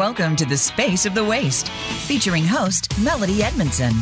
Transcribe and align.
Welcome 0.00 0.34
to 0.36 0.46
the 0.46 0.56
Space 0.56 1.04
of 1.04 1.14
the 1.14 1.22
Waist, 1.22 1.68
featuring 1.68 2.42
host 2.42 2.98
Melody 3.00 3.42
Edmondson. 3.42 3.92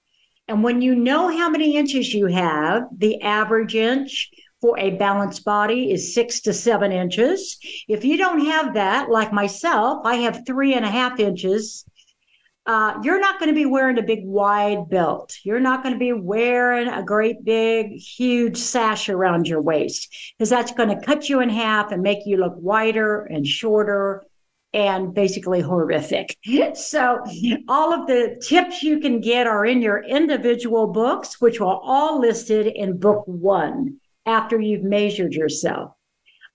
And 0.48 0.64
when 0.64 0.82
you 0.82 0.96
know 0.96 1.36
how 1.36 1.50
many 1.50 1.78
inches 1.78 2.14
you 2.14 2.28
have 2.28 2.84
the 2.98 3.22
average 3.22 3.76
inch 3.76 4.30
for 4.64 4.80
a 4.80 4.92
balanced 4.92 5.44
body 5.44 5.92
is 5.92 6.14
six 6.14 6.40
to 6.40 6.54
seven 6.54 6.94
inches. 6.94 7.58
If 7.90 8.06
you 8.06 8.16
don't 8.16 8.46
have 8.46 8.76
that, 8.76 9.10
like 9.10 9.34
myself, 9.34 10.06
I 10.06 10.16
have 10.16 10.46
three 10.46 10.74
and 10.74 10.86
a 10.86 10.90
half 10.90 11.20
inches. 11.20 11.84
Uh, 12.66 12.98
you're 13.04 13.20
not 13.20 13.42
going 13.42 13.50
to 13.50 13.56
be 13.56 13.66
wearing 13.66 13.98
a 13.98 14.04
big 14.04 14.24
wide 14.24 14.88
belt. 14.88 15.36
You're 15.44 15.60
not 15.60 15.84
going 15.84 15.96
to 15.96 16.00
be 16.00 16.14
wearing 16.14 16.88
a 16.88 17.04
great 17.04 17.44
big 17.44 17.92
huge 17.92 18.56
sash 18.56 19.10
around 19.10 19.50
your 19.50 19.62
waist 19.62 20.08
because 20.38 20.50
that's 20.50 20.72
going 20.72 20.98
to 20.98 21.06
cut 21.06 21.28
you 21.28 21.42
in 21.42 21.50
half 21.50 21.92
and 21.92 22.02
make 22.02 22.26
you 22.26 22.38
look 22.38 22.54
wider 22.56 23.26
and 23.26 23.46
shorter 23.46 24.24
and 24.74 25.14
basically 25.14 25.60
horrific. 25.60 26.38
So, 26.76 27.22
all 27.68 27.94
of 27.94 28.08
the 28.08 28.42
tips 28.42 28.82
you 28.82 29.02
can 29.02 29.20
get 29.20 29.46
are 29.46 29.66
in 29.66 29.82
your 29.82 30.02
individual 30.06 30.88
books, 30.88 31.42
which 31.42 31.60
are 31.60 31.82
all 31.84 32.22
listed 32.22 32.68
in 32.68 32.98
book 32.98 33.24
one 33.26 34.00
after 34.26 34.60
you've 34.60 34.84
measured 34.84 35.34
yourself. 35.34 35.92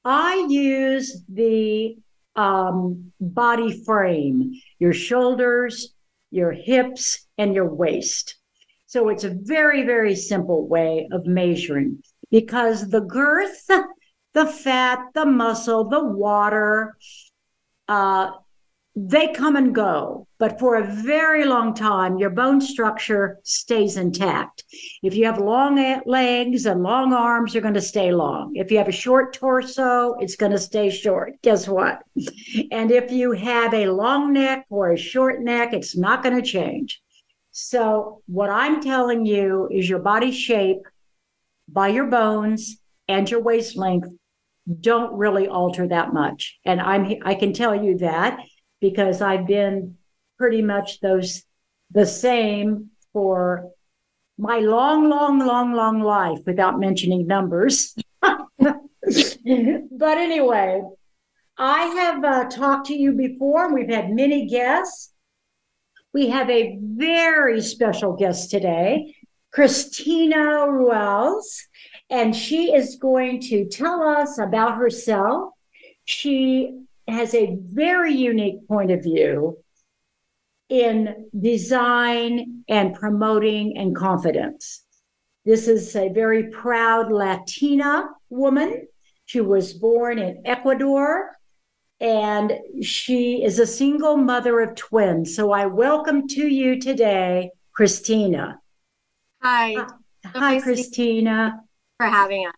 I 0.04 0.46
use 0.48 1.22
the 1.28 1.96
um, 2.36 3.12
body 3.20 3.82
frame, 3.84 4.52
your 4.78 4.92
shoulders, 4.92 5.94
your 6.30 6.52
hips, 6.52 7.26
and 7.36 7.54
your 7.54 7.72
waist. 7.72 8.36
So 8.86 9.08
it's 9.08 9.24
a 9.24 9.36
very, 9.42 9.82
very 9.82 10.14
simple 10.14 10.66
way 10.66 11.08
of 11.12 11.26
measuring 11.26 12.02
because 12.30 12.88
the 12.88 13.00
girth, 13.00 13.66
the 14.34 14.46
fat, 14.46 15.00
the 15.14 15.26
muscle, 15.26 15.88
the 15.88 16.04
water, 16.04 16.96
uh, 17.88 18.30
they 19.06 19.32
come 19.32 19.54
and 19.54 19.72
go, 19.72 20.26
but 20.38 20.58
for 20.58 20.74
a 20.76 20.84
very 20.84 21.44
long 21.44 21.72
time, 21.72 22.18
your 22.18 22.30
bone 22.30 22.60
structure 22.60 23.38
stays 23.44 23.96
intact. 23.96 24.64
If 25.04 25.14
you 25.14 25.24
have 25.26 25.38
long 25.38 26.02
legs 26.04 26.66
and 26.66 26.82
long 26.82 27.12
arms, 27.12 27.54
you're 27.54 27.62
going 27.62 27.74
to 27.74 27.80
stay 27.80 28.12
long. 28.12 28.56
If 28.56 28.72
you 28.72 28.78
have 28.78 28.88
a 28.88 28.92
short 28.92 29.34
torso, 29.34 30.14
it's 30.14 30.34
going 30.34 30.50
to 30.50 30.58
stay 30.58 30.90
short. 30.90 31.34
Guess 31.42 31.68
what? 31.68 32.02
And 32.72 32.90
if 32.90 33.12
you 33.12 33.32
have 33.32 33.72
a 33.72 33.86
long 33.86 34.32
neck 34.32 34.66
or 34.68 34.90
a 34.90 34.98
short 34.98 35.42
neck, 35.42 35.72
it's 35.74 35.96
not 35.96 36.24
going 36.24 36.34
to 36.34 36.42
change. 36.42 37.00
So, 37.52 38.22
what 38.26 38.50
I'm 38.50 38.82
telling 38.82 39.26
you 39.26 39.68
is 39.70 39.88
your 39.88 39.98
body 40.00 40.32
shape 40.32 40.82
by 41.68 41.88
your 41.88 42.06
bones 42.06 42.80
and 43.06 43.30
your 43.30 43.42
waist 43.42 43.76
length 43.76 44.08
don't 44.80 45.12
really 45.14 45.46
alter 45.48 45.86
that 45.88 46.12
much. 46.12 46.58
And 46.64 46.80
I'm 46.80 47.14
I 47.24 47.34
can 47.34 47.52
tell 47.52 47.74
you 47.74 47.98
that 47.98 48.38
because 48.80 49.20
I've 49.20 49.46
been 49.46 49.96
pretty 50.38 50.62
much 50.62 51.00
those 51.00 51.42
the 51.90 52.06
same 52.06 52.90
for 53.12 53.70
my 54.38 54.58
long, 54.58 55.08
long, 55.08 55.40
long, 55.40 55.72
long 55.72 56.00
life 56.00 56.38
without 56.46 56.78
mentioning 56.78 57.26
numbers. 57.26 57.96
but 58.22 58.42
anyway, 60.18 60.82
I 61.58 61.82
have 61.86 62.24
uh, 62.24 62.44
talked 62.48 62.86
to 62.86 62.94
you 62.94 63.12
before. 63.12 63.74
We've 63.74 63.88
had 63.88 64.10
many 64.10 64.46
guests. 64.46 65.12
We 66.14 66.28
have 66.28 66.48
a 66.48 66.78
very 66.80 67.60
special 67.60 68.14
guest 68.14 68.50
today, 68.50 69.14
Cristina 69.52 70.66
Ruales, 70.68 71.44
and 72.08 72.34
she 72.34 72.72
is 72.72 72.96
going 72.96 73.40
to 73.42 73.66
tell 73.66 74.02
us 74.02 74.38
about 74.38 74.76
herself. 74.76 75.52
She 76.04 76.80
has 77.08 77.34
a 77.34 77.56
very 77.60 78.12
unique 78.12 78.66
point 78.68 78.90
of 78.90 79.02
view 79.02 79.58
in 80.68 81.28
design 81.38 82.64
and 82.68 82.94
promoting 82.94 83.76
and 83.78 83.96
confidence. 83.96 84.84
This 85.44 85.66
is 85.66 85.96
a 85.96 86.10
very 86.10 86.50
proud 86.50 87.10
Latina 87.10 88.10
woman. 88.28 88.86
She 89.24 89.40
was 89.40 89.72
born 89.72 90.18
in 90.18 90.42
Ecuador 90.44 91.36
and 92.00 92.52
she 92.82 93.42
is 93.42 93.58
a 93.58 93.66
single 93.66 94.16
mother 94.16 94.60
of 94.60 94.74
twins. 94.74 95.34
So 95.34 95.50
I 95.52 95.66
welcome 95.66 96.28
to 96.28 96.46
you 96.46 96.78
today, 96.78 97.50
Cristina. 97.72 98.60
Hi. 99.42 99.86
Hi, 100.26 100.60
Cristina. 100.60 101.60
For 101.96 102.06
having 102.06 102.46
us. 102.46 102.52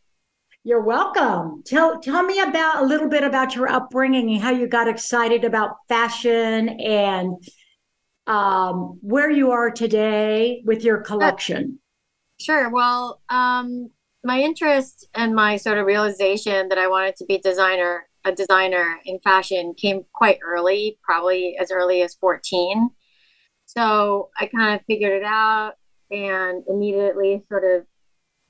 You're 0.62 0.82
welcome. 0.82 1.62
Tell 1.64 2.00
tell 2.00 2.22
me 2.22 2.38
about 2.40 2.82
a 2.82 2.86
little 2.86 3.08
bit 3.08 3.24
about 3.24 3.56
your 3.56 3.68
upbringing 3.68 4.30
and 4.32 4.42
how 4.42 4.50
you 4.50 4.66
got 4.66 4.88
excited 4.88 5.44
about 5.44 5.76
fashion 5.88 6.68
and 6.80 7.42
um, 8.26 8.98
where 9.00 9.30
you 9.30 9.52
are 9.52 9.70
today 9.70 10.62
with 10.66 10.84
your 10.84 10.98
collection. 10.98 11.78
Sure. 12.38 12.70
Well, 12.70 13.22
um, 13.30 13.90
my 14.22 14.40
interest 14.40 15.08
and 15.14 15.34
my 15.34 15.56
sort 15.56 15.78
of 15.78 15.86
realization 15.86 16.68
that 16.68 16.78
I 16.78 16.88
wanted 16.88 17.16
to 17.16 17.24
be 17.24 17.38
designer, 17.38 18.06
a 18.24 18.32
designer 18.32 19.00
in 19.06 19.18
fashion, 19.20 19.72
came 19.74 20.04
quite 20.12 20.38
early, 20.46 20.98
probably 21.02 21.56
as 21.58 21.70
early 21.70 22.02
as 22.02 22.14
14. 22.16 22.90
So 23.64 24.28
I 24.38 24.46
kind 24.46 24.78
of 24.78 24.84
figured 24.84 25.12
it 25.12 25.24
out 25.24 25.74
and 26.10 26.64
immediately 26.68 27.42
sort 27.48 27.64
of 27.64 27.86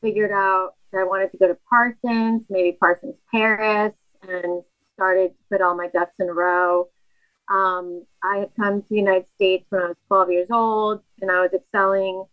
figured 0.01 0.33
out 0.33 0.75
that 0.93 1.01
I 1.01 1.05
wanted 1.05 1.31
to 1.33 1.39
go 1.39 1.49
to 1.49 1.59
Parsons, 1.69 2.43
maybe 2.49 2.77
Parsons 2.79 3.17
Paris, 3.31 3.95
and 4.23 4.63
started 4.95 5.29
to 5.29 5.35
put 5.51 5.63
all 5.63 5.77
my 5.77 5.89
ducks 5.89 6.17
in 6.19 6.29
a 6.29 6.33
row. 6.33 6.89
Um, 7.51 8.05
I 8.23 8.39
had 8.39 8.51
come 8.55 8.83
to 8.83 8.89
the 8.89 8.97
United 8.97 9.27
States 9.35 9.67
when 9.71 9.83
I 9.83 9.89
was 9.89 9.97
12 10.09 10.31
years 10.31 10.51
old, 10.51 11.03
and 11.21 11.31
I 11.31 11.41
was 11.41 11.53
excelling 11.53 12.25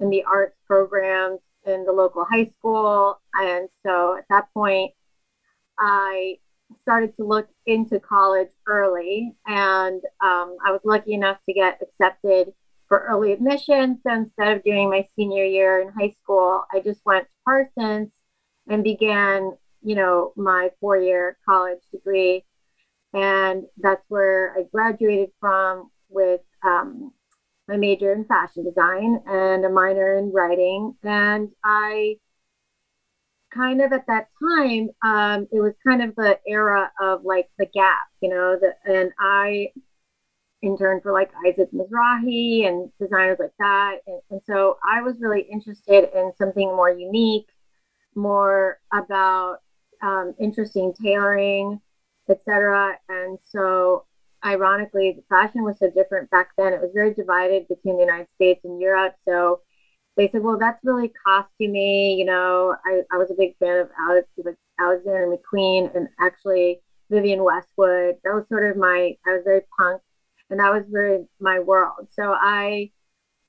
in 0.00 0.10
the 0.10 0.24
arts 0.24 0.56
programs 0.66 1.40
in 1.66 1.84
the 1.84 1.92
local 1.92 2.24
high 2.24 2.46
school. 2.46 3.20
And 3.34 3.68
so 3.84 4.16
at 4.18 4.24
that 4.30 4.48
point, 4.52 4.92
I 5.78 6.38
started 6.82 7.14
to 7.16 7.24
look 7.24 7.48
into 7.66 8.00
college 8.00 8.48
early, 8.66 9.34
and 9.46 10.02
um, 10.20 10.56
I 10.64 10.72
was 10.72 10.80
lucky 10.84 11.14
enough 11.14 11.38
to 11.46 11.54
get 11.54 11.80
accepted 11.82 12.52
for 12.94 13.06
early 13.08 13.32
admission. 13.32 13.98
So 14.02 14.12
instead 14.12 14.56
of 14.56 14.62
doing 14.62 14.88
my 14.88 15.06
senior 15.16 15.44
year 15.44 15.80
in 15.80 15.88
high 15.88 16.14
school, 16.22 16.62
I 16.72 16.78
just 16.78 17.00
went 17.04 17.24
to 17.24 17.30
Parsons 17.44 18.10
and 18.68 18.84
began, 18.84 19.50
you 19.82 19.96
know, 19.96 20.32
my 20.36 20.70
four 20.80 20.96
year 20.96 21.36
college 21.44 21.80
degree. 21.90 22.44
And 23.12 23.64
that's 23.78 24.04
where 24.08 24.54
I 24.56 24.62
graduated 24.72 25.30
from 25.40 25.90
with 26.08 26.42
um, 26.64 27.12
my 27.66 27.76
major 27.76 28.12
in 28.12 28.26
fashion 28.26 28.64
design 28.64 29.20
and 29.26 29.64
a 29.64 29.70
minor 29.70 30.16
in 30.16 30.30
writing. 30.32 30.94
And 31.02 31.50
I 31.64 32.18
kind 33.52 33.80
of 33.80 33.92
at 33.92 34.06
that 34.06 34.28
time, 34.40 34.90
um, 35.04 35.48
it 35.50 35.60
was 35.60 35.72
kind 35.84 36.00
of 36.00 36.14
the 36.14 36.38
era 36.46 36.92
of 37.00 37.24
like 37.24 37.48
the 37.58 37.66
gap, 37.66 38.06
you 38.20 38.28
know, 38.28 38.56
the, 38.60 38.74
and 38.84 39.10
I 39.18 39.70
interned 40.64 41.02
for 41.02 41.12
like 41.12 41.30
Isaac 41.46 41.68
Mizrahi 41.72 42.66
and 42.66 42.90
designers 43.00 43.38
like 43.38 43.52
that. 43.58 43.98
And, 44.06 44.20
and 44.30 44.40
so 44.46 44.78
I 44.88 45.02
was 45.02 45.16
really 45.20 45.42
interested 45.42 46.08
in 46.14 46.32
something 46.38 46.68
more 46.68 46.90
unique, 46.90 47.48
more 48.14 48.78
about 48.92 49.58
um, 50.02 50.34
interesting 50.38 50.94
tailoring, 51.00 51.80
etc. 52.28 52.98
And 53.08 53.38
so, 53.48 54.06
ironically, 54.44 55.22
fashion 55.28 55.62
was 55.64 55.78
so 55.78 55.90
different 55.90 56.30
back 56.30 56.50
then. 56.56 56.72
It 56.72 56.80
was 56.80 56.90
very 56.94 57.14
divided 57.14 57.68
between 57.68 57.96
the 57.96 58.02
United 58.02 58.28
States 58.34 58.60
and 58.64 58.80
Europe. 58.80 59.14
So 59.24 59.60
they 60.16 60.28
said, 60.30 60.42
"Well, 60.42 60.58
that's 60.58 60.84
really 60.84 61.12
costumey." 61.26 62.16
You 62.16 62.24
know, 62.26 62.76
I, 62.84 63.02
I 63.12 63.16
was 63.16 63.30
a 63.30 63.34
big 63.34 63.56
fan 63.58 63.78
of 63.78 63.88
Alex, 63.98 64.28
Alexander 64.78 65.34
McQueen 65.36 65.94
and 65.96 66.08
actually 66.20 66.80
Vivienne 67.10 67.44
Westwood. 67.44 68.16
That 68.24 68.34
was 68.34 68.48
sort 68.48 68.70
of 68.70 68.76
my. 68.76 69.16
I 69.26 69.30
was 69.30 69.42
very 69.44 69.62
punk 69.78 70.02
and 70.54 70.60
that 70.60 70.72
was 70.72 70.84
really 70.88 71.26
my 71.40 71.58
world. 71.58 72.06
So 72.10 72.32
I 72.32 72.92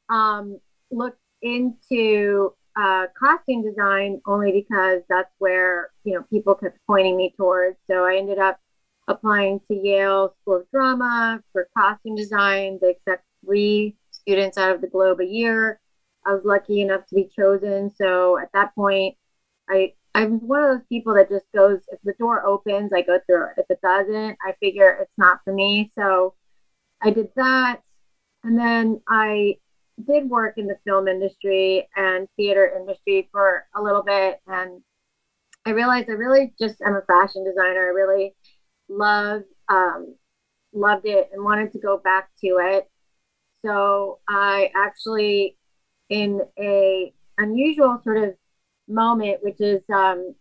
um, 0.09 0.59
looked 0.89 1.21
into 1.43 2.55
uh, 2.75 3.05
costume 3.17 3.63
design 3.63 4.21
only 4.25 4.51
because 4.51 5.03
that's 5.07 5.31
where 5.37 5.91
you 6.03 6.15
know 6.15 6.23
people 6.31 6.55
kept 6.55 6.79
pointing 6.87 7.15
me 7.15 7.31
towards. 7.37 7.77
So 7.85 8.05
I 8.05 8.17
ended 8.17 8.39
up 8.39 8.59
applying 9.07 9.59
to 9.67 9.75
Yale 9.75 10.33
School 10.41 10.61
of 10.61 10.71
Drama 10.71 11.43
for 11.53 11.69
costume 11.77 12.15
design. 12.15 12.79
They 12.81 12.89
accept 12.89 13.23
three 13.45 13.95
students 14.09 14.57
out 14.57 14.73
of 14.73 14.81
the 14.81 14.87
globe 14.87 15.19
a 15.19 15.25
year. 15.25 15.79
I 16.25 16.33
was 16.33 16.41
lucky 16.43 16.81
enough 16.81 17.05
to 17.09 17.15
be 17.15 17.29
chosen. 17.35 17.93
So 17.95 18.39
at 18.39 18.49
that 18.53 18.73
point, 18.73 19.15
I 19.69 19.93
I'm 20.15 20.39
one 20.39 20.63
of 20.63 20.79
those 20.79 20.87
people 20.89 21.13
that 21.13 21.29
just 21.29 21.45
goes 21.55 21.81
if 21.91 21.99
the 22.03 22.13
door 22.17 22.43
opens, 22.47 22.91
I 22.91 23.03
go 23.03 23.19
through 23.27 23.49
it. 23.49 23.53
If 23.57 23.65
it 23.69 23.79
doesn't, 23.83 24.37
I 24.43 24.55
figure 24.59 24.97
it's 25.01 25.11
not 25.19 25.41
for 25.43 25.53
me. 25.53 25.91
So 25.93 26.33
I 27.01 27.11
did 27.11 27.29
that. 27.35 27.81
And 28.43 28.57
then 28.57 29.01
I 29.07 29.57
did 30.05 30.29
work 30.29 30.57
in 30.57 30.67
the 30.67 30.77
film 30.85 31.07
industry 31.07 31.87
and 31.95 32.27
theater 32.35 32.71
industry 32.77 33.29
for 33.31 33.65
a 33.75 33.81
little 33.81 34.03
bit. 34.03 34.39
And 34.47 34.81
I 35.65 35.71
realized 35.71 36.09
I 36.09 36.13
really 36.13 36.53
just 36.59 36.81
am 36.81 36.95
a 36.95 37.01
fashion 37.01 37.43
designer. 37.43 37.87
I 37.87 37.93
really 37.93 38.35
love, 38.87 39.43
um, 39.69 40.15
loved 40.73 41.05
it 41.05 41.29
and 41.33 41.43
wanted 41.43 41.71
to 41.71 41.79
go 41.79 41.97
back 41.97 42.29
to 42.41 42.59
it. 42.61 42.89
So 43.65 44.19
I 44.27 44.71
actually, 44.75 45.57
in 46.09 46.41
a 46.59 47.13
unusual 47.37 47.99
sort 48.03 48.17
of 48.17 48.35
moment, 48.87 49.39
which 49.41 49.59
is 49.59 49.81
um, 49.91 50.35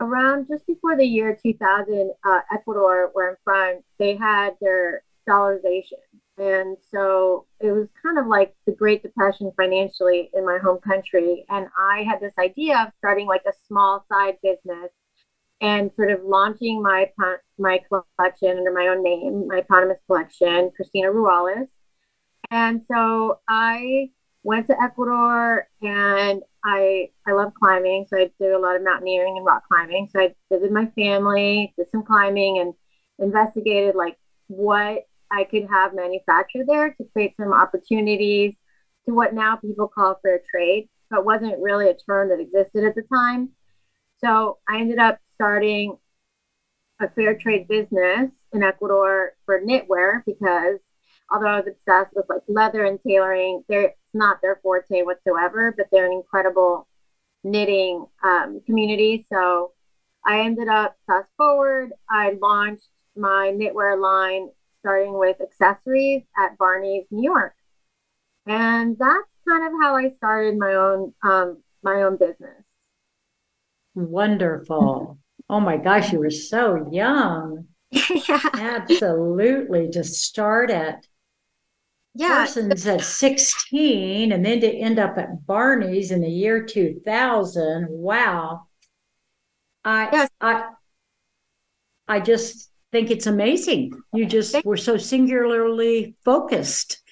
around 0.00 0.46
just 0.48 0.66
before 0.66 0.96
the 0.96 1.04
year 1.04 1.36
2000, 1.42 2.12
uh, 2.24 2.40
Ecuador, 2.52 3.10
where 3.12 3.30
I'm 3.30 3.36
from, 3.42 3.82
they 3.98 4.14
had 4.14 4.50
their 4.60 5.02
dollarization. 5.28 6.02
And 6.38 6.76
so 6.92 7.46
it 7.60 7.72
was 7.72 7.88
kind 8.02 8.18
of 8.18 8.26
like 8.26 8.54
the 8.66 8.72
Great 8.72 9.02
Depression 9.02 9.52
financially 9.56 10.30
in 10.34 10.44
my 10.44 10.58
home 10.62 10.78
country. 10.80 11.46
And 11.48 11.68
I 11.78 12.02
had 12.02 12.20
this 12.20 12.34
idea 12.38 12.78
of 12.78 12.92
starting 12.98 13.26
like 13.26 13.42
a 13.46 13.52
small 13.66 14.04
side 14.10 14.36
business 14.42 14.90
and 15.62 15.90
sort 15.96 16.10
of 16.10 16.20
launching 16.22 16.82
my 16.82 17.10
my 17.58 17.80
collection 17.88 18.58
under 18.58 18.72
my 18.72 18.88
own 18.88 19.02
name, 19.02 19.48
my 19.48 19.58
eponymous 19.58 19.98
collection, 20.06 20.70
Cristina 20.76 21.08
Ruales. 21.08 21.68
And 22.50 22.84
so 22.86 23.40
I 23.48 24.10
went 24.42 24.66
to 24.66 24.80
Ecuador 24.80 25.66
and 25.82 26.42
I 26.64 27.10
I 27.26 27.32
love 27.32 27.52
climbing, 27.54 28.06
so 28.08 28.18
I 28.18 28.30
did 28.38 28.52
a 28.52 28.58
lot 28.58 28.76
of 28.76 28.82
mountaineering 28.82 29.36
and 29.38 29.46
rock 29.46 29.64
climbing. 29.68 30.08
So 30.12 30.20
I 30.20 30.34
visited 30.52 30.72
my 30.72 30.86
family, 30.94 31.72
did 31.78 31.90
some 31.90 32.04
climbing, 32.04 32.58
and 32.58 32.74
investigated 33.18 33.94
like 33.94 34.18
what 34.48 35.06
I 35.30 35.44
could 35.44 35.66
have 35.68 35.94
manufactured 35.94 36.66
there 36.66 36.94
to 36.94 37.04
create 37.12 37.34
some 37.36 37.52
opportunities 37.52 38.54
to 39.06 39.14
what 39.14 39.34
now 39.34 39.56
people 39.56 39.88
call 39.88 40.18
fair 40.22 40.40
trade, 40.50 40.88
but 41.10 41.24
wasn't 41.24 41.60
really 41.60 41.88
a 41.88 41.94
term 41.94 42.28
that 42.28 42.40
existed 42.40 42.84
at 42.84 42.94
the 42.94 43.02
time. 43.12 43.50
So 44.18 44.58
I 44.68 44.80
ended 44.80 44.98
up 44.98 45.18
starting 45.34 45.96
a 47.00 47.08
fair 47.10 47.36
trade 47.36 47.68
business 47.68 48.30
in 48.52 48.62
Ecuador 48.62 49.32
for 49.44 49.60
knitwear 49.60 50.22
because 50.24 50.78
although 51.30 51.46
I 51.46 51.60
was 51.60 51.68
obsessed 51.68 52.14
with 52.14 52.26
like 52.28 52.42
leather 52.48 52.84
and 52.84 52.98
tailoring, 53.06 53.64
they're 53.68 53.94
not 54.14 54.40
their 54.40 54.58
forte 54.62 55.02
whatsoever, 55.02 55.74
but 55.76 55.86
they're 55.92 56.06
an 56.06 56.12
incredible 56.12 56.88
knitting 57.44 58.06
um, 58.24 58.60
community. 58.66 59.26
So 59.30 59.72
I 60.24 60.40
ended 60.40 60.68
up 60.68 60.96
fast 61.06 61.28
forward, 61.36 61.92
I 62.10 62.36
launched 62.40 62.88
my 63.16 63.52
knitwear 63.54 64.00
line 64.00 64.50
starting 64.78 65.18
with 65.18 65.40
accessories 65.40 66.22
at 66.36 66.58
Barney's 66.58 67.06
New 67.10 67.24
York. 67.24 67.54
And 68.46 68.96
that's 68.98 69.28
kind 69.48 69.66
of 69.66 69.72
how 69.80 69.96
I 69.96 70.10
started 70.16 70.58
my 70.58 70.74
own 70.74 71.14
um, 71.22 71.62
my 71.82 72.02
own 72.02 72.16
business. 72.16 72.62
Wonderful. 73.94 75.18
Oh 75.48 75.60
my 75.60 75.76
gosh, 75.76 76.12
you 76.12 76.18
were 76.18 76.30
so 76.30 76.88
young. 76.92 77.66
yeah. 77.90 78.40
Absolutely. 78.54 79.88
To 79.90 80.04
start 80.04 80.70
at 80.70 81.06
yeah. 82.14 82.28
Parsons 82.28 82.86
at 82.86 83.02
16 83.02 84.32
and 84.32 84.44
then 84.44 84.60
to 84.60 84.70
end 84.70 84.98
up 84.98 85.18
at 85.18 85.46
Barney's 85.46 86.10
in 86.10 86.20
the 86.20 86.28
year 86.28 86.64
2000. 86.64 87.86
Wow. 87.90 88.66
I, 89.84 90.08
yes. 90.10 90.30
I, 90.40 90.70
I 92.08 92.20
just 92.20 92.70
think 92.92 93.10
it's 93.10 93.26
amazing. 93.26 93.92
You 94.12 94.26
just 94.26 94.64
were 94.64 94.76
so 94.76 94.96
singularly 94.96 96.16
focused. 96.24 97.02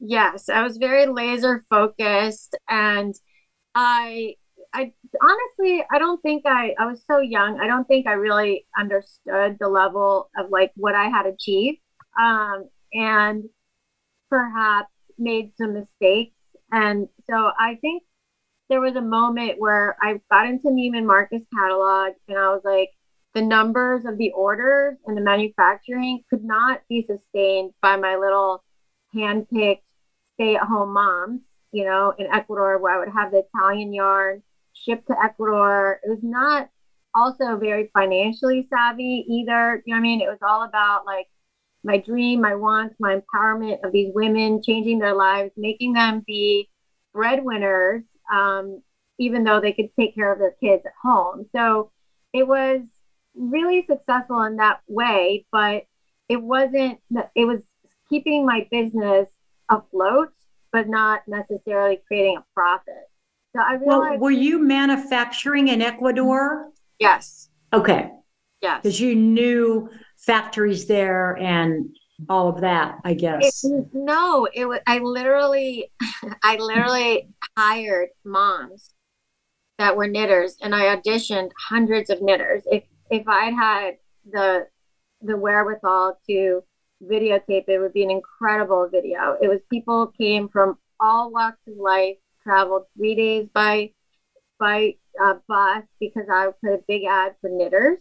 Yes, 0.00 0.48
I 0.48 0.62
was 0.62 0.76
very 0.78 1.06
laser 1.06 1.64
focused 1.70 2.56
and 2.68 3.14
I 3.74 4.34
I 4.74 4.92
honestly 5.22 5.84
I 5.92 5.98
don't 5.98 6.20
think 6.22 6.44
I 6.46 6.74
I 6.78 6.86
was 6.86 7.02
so 7.06 7.18
young. 7.18 7.60
I 7.60 7.66
don't 7.66 7.86
think 7.86 8.06
I 8.06 8.12
really 8.12 8.66
understood 8.76 9.56
the 9.60 9.68
level 9.68 10.30
of 10.36 10.50
like 10.50 10.72
what 10.76 10.94
I 10.94 11.08
had 11.08 11.26
achieved. 11.26 11.78
Um 12.20 12.68
and 12.92 13.44
perhaps 14.28 14.90
made 15.18 15.52
some 15.56 15.74
mistakes. 15.74 16.36
And 16.70 17.08
so 17.28 17.50
I 17.58 17.76
think 17.80 18.02
there 18.68 18.80
was 18.80 18.96
a 18.96 19.02
moment 19.02 19.56
where 19.58 19.96
I 20.00 20.20
got 20.30 20.46
into 20.46 20.68
Neiman 20.68 21.04
Marcus 21.06 21.44
catalog 21.54 22.12
and 22.28 22.38
I 22.38 22.48
was 22.48 22.62
like, 22.64 22.90
the 23.34 23.42
numbers 23.42 24.04
of 24.04 24.18
the 24.18 24.30
orders 24.32 24.96
and 25.06 25.16
the 25.16 25.22
manufacturing 25.22 26.22
could 26.28 26.44
not 26.44 26.82
be 26.88 27.06
sustained 27.08 27.72
by 27.80 27.96
my 27.96 28.16
little 28.16 28.62
hand-picked 29.14 29.84
stay-at-home 30.34 30.92
moms, 30.92 31.42
you 31.72 31.84
know, 31.84 32.12
in 32.18 32.26
Ecuador 32.32 32.78
where 32.78 32.94
I 32.94 32.98
would 32.98 33.14
have 33.14 33.30
the 33.30 33.44
Italian 33.54 33.92
yarn 33.94 34.42
shipped 34.74 35.06
to 35.08 35.14
Ecuador. 35.22 36.00
It 36.02 36.10
was 36.10 36.22
not 36.22 36.68
also 37.14 37.56
very 37.56 37.90
financially 37.94 38.66
savvy 38.68 39.24
either. 39.28 39.82
You 39.86 39.94
know 39.94 39.96
what 39.96 39.98
I 39.98 40.00
mean? 40.00 40.20
It 40.20 40.28
was 40.28 40.38
all 40.42 40.64
about 40.64 41.06
like 41.06 41.26
my 41.84 41.98
dream, 41.98 42.40
my 42.40 42.54
wants, 42.54 42.96
my 43.00 43.16
empowerment 43.16 43.84
of 43.84 43.92
these 43.92 44.12
women, 44.14 44.62
changing 44.62 44.98
their 44.98 45.14
lives, 45.14 45.52
making 45.56 45.92
them 45.94 46.22
be 46.26 46.70
breadwinners, 47.12 48.02
um, 48.32 48.82
even 49.18 49.44
though 49.44 49.60
they 49.60 49.72
could 49.72 49.90
take 49.98 50.14
care 50.14 50.32
of 50.32 50.38
their 50.38 50.54
kids 50.62 50.84
at 50.86 50.92
home. 51.02 51.46
So 51.54 51.90
it 52.32 52.46
was 52.46 52.80
really 53.34 53.84
successful 53.88 54.42
in 54.42 54.56
that 54.56 54.80
way, 54.88 55.46
but 55.52 55.84
it 56.28 56.40
wasn't, 56.40 57.00
it 57.34 57.44
was 57.44 57.62
keeping 58.08 58.46
my 58.46 58.66
business 58.70 59.28
afloat, 59.68 60.32
but 60.72 60.88
not 60.88 61.22
necessarily 61.26 62.00
creating 62.06 62.38
a 62.38 62.44
profit. 62.54 63.08
So 63.54 63.62
I 63.62 63.74
realized. 63.74 63.86
Well, 63.86 64.18
were 64.18 64.30
you 64.30 64.58
manufacturing 64.58 65.68
in 65.68 65.82
Ecuador? 65.82 66.70
Yes. 66.98 67.50
Okay. 67.72 68.10
Yes. 68.62 68.80
Because 68.82 69.00
you 69.00 69.14
knew 69.14 69.90
factories 70.16 70.86
there 70.86 71.36
and 71.38 71.94
all 72.28 72.48
of 72.48 72.60
that, 72.60 72.98
I 73.04 73.14
guess. 73.14 73.64
It, 73.64 73.86
no, 73.92 74.46
it 74.54 74.66
was. 74.66 74.80
I 74.86 74.98
literally, 74.98 75.90
I 76.42 76.56
literally 76.56 77.28
hired 77.56 78.10
moms 78.24 78.94
that 79.78 79.96
were 79.96 80.06
knitters, 80.06 80.56
and 80.62 80.74
I 80.74 80.94
auditioned 80.96 81.50
hundreds 81.58 82.08
of 82.10 82.22
knitters. 82.22 82.62
If 82.70 82.84
if 83.12 83.28
I'd 83.28 83.54
had 83.54 83.96
the 84.28 84.66
the 85.20 85.36
wherewithal 85.36 86.18
to 86.28 86.64
videotape, 87.04 87.68
it 87.68 87.78
would 87.78 87.92
be 87.92 88.02
an 88.02 88.10
incredible 88.10 88.88
video. 88.90 89.36
It 89.40 89.48
was 89.48 89.60
people 89.70 90.12
came 90.18 90.48
from 90.48 90.78
all 90.98 91.30
walks 91.30 91.60
of 91.68 91.76
life, 91.76 92.16
traveled 92.42 92.86
three 92.96 93.14
days 93.14 93.48
by 93.52 93.90
by 94.58 94.94
uh, 95.22 95.34
bus 95.46 95.84
because 96.00 96.26
I 96.32 96.48
put 96.64 96.72
a 96.72 96.80
big 96.88 97.04
ad 97.04 97.34
for 97.40 97.50
knitters, 97.50 97.98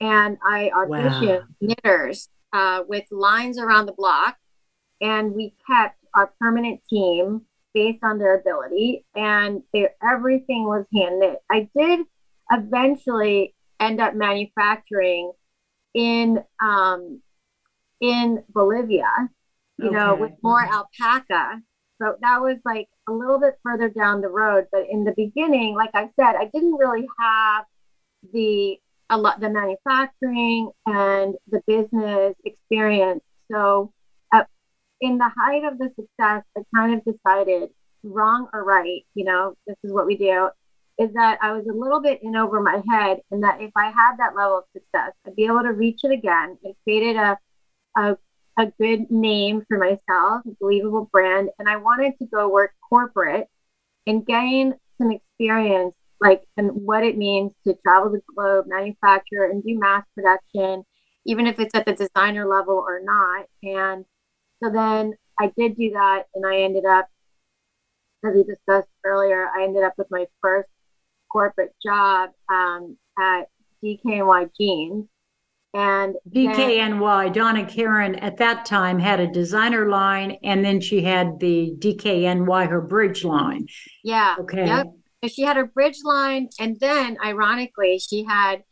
and 0.00 0.38
I 0.44 0.70
auditioned 0.74 1.40
wow. 1.40 1.46
knitters 1.60 2.28
uh, 2.52 2.82
with 2.88 3.04
lines 3.10 3.58
around 3.58 3.86
the 3.86 3.92
block, 3.92 4.36
and 5.00 5.34
we 5.34 5.54
kept 5.70 5.98
our 6.14 6.32
permanent 6.40 6.80
team 6.88 7.42
based 7.74 8.02
on 8.02 8.18
their 8.18 8.38
ability, 8.38 9.04
and 9.14 9.62
everything 10.02 10.64
was 10.64 10.86
hand 10.94 11.20
knit. 11.20 11.38
I 11.50 11.68
did 11.76 12.06
eventually 12.50 13.54
end 13.82 14.00
up 14.00 14.14
manufacturing 14.14 15.32
in 15.94 16.42
um, 16.60 17.20
in 18.00 18.42
Bolivia, 18.48 19.12
you 19.78 19.86
okay. 19.88 19.94
know, 19.94 20.14
with 20.14 20.32
more 20.42 20.62
alpaca. 20.62 21.60
So 22.00 22.16
that 22.20 22.40
was 22.40 22.56
like 22.64 22.88
a 23.08 23.12
little 23.12 23.38
bit 23.38 23.54
further 23.62 23.88
down 23.88 24.20
the 24.20 24.28
road. 24.28 24.66
But 24.72 24.86
in 24.90 25.04
the 25.04 25.14
beginning, 25.16 25.74
like 25.74 25.90
I 25.94 26.10
said, 26.18 26.34
I 26.36 26.50
didn't 26.52 26.74
really 26.74 27.06
have 27.20 27.64
the 28.32 28.78
a 29.10 29.18
lot 29.18 29.40
the 29.40 29.50
manufacturing 29.50 30.70
and 30.86 31.34
the 31.48 31.60
business 31.66 32.34
experience. 32.44 33.22
So 33.50 33.92
uh, 34.32 34.44
in 35.00 35.18
the 35.18 35.30
height 35.36 35.64
of 35.64 35.78
the 35.78 35.90
success, 35.90 36.44
I 36.56 36.62
kind 36.74 36.94
of 36.94 37.04
decided 37.04 37.70
wrong 38.02 38.48
or 38.52 38.64
right, 38.64 39.02
you 39.14 39.24
know, 39.24 39.54
this 39.66 39.76
is 39.84 39.92
what 39.92 40.06
we 40.06 40.16
do, 40.16 40.48
is 41.02 41.12
that 41.14 41.38
I 41.42 41.52
was 41.52 41.66
a 41.66 41.72
little 41.72 42.00
bit 42.00 42.22
in 42.22 42.36
over 42.36 42.60
my 42.60 42.82
head 42.90 43.20
and 43.30 43.42
that 43.42 43.60
if 43.60 43.72
I 43.76 43.86
had 43.86 44.16
that 44.18 44.36
level 44.36 44.58
of 44.58 44.64
success, 44.72 45.12
I'd 45.26 45.36
be 45.36 45.46
able 45.46 45.62
to 45.62 45.72
reach 45.72 46.00
it 46.04 46.12
again. 46.12 46.58
It 46.62 46.76
created 46.84 47.16
a 47.16 47.38
a, 47.96 48.16
a 48.58 48.66
good 48.80 49.10
name 49.10 49.64
for 49.68 49.78
myself, 49.78 50.42
a 50.46 50.56
believable 50.60 51.08
brand, 51.12 51.50
and 51.58 51.68
I 51.68 51.76
wanted 51.76 52.14
to 52.18 52.26
go 52.26 52.48
work 52.48 52.72
corporate 52.88 53.48
and 54.06 54.26
gain 54.26 54.74
some 54.98 55.10
experience 55.10 55.94
like 56.20 56.44
and 56.56 56.70
what 56.70 57.02
it 57.02 57.18
means 57.18 57.52
to 57.66 57.74
travel 57.84 58.10
the 58.10 58.20
globe, 58.34 58.66
manufacture 58.68 59.44
and 59.44 59.62
do 59.62 59.78
mass 59.78 60.04
production, 60.14 60.84
even 61.26 61.46
if 61.46 61.58
it's 61.58 61.74
at 61.74 61.84
the 61.84 61.92
designer 61.92 62.46
level 62.46 62.74
or 62.74 63.00
not. 63.02 63.46
And 63.62 64.04
so 64.62 64.70
then 64.70 65.14
I 65.40 65.52
did 65.56 65.76
do 65.76 65.90
that 65.90 66.24
and 66.34 66.46
I 66.46 66.62
ended 66.62 66.84
up, 66.84 67.08
as 68.24 68.34
we 68.34 68.44
discussed 68.44 68.88
earlier, 69.04 69.48
I 69.48 69.64
ended 69.64 69.82
up 69.82 69.94
with 69.98 70.06
my 70.10 70.26
first 70.40 70.68
corporate 71.32 71.74
job 71.82 72.30
um, 72.52 72.96
at 73.18 73.44
DKNY 73.82 74.50
Jeans. 74.58 75.08
And 75.74 76.16
DKNY, 76.28 77.24
then, 77.24 77.32
Donna 77.32 77.64
Karan 77.66 78.16
at 78.16 78.36
that 78.36 78.66
time 78.66 78.98
had 78.98 79.20
a 79.20 79.26
designer 79.26 79.88
line 79.88 80.36
and 80.42 80.62
then 80.62 80.82
she 80.82 81.00
had 81.02 81.40
the 81.40 81.74
DKNY, 81.78 82.68
her 82.68 82.82
bridge 82.82 83.24
line. 83.24 83.66
Yeah. 84.04 84.36
Okay. 84.40 84.66
Yep. 84.66 84.86
She 85.28 85.42
had 85.42 85.56
her 85.56 85.66
bridge 85.66 85.98
line, 86.04 86.48
and 86.58 86.80
then 86.80 87.16
ironically, 87.24 88.00
she 88.00 88.24
had 88.24 88.64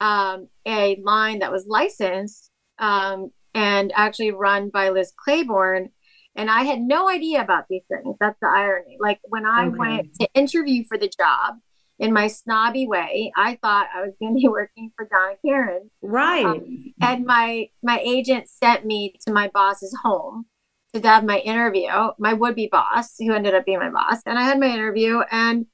um, 0.00 0.48
a 0.66 0.98
line 1.04 1.40
that 1.40 1.52
was 1.52 1.66
licensed 1.68 2.50
um, 2.78 3.30
and 3.54 3.92
actually 3.94 4.32
run 4.32 4.70
by 4.70 4.88
Liz 4.88 5.12
Claiborne. 5.22 5.90
And 6.36 6.50
I 6.50 6.62
had 6.62 6.80
no 6.80 7.08
idea 7.08 7.42
about 7.42 7.64
these 7.68 7.82
things. 7.88 8.16
That's 8.18 8.38
the 8.40 8.48
irony. 8.48 8.96
Like 8.98 9.20
when 9.24 9.44
I 9.44 9.66
okay. 9.66 9.76
went 9.76 10.14
to 10.20 10.28
interview 10.32 10.84
for 10.88 10.96
the 10.96 11.08
job, 11.08 11.56
in 12.00 12.14
my 12.14 12.28
snobby 12.28 12.86
way, 12.86 13.30
I 13.36 13.58
thought 13.60 13.88
I 13.94 14.00
was 14.00 14.14
going 14.18 14.34
to 14.34 14.40
be 14.40 14.48
working 14.48 14.90
for 14.96 15.06
Donna 15.06 15.34
Karan. 15.44 15.90
Right. 16.02 16.46
Um, 16.46 16.94
and 17.00 17.24
my 17.26 17.68
my 17.82 18.00
agent 18.02 18.48
sent 18.48 18.84
me 18.84 19.14
to 19.26 19.32
my 19.32 19.48
boss's 19.52 19.96
home 20.02 20.46
to 20.94 21.00
have 21.02 21.24
my 21.24 21.38
interview, 21.38 21.88
my 22.18 22.32
would 22.32 22.56
be 22.56 22.66
boss, 22.66 23.14
who 23.18 23.32
ended 23.32 23.54
up 23.54 23.64
being 23.64 23.78
my 23.78 23.90
boss. 23.90 24.20
And 24.26 24.38
I 24.38 24.42
had 24.42 24.58
my 24.58 24.66
interview, 24.66 25.20
and 25.30 25.66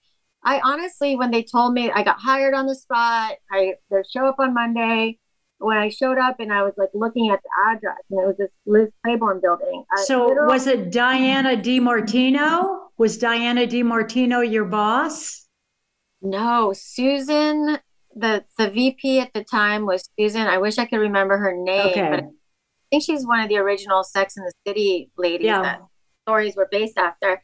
I 0.45 0.61
honestly, 0.63 1.17
when 1.17 1.31
they 1.31 1.43
told 1.43 1.73
me 1.73 1.91
I 1.91 2.03
got 2.03 2.19
hired 2.19 2.55
on 2.55 2.67
the 2.67 2.75
spot, 2.75 3.37
I 3.51 3.75
they 3.91 4.03
show 4.13 4.27
up 4.27 4.37
on 4.39 4.53
Monday. 4.53 5.19
When 5.59 5.79
I 5.79 5.89
showed 5.89 6.19
up 6.19 6.39
and 6.39 6.53
I 6.53 6.65
was 6.65 6.75
like 6.77 6.91
looking 6.93 7.31
at 7.31 7.41
the 7.43 7.49
address, 7.71 7.97
and 8.11 8.21
it 8.21 8.27
was 8.27 8.37
this 8.37 8.51
Liz 8.67 8.89
Claiborne 9.03 9.41
building. 9.41 9.85
so 10.05 10.45
was 10.45 10.67
it 10.67 10.91
Diana 10.91 11.57
DiMartino? 11.57 12.81
Was 12.99 13.17
Diana 13.17 13.67
DiMartino 13.67 14.51
your 14.51 14.67
boss? 14.67 15.46
No, 16.23 16.73
Susan. 16.73 17.79
The 18.15 18.45
the 18.57 18.71
VP 18.71 19.21
at 19.21 19.35
the 19.35 19.45
time 19.45 19.85
was 19.85 20.09
Susan. 20.19 20.47
I 20.47 20.59
wish 20.59 20.79
I 20.79 20.87
could 20.87 21.01
remember 21.01 21.37
her 21.37 21.55
name, 21.55 21.89
okay. 21.89 22.09
but 22.09 22.21
I 22.21 22.29
think 22.91 23.03
she's 23.05 23.27
one 23.27 23.41
of 23.41 23.49
the 23.49 23.59
original 23.59 24.03
Sex 24.05 24.37
in 24.37 24.45
the 24.45 24.53
City 24.67 25.11
ladies 25.19 25.47
yeah. 25.47 25.61
that 25.63 25.81
stories 26.25 26.57
were 26.57 26.69
based 26.71 26.97
after 26.97 27.43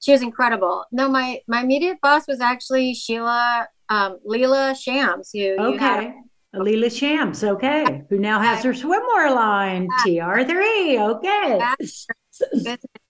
she 0.00 0.12
was 0.12 0.22
incredible. 0.22 0.84
No, 0.92 1.08
my 1.08 1.40
my 1.46 1.62
immediate 1.62 1.98
boss 2.02 2.26
was 2.26 2.40
actually 2.40 2.94
Sheila 2.94 3.68
um, 3.88 4.18
Leela 4.26 4.76
Shams, 4.76 5.30
who 5.32 5.56
okay. 5.58 6.14
Leela 6.54 6.96
Shams, 6.96 7.42
okay, 7.42 8.04
who 8.08 8.18
now 8.18 8.40
has 8.40 8.62
her 8.64 8.72
swimwear 8.72 9.34
line, 9.34 9.88
TR3, 10.06 11.16
okay. 11.16 11.60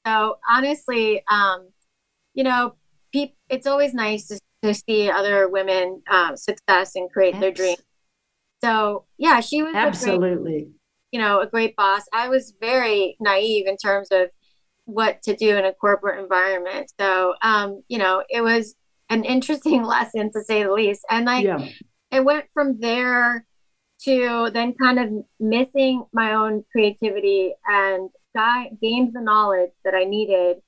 so 0.07 0.37
honestly, 0.49 1.23
um, 1.31 1.69
you 2.33 2.43
know, 2.43 2.75
pe- 3.13 3.35
it's 3.51 3.67
always 3.67 3.93
nice 3.93 4.29
to, 4.29 4.41
to 4.65 4.73
see 4.73 5.11
other 5.11 5.47
women 5.47 6.03
um, 6.11 6.37
success 6.37 6.97
and 6.97 7.11
create 7.11 7.39
their 7.39 7.53
dream. 7.53 7.77
So 8.63 9.05
yeah, 9.19 9.41
she 9.41 9.63
was 9.63 9.75
absolutely, 9.75 10.53
great, 10.53 10.69
you 11.13 11.21
know, 11.21 11.41
a 11.41 11.47
great 11.47 11.77
boss. 11.77 12.03
I 12.15 12.29
was 12.31 12.55
very 12.61 13.17
naive 13.21 13.67
in 13.67 13.77
terms 13.77 14.09
of 14.11 14.31
what 14.87 15.23
to 15.25 15.37
do 15.37 15.55
in 15.57 15.67
a 15.67 15.75
corporate 15.75 16.19
environment. 16.19 16.91
So, 16.99 17.35
um, 17.43 17.83
you 17.89 17.99
know, 17.99 18.25
it 18.31 18.41
was 18.41 18.75
an 19.11 19.25
interesting 19.35 19.83
lesson 19.85 20.33
to 20.33 20.43
say 20.43 20.63
the 20.63 20.73
least. 20.73 21.03
And 21.11 21.27
like, 21.27 21.45
yeah. 21.45 21.69
I 22.11 22.21
went 22.21 22.47
from 22.55 22.81
there 22.81 23.45
to 24.05 24.51
then 24.53 24.75
kind 24.81 24.99
of 24.99 25.25
missing 25.39 26.05
my 26.13 26.33
own 26.33 26.65
creativity 26.73 27.53
and 27.67 28.09
got, 28.35 28.81
gained 28.81 29.13
the 29.13 29.21
knowledge 29.21 29.73
that 29.85 29.95
I 29.95 30.05
needed. 30.05 30.63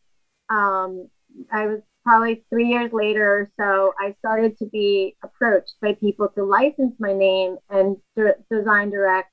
Um, 0.50 1.08
I 1.50 1.66
was 1.66 1.80
probably 2.06 2.44
three 2.48 2.68
years 2.68 2.92
later 2.92 3.26
or 3.26 3.50
so, 3.58 3.92
I 4.00 4.12
started 4.12 4.56
to 4.58 4.66
be 4.66 5.16
approached 5.24 5.74
by 5.82 5.94
people 5.94 6.28
to 6.36 6.44
license 6.44 6.94
my 7.00 7.12
name 7.12 7.56
and 7.68 7.96
d- 8.14 8.30
design 8.48 8.90
direct 8.90 9.32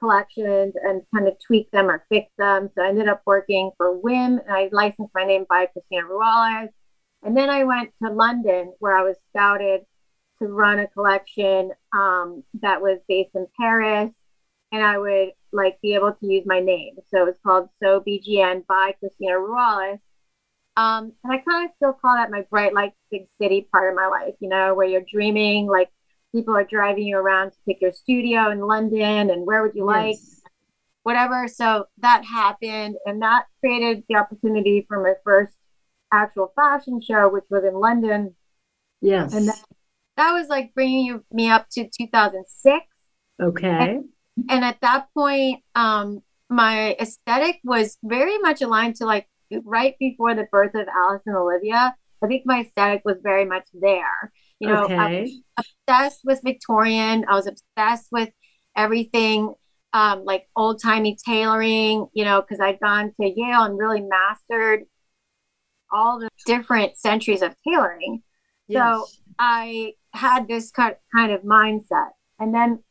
collections 0.00 0.74
and 0.82 1.02
kind 1.14 1.28
of 1.28 1.34
tweak 1.46 1.70
them 1.70 1.88
or 1.88 2.04
fix 2.08 2.32
them. 2.36 2.68
So 2.74 2.82
I 2.82 2.88
ended 2.88 3.06
up 3.06 3.22
working 3.26 3.70
for 3.76 3.96
WIM 3.96 4.40
and 4.40 4.50
I 4.50 4.68
licensed 4.72 5.14
my 5.14 5.24
name 5.24 5.46
by 5.48 5.66
Cristina 5.66 6.02
Ruales. 6.02 6.70
And 7.22 7.36
then 7.36 7.48
I 7.48 7.62
went 7.62 7.92
to 8.02 8.10
London 8.10 8.72
where 8.80 8.96
I 8.96 9.02
was 9.02 9.16
scouted 9.28 9.82
to 10.40 10.48
run 10.48 10.80
a 10.80 10.88
collection 10.88 11.70
um, 11.92 12.42
that 12.60 12.82
was 12.82 12.98
based 13.06 13.36
in 13.36 13.46
Paris. 13.56 14.10
And 14.72 14.82
I 14.82 14.98
would 14.98 15.30
like 15.52 15.80
be 15.80 15.94
able 15.94 16.12
to 16.14 16.26
use 16.26 16.44
my 16.44 16.58
name. 16.58 16.96
So 17.12 17.22
it 17.22 17.26
was 17.26 17.38
called 17.46 17.68
So 17.80 18.00
BGN 18.00 18.66
by 18.66 18.96
Cristina 18.98 19.34
Ruales. 19.34 20.00
Um, 20.76 21.12
and 21.24 21.32
I 21.32 21.38
kind 21.38 21.66
of 21.66 21.72
still 21.76 21.92
call 21.92 22.14
that 22.16 22.30
my 22.30 22.42
bright 22.50 22.74
light 22.74 22.92
big 23.10 23.26
city 23.40 23.68
part 23.72 23.90
of 23.90 23.96
my 23.96 24.06
life, 24.06 24.34
you 24.40 24.48
know, 24.48 24.74
where 24.74 24.86
you're 24.86 25.04
dreaming 25.10 25.66
like 25.66 25.90
people 26.32 26.56
are 26.56 26.64
driving 26.64 27.04
you 27.04 27.18
around 27.18 27.50
to 27.50 27.56
pick 27.66 27.80
your 27.80 27.92
studio 27.92 28.50
in 28.50 28.60
London 28.60 29.30
and 29.30 29.46
where 29.46 29.62
would 29.62 29.74
you 29.74 29.84
like 29.84 30.16
yes. 30.16 30.40
whatever. 31.02 31.48
So 31.48 31.86
that 31.98 32.24
happened 32.24 32.96
and 33.04 33.20
that 33.22 33.46
created 33.58 34.04
the 34.08 34.16
opportunity 34.16 34.86
for 34.88 35.02
my 35.02 35.14
first 35.24 35.54
actual 36.12 36.52
fashion 36.54 37.00
show, 37.00 37.28
which 37.28 37.44
was 37.50 37.64
in 37.64 37.74
London 37.74 38.34
Yes. 39.00 39.34
And 39.34 39.48
that, 39.48 39.58
that 40.16 40.32
was 40.32 40.48
like 40.48 40.74
bringing 40.74 41.06
you, 41.06 41.24
me 41.32 41.50
up 41.50 41.68
to 41.70 41.84
2006. 41.88 42.84
Okay. 43.42 43.68
And, 43.68 44.04
and 44.48 44.64
at 44.64 44.78
that 44.82 45.06
point, 45.14 45.62
um, 45.74 46.22
my 46.48 46.96
aesthetic 47.00 47.60
was 47.64 47.96
very 48.02 48.38
much 48.38 48.60
aligned 48.60 48.96
to 48.96 49.06
like 49.06 49.28
right 49.64 49.94
before 49.98 50.34
the 50.34 50.46
birth 50.50 50.74
of 50.74 50.86
Alice 50.88 51.22
and 51.26 51.36
Olivia. 51.36 51.94
I 52.22 52.26
think 52.26 52.42
my 52.44 52.60
aesthetic 52.60 53.02
was 53.04 53.16
very 53.22 53.44
much 53.44 53.66
there. 53.72 54.32
You 54.58 54.68
know, 54.68 54.84
okay. 54.84 54.94
I 54.94 55.20
was 55.22 55.40
obsessed 55.88 56.20
with 56.24 56.40
Victorian. 56.44 57.24
I 57.28 57.34
was 57.34 57.46
obsessed 57.46 58.08
with 58.12 58.28
everything 58.76 59.54
um, 59.92 60.24
like 60.24 60.46
old 60.54 60.82
timey 60.82 61.16
tailoring, 61.24 62.06
you 62.12 62.24
know, 62.24 62.42
because 62.42 62.60
I'd 62.60 62.78
gone 62.78 63.12
to 63.20 63.26
Yale 63.26 63.62
and 63.62 63.78
really 63.78 64.02
mastered 64.02 64.82
all 65.90 66.20
the 66.20 66.28
different 66.46 66.96
centuries 66.96 67.42
of 67.42 67.54
tailoring. 67.66 68.22
Yes. 68.68 68.78
So 68.78 69.06
I 69.38 69.94
had 70.12 70.46
this 70.46 70.70
kind 70.70 70.96
of 71.32 71.42
mindset. 71.42 72.10
And 72.38 72.54
then 72.54 72.84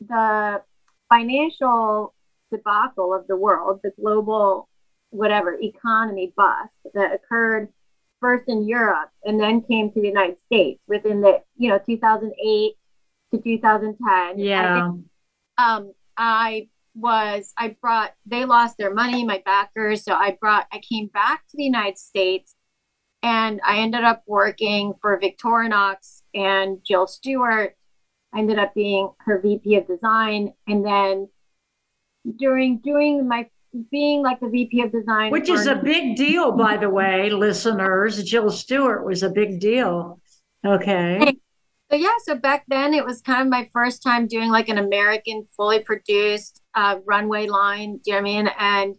the 0.00 0.62
financial 1.10 2.14
debacle 2.50 3.14
of 3.14 3.26
the 3.28 3.36
world, 3.36 3.80
the 3.84 3.92
global 4.00 4.69
whatever 5.10 5.58
economy 5.60 6.32
bust 6.36 6.70
that 6.94 7.12
occurred 7.12 7.68
first 8.20 8.44
in 8.48 8.66
Europe 8.66 9.10
and 9.24 9.40
then 9.40 9.62
came 9.62 9.90
to 9.90 10.00
the 10.00 10.06
United 10.06 10.38
States 10.46 10.80
within 10.86 11.20
the 11.20 11.42
you 11.56 11.68
know 11.68 11.78
2008 11.84 12.72
to 13.32 13.40
2010. 13.40 14.38
Yeah. 14.38 14.92
I, 15.58 15.76
um, 15.76 15.92
I 16.16 16.68
was 16.94 17.52
I 17.56 17.76
brought 17.80 18.12
they 18.26 18.44
lost 18.44 18.76
their 18.78 18.92
money, 18.92 19.24
my 19.24 19.42
backers, 19.44 20.04
so 20.04 20.14
I 20.14 20.36
brought 20.40 20.66
I 20.72 20.80
came 20.80 21.06
back 21.06 21.46
to 21.48 21.56
the 21.56 21.64
United 21.64 21.98
States 21.98 22.54
and 23.22 23.60
I 23.64 23.78
ended 23.78 24.04
up 24.04 24.22
working 24.26 24.94
for 25.00 25.18
Victorinox 25.20 26.22
and 26.34 26.78
Jill 26.84 27.06
Stuart. 27.06 27.76
I 28.32 28.38
ended 28.38 28.58
up 28.58 28.74
being 28.74 29.10
her 29.20 29.40
VP 29.40 29.76
of 29.76 29.86
design 29.86 30.54
and 30.66 30.84
then 30.84 31.28
during 32.36 32.78
doing 32.78 33.26
my 33.26 33.48
being 33.90 34.22
like 34.22 34.40
the 34.40 34.48
VP 34.48 34.82
of 34.82 34.92
design, 34.92 35.30
which 35.30 35.48
is 35.48 35.66
a 35.66 35.76
big 35.76 36.16
deal, 36.16 36.52
by 36.52 36.76
the 36.76 36.90
way, 36.90 37.30
listeners. 37.30 38.22
Jill 38.24 38.50
Stuart 38.50 39.04
was 39.04 39.22
a 39.22 39.30
big 39.30 39.60
deal. 39.60 40.20
Okay. 40.64 41.36
So 41.90 41.96
yeah, 41.96 42.14
so 42.24 42.36
back 42.36 42.64
then 42.68 42.94
it 42.94 43.04
was 43.04 43.20
kind 43.20 43.42
of 43.42 43.48
my 43.48 43.68
first 43.72 44.02
time 44.02 44.28
doing 44.28 44.50
like 44.50 44.68
an 44.68 44.78
American 44.78 45.48
fully 45.56 45.80
produced 45.80 46.62
uh, 46.74 46.98
runway 47.04 47.48
line. 47.48 48.00
Do 48.04 48.12
you 48.12 48.16
know 48.16 48.22
what 48.22 48.30
I 48.30 48.32
mean? 48.32 48.50
And 48.58 48.94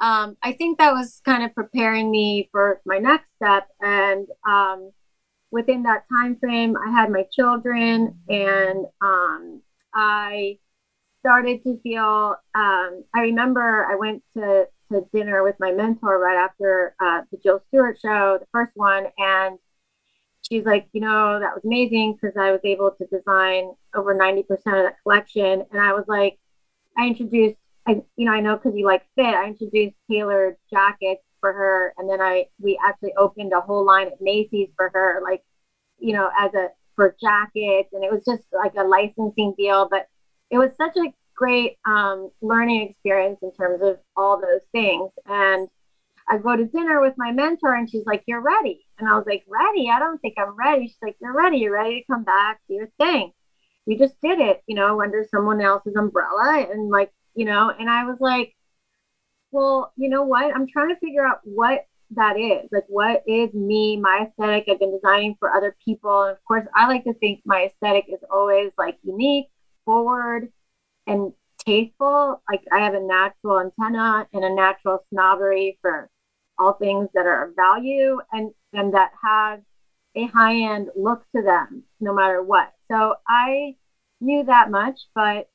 um, 0.00 0.36
I 0.42 0.52
think 0.52 0.78
that 0.78 0.92
was 0.92 1.20
kind 1.24 1.44
of 1.44 1.54
preparing 1.54 2.10
me 2.10 2.48
for 2.52 2.80
my 2.86 2.98
next 2.98 3.26
step. 3.36 3.66
And 3.80 4.26
um, 4.48 4.92
within 5.50 5.82
that 5.82 6.04
time 6.08 6.36
frame, 6.38 6.76
I 6.76 6.90
had 6.90 7.10
my 7.10 7.24
children, 7.32 8.18
and 8.28 8.86
um, 9.02 9.62
I 9.92 10.58
started 11.20 11.62
to 11.64 11.78
feel. 11.82 12.36
Um, 12.54 13.04
I 13.14 13.20
remember 13.20 13.86
I 13.86 13.96
went 13.96 14.22
to 14.36 14.66
to 14.92 15.06
dinner 15.12 15.44
with 15.44 15.54
my 15.60 15.70
mentor 15.70 16.18
right 16.18 16.36
after 16.36 16.96
uh, 17.00 17.22
the 17.30 17.38
Jill 17.38 17.62
Stuart 17.68 17.98
show, 18.00 18.38
the 18.40 18.46
first 18.50 18.72
one, 18.74 19.06
and 19.18 19.58
she's 20.42 20.64
like, 20.64 20.88
you 20.92 21.00
know, 21.00 21.38
that 21.38 21.54
was 21.54 21.64
amazing 21.64 22.14
because 22.20 22.36
I 22.36 22.50
was 22.50 22.60
able 22.64 22.90
to 22.90 23.06
design 23.06 23.72
over 23.94 24.14
ninety 24.14 24.42
percent 24.42 24.76
of 24.78 24.84
that 24.84 24.96
collection, 25.02 25.64
and 25.70 25.80
I 25.80 25.92
was 25.92 26.04
like, 26.08 26.38
I 26.98 27.06
introduced, 27.06 27.58
I 27.86 28.02
you 28.16 28.26
know, 28.26 28.32
I 28.32 28.40
know 28.40 28.56
because 28.56 28.76
you 28.76 28.86
like 28.86 29.02
fit, 29.14 29.26
I 29.26 29.46
introduced 29.46 29.96
tailored 30.10 30.56
jackets 30.70 31.22
for 31.40 31.52
her, 31.52 31.94
and 31.96 32.10
then 32.10 32.20
I 32.20 32.46
we 32.60 32.78
actually 32.84 33.14
opened 33.16 33.52
a 33.52 33.60
whole 33.60 33.84
line 33.84 34.08
at 34.08 34.20
Macy's 34.20 34.70
for 34.76 34.90
her, 34.92 35.20
like, 35.22 35.42
you 35.98 36.12
know, 36.12 36.30
as 36.38 36.52
a 36.54 36.68
for 36.96 37.16
jackets, 37.20 37.90
and 37.92 38.02
it 38.04 38.10
was 38.10 38.24
just 38.24 38.44
like 38.52 38.74
a 38.76 38.84
licensing 38.84 39.54
deal, 39.56 39.88
but 39.88 40.08
it 40.50 40.58
was 40.58 40.70
such 40.76 40.96
a 40.96 41.12
great 41.40 41.78
um, 41.86 42.30
learning 42.42 42.90
experience 42.90 43.38
in 43.42 43.50
terms 43.52 43.80
of 43.82 43.98
all 44.14 44.38
those 44.38 44.60
things. 44.72 45.10
And 45.26 45.68
I 46.28 46.36
go 46.36 46.54
to 46.54 46.66
dinner 46.66 47.00
with 47.00 47.14
my 47.16 47.32
mentor, 47.32 47.74
and 47.74 47.90
she's 47.90 48.04
like, 48.06 48.22
"You're 48.26 48.42
ready," 48.42 48.86
and 48.98 49.08
I 49.08 49.16
was 49.16 49.26
like, 49.26 49.44
"Ready? 49.48 49.88
I 49.90 49.98
don't 49.98 50.20
think 50.20 50.34
I'm 50.38 50.54
ready." 50.54 50.86
She's 50.88 51.02
like, 51.02 51.16
"You're 51.20 51.34
ready. 51.34 51.58
You're 51.58 51.72
ready 51.72 52.00
to 52.00 52.06
come 52.12 52.24
back, 52.24 52.60
do 52.68 52.74
your 52.74 52.90
thing." 52.98 53.32
You 53.86 53.98
just 53.98 54.20
did 54.20 54.38
it, 54.38 54.62
you 54.66 54.76
know, 54.76 55.02
under 55.02 55.24
someone 55.30 55.60
else's 55.62 55.96
umbrella, 55.96 56.66
and 56.70 56.90
like, 56.90 57.10
you 57.34 57.46
know, 57.46 57.70
and 57.70 57.88
I 57.90 58.04
was 58.04 58.18
like, 58.20 58.54
"Well, 59.50 59.92
you 59.96 60.08
know 60.10 60.24
what? 60.24 60.54
I'm 60.54 60.66
trying 60.68 60.90
to 60.90 61.00
figure 61.00 61.26
out 61.26 61.40
what 61.44 61.86
that 62.16 62.36
is 62.36 62.68
like 62.72 62.84
what 62.88 63.22
is 63.26 63.54
me 63.54 63.96
my 63.96 64.26
aesthetic 64.26 64.64
i've 64.68 64.80
been 64.80 64.90
designing 64.90 65.36
for 65.38 65.52
other 65.52 65.76
people 65.84 66.22
and 66.24 66.32
of 66.32 66.44
course 66.44 66.66
i 66.74 66.88
like 66.88 67.04
to 67.04 67.14
think 67.14 67.40
my 67.44 67.66
aesthetic 67.66 68.06
is 68.08 68.18
always 68.32 68.72
like 68.76 68.98
unique 69.04 69.46
forward 69.84 70.50
and 71.10 71.32
tasteful. 71.66 72.42
Like 72.50 72.62
I 72.72 72.80
have 72.80 72.94
a 72.94 73.00
natural 73.00 73.60
antenna 73.60 74.26
and 74.32 74.44
a 74.44 74.54
natural 74.54 75.04
snobbery 75.12 75.78
for 75.82 76.08
all 76.58 76.74
things 76.74 77.08
that 77.14 77.26
are 77.26 77.48
of 77.48 77.56
value 77.56 78.18
and 78.32 78.52
and 78.72 78.94
that 78.94 79.12
have 79.24 79.60
a 80.14 80.26
high 80.26 80.56
end 80.74 80.88
look 80.96 81.24
to 81.34 81.42
them 81.42 81.84
no 82.00 82.14
matter 82.14 82.42
what. 82.42 82.72
So 82.90 83.14
I 83.28 83.76
knew 84.20 84.44
that 84.44 84.70
much, 84.70 85.00
but 85.14 85.48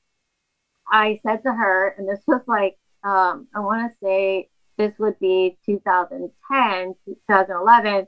I 0.88 1.20
said 1.24 1.44
to 1.44 1.54
her, 1.54 1.96
and 1.98 2.08
this 2.08 2.22
was 2.28 2.42
like 2.48 2.78
um, 3.04 3.48
I 3.56 3.60
want 3.60 3.92
to 3.92 4.06
say 4.06 4.50
this 4.78 4.94
would 5.00 5.20
be 5.20 5.58
2010, 5.66 6.96
2011. 7.06 8.08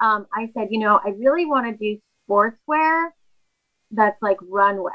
Um, 0.00 0.26
I 0.32 0.50
said, 0.54 0.68
you 0.70 0.80
know, 0.80 1.00
I 1.04 1.10
really 1.10 1.46
want 1.46 1.66
to 1.66 1.76
do 1.76 2.00
sportswear 2.28 3.08
that's 3.90 4.20
like 4.22 4.38
runway. 4.42 4.92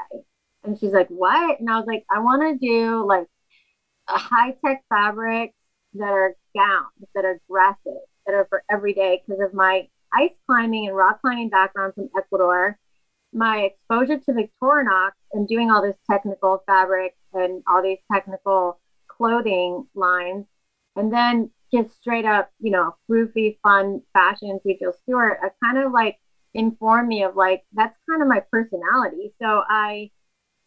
And 0.64 0.78
she's 0.78 0.92
like, 0.92 1.08
what? 1.08 1.58
And 1.58 1.70
I 1.70 1.76
was 1.76 1.86
like, 1.86 2.04
I 2.10 2.20
want 2.20 2.42
to 2.42 2.66
do 2.66 3.06
like 3.06 3.26
a 4.08 4.18
high 4.18 4.54
tech 4.64 4.84
fabrics 4.88 5.54
that 5.94 6.10
are 6.10 6.36
gowns, 6.54 7.08
that 7.14 7.24
are 7.24 7.40
dresses, 7.50 8.02
that 8.26 8.34
are 8.34 8.46
for 8.48 8.62
every 8.70 8.92
day 8.92 9.22
because 9.26 9.40
of 9.42 9.54
my 9.54 9.88
ice 10.12 10.30
climbing 10.46 10.86
and 10.86 10.96
rock 10.96 11.20
climbing 11.20 11.48
background 11.48 11.94
from 11.94 12.08
Ecuador, 12.16 12.78
my 13.32 13.60
exposure 13.60 14.18
to 14.18 14.32
Victorinox 14.32 15.12
and 15.32 15.48
doing 15.48 15.70
all 15.70 15.82
this 15.82 15.98
technical 16.10 16.62
fabric 16.66 17.14
and 17.32 17.62
all 17.66 17.82
these 17.82 17.98
technical 18.12 18.80
clothing 19.08 19.86
lines. 19.94 20.46
And 20.96 21.12
then 21.12 21.50
just 21.72 21.96
straight 21.96 22.24
up, 22.24 22.50
you 22.60 22.70
know, 22.70 22.96
floofy, 23.08 23.58
fun 23.62 24.02
fashion 24.12 24.58
through 24.60 24.78
Jill 24.78 24.92
Stuart, 24.92 25.38
I 25.42 25.46
uh, 25.46 25.50
kind 25.62 25.78
of 25.78 25.92
like 25.92 26.18
informed 26.52 27.06
me 27.06 27.22
of 27.22 27.36
like, 27.36 27.62
that's 27.72 27.96
kind 28.08 28.22
of 28.22 28.28
my 28.28 28.40
personality. 28.50 29.32
So 29.40 29.62
I 29.68 30.10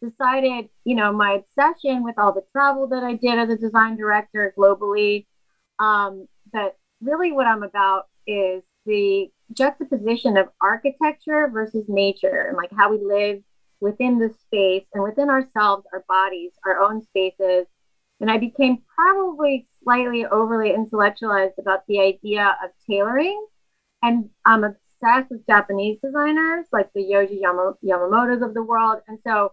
decided, 0.04 0.68
you 0.84 0.94
know, 0.94 1.12
my 1.12 1.40
obsession 1.42 2.04
with 2.04 2.18
all 2.18 2.32
the 2.32 2.44
travel 2.52 2.86
that 2.88 3.02
I 3.02 3.14
did 3.14 3.38
as 3.38 3.50
a 3.50 3.56
design 3.56 3.96
director 3.96 4.54
globally, 4.56 5.26
um, 5.78 6.28
that 6.52 6.76
really 7.00 7.32
what 7.32 7.46
I'm 7.46 7.62
about 7.62 8.08
is 8.26 8.62
the 8.86 9.30
juxtaposition 9.52 10.36
of 10.36 10.48
architecture 10.60 11.48
versus 11.48 11.84
nature 11.88 12.46
and 12.48 12.56
like 12.56 12.70
how 12.76 12.90
we 12.90 12.98
live 13.04 13.42
within 13.80 14.18
the 14.18 14.34
space 14.46 14.86
and 14.94 15.02
within 15.02 15.28
ourselves, 15.28 15.86
our 15.92 16.04
bodies, 16.08 16.52
our 16.64 16.80
own 16.80 17.04
spaces. 17.04 17.66
And 18.20 18.30
I 18.30 18.38
became 18.38 18.78
probably 18.96 19.66
slightly 19.82 20.24
overly 20.24 20.72
intellectualized 20.72 21.58
about 21.58 21.86
the 21.86 22.00
idea 22.00 22.56
of 22.64 22.70
tailoring. 22.88 23.46
And 24.02 24.30
I'm 24.44 24.64
obsessed 24.64 25.30
with 25.30 25.46
Japanese 25.46 25.98
designers 26.02 26.66
like 26.72 26.90
the 26.94 27.02
Yoji 27.02 27.40
Yamamoto's 27.42 28.42
of 28.42 28.54
the 28.54 28.62
world. 28.62 29.00
And 29.08 29.18
so 29.26 29.52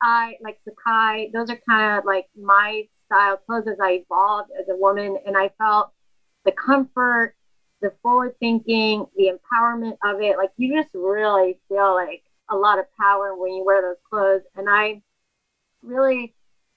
I 0.00 0.34
like 0.42 0.58
Sacai. 0.66 1.32
Those 1.32 1.50
are 1.50 1.58
kind 1.68 1.98
of 1.98 2.04
like 2.04 2.26
my 2.40 2.84
style 3.06 3.38
clothes 3.38 3.66
as 3.66 3.78
I 3.82 4.02
evolved 4.04 4.50
as 4.58 4.68
a 4.68 4.76
woman, 4.76 5.16
and 5.26 5.36
I 5.36 5.50
felt 5.58 5.92
the 6.44 6.52
comfort, 6.52 7.34
the 7.80 7.92
forward 8.02 8.34
thinking, 8.40 9.06
the 9.16 9.32
empowerment 9.32 9.96
of 10.04 10.20
it. 10.20 10.36
Like 10.36 10.50
you 10.56 10.80
just 10.80 10.94
really 10.94 11.58
feel 11.68 11.94
like 11.94 12.22
a 12.50 12.56
lot 12.56 12.78
of 12.78 12.86
power 12.98 13.36
when 13.36 13.52
you 13.52 13.64
wear 13.64 13.82
those 13.82 14.02
clothes. 14.08 14.42
And 14.56 14.68
I 14.68 15.02
really 15.82 16.34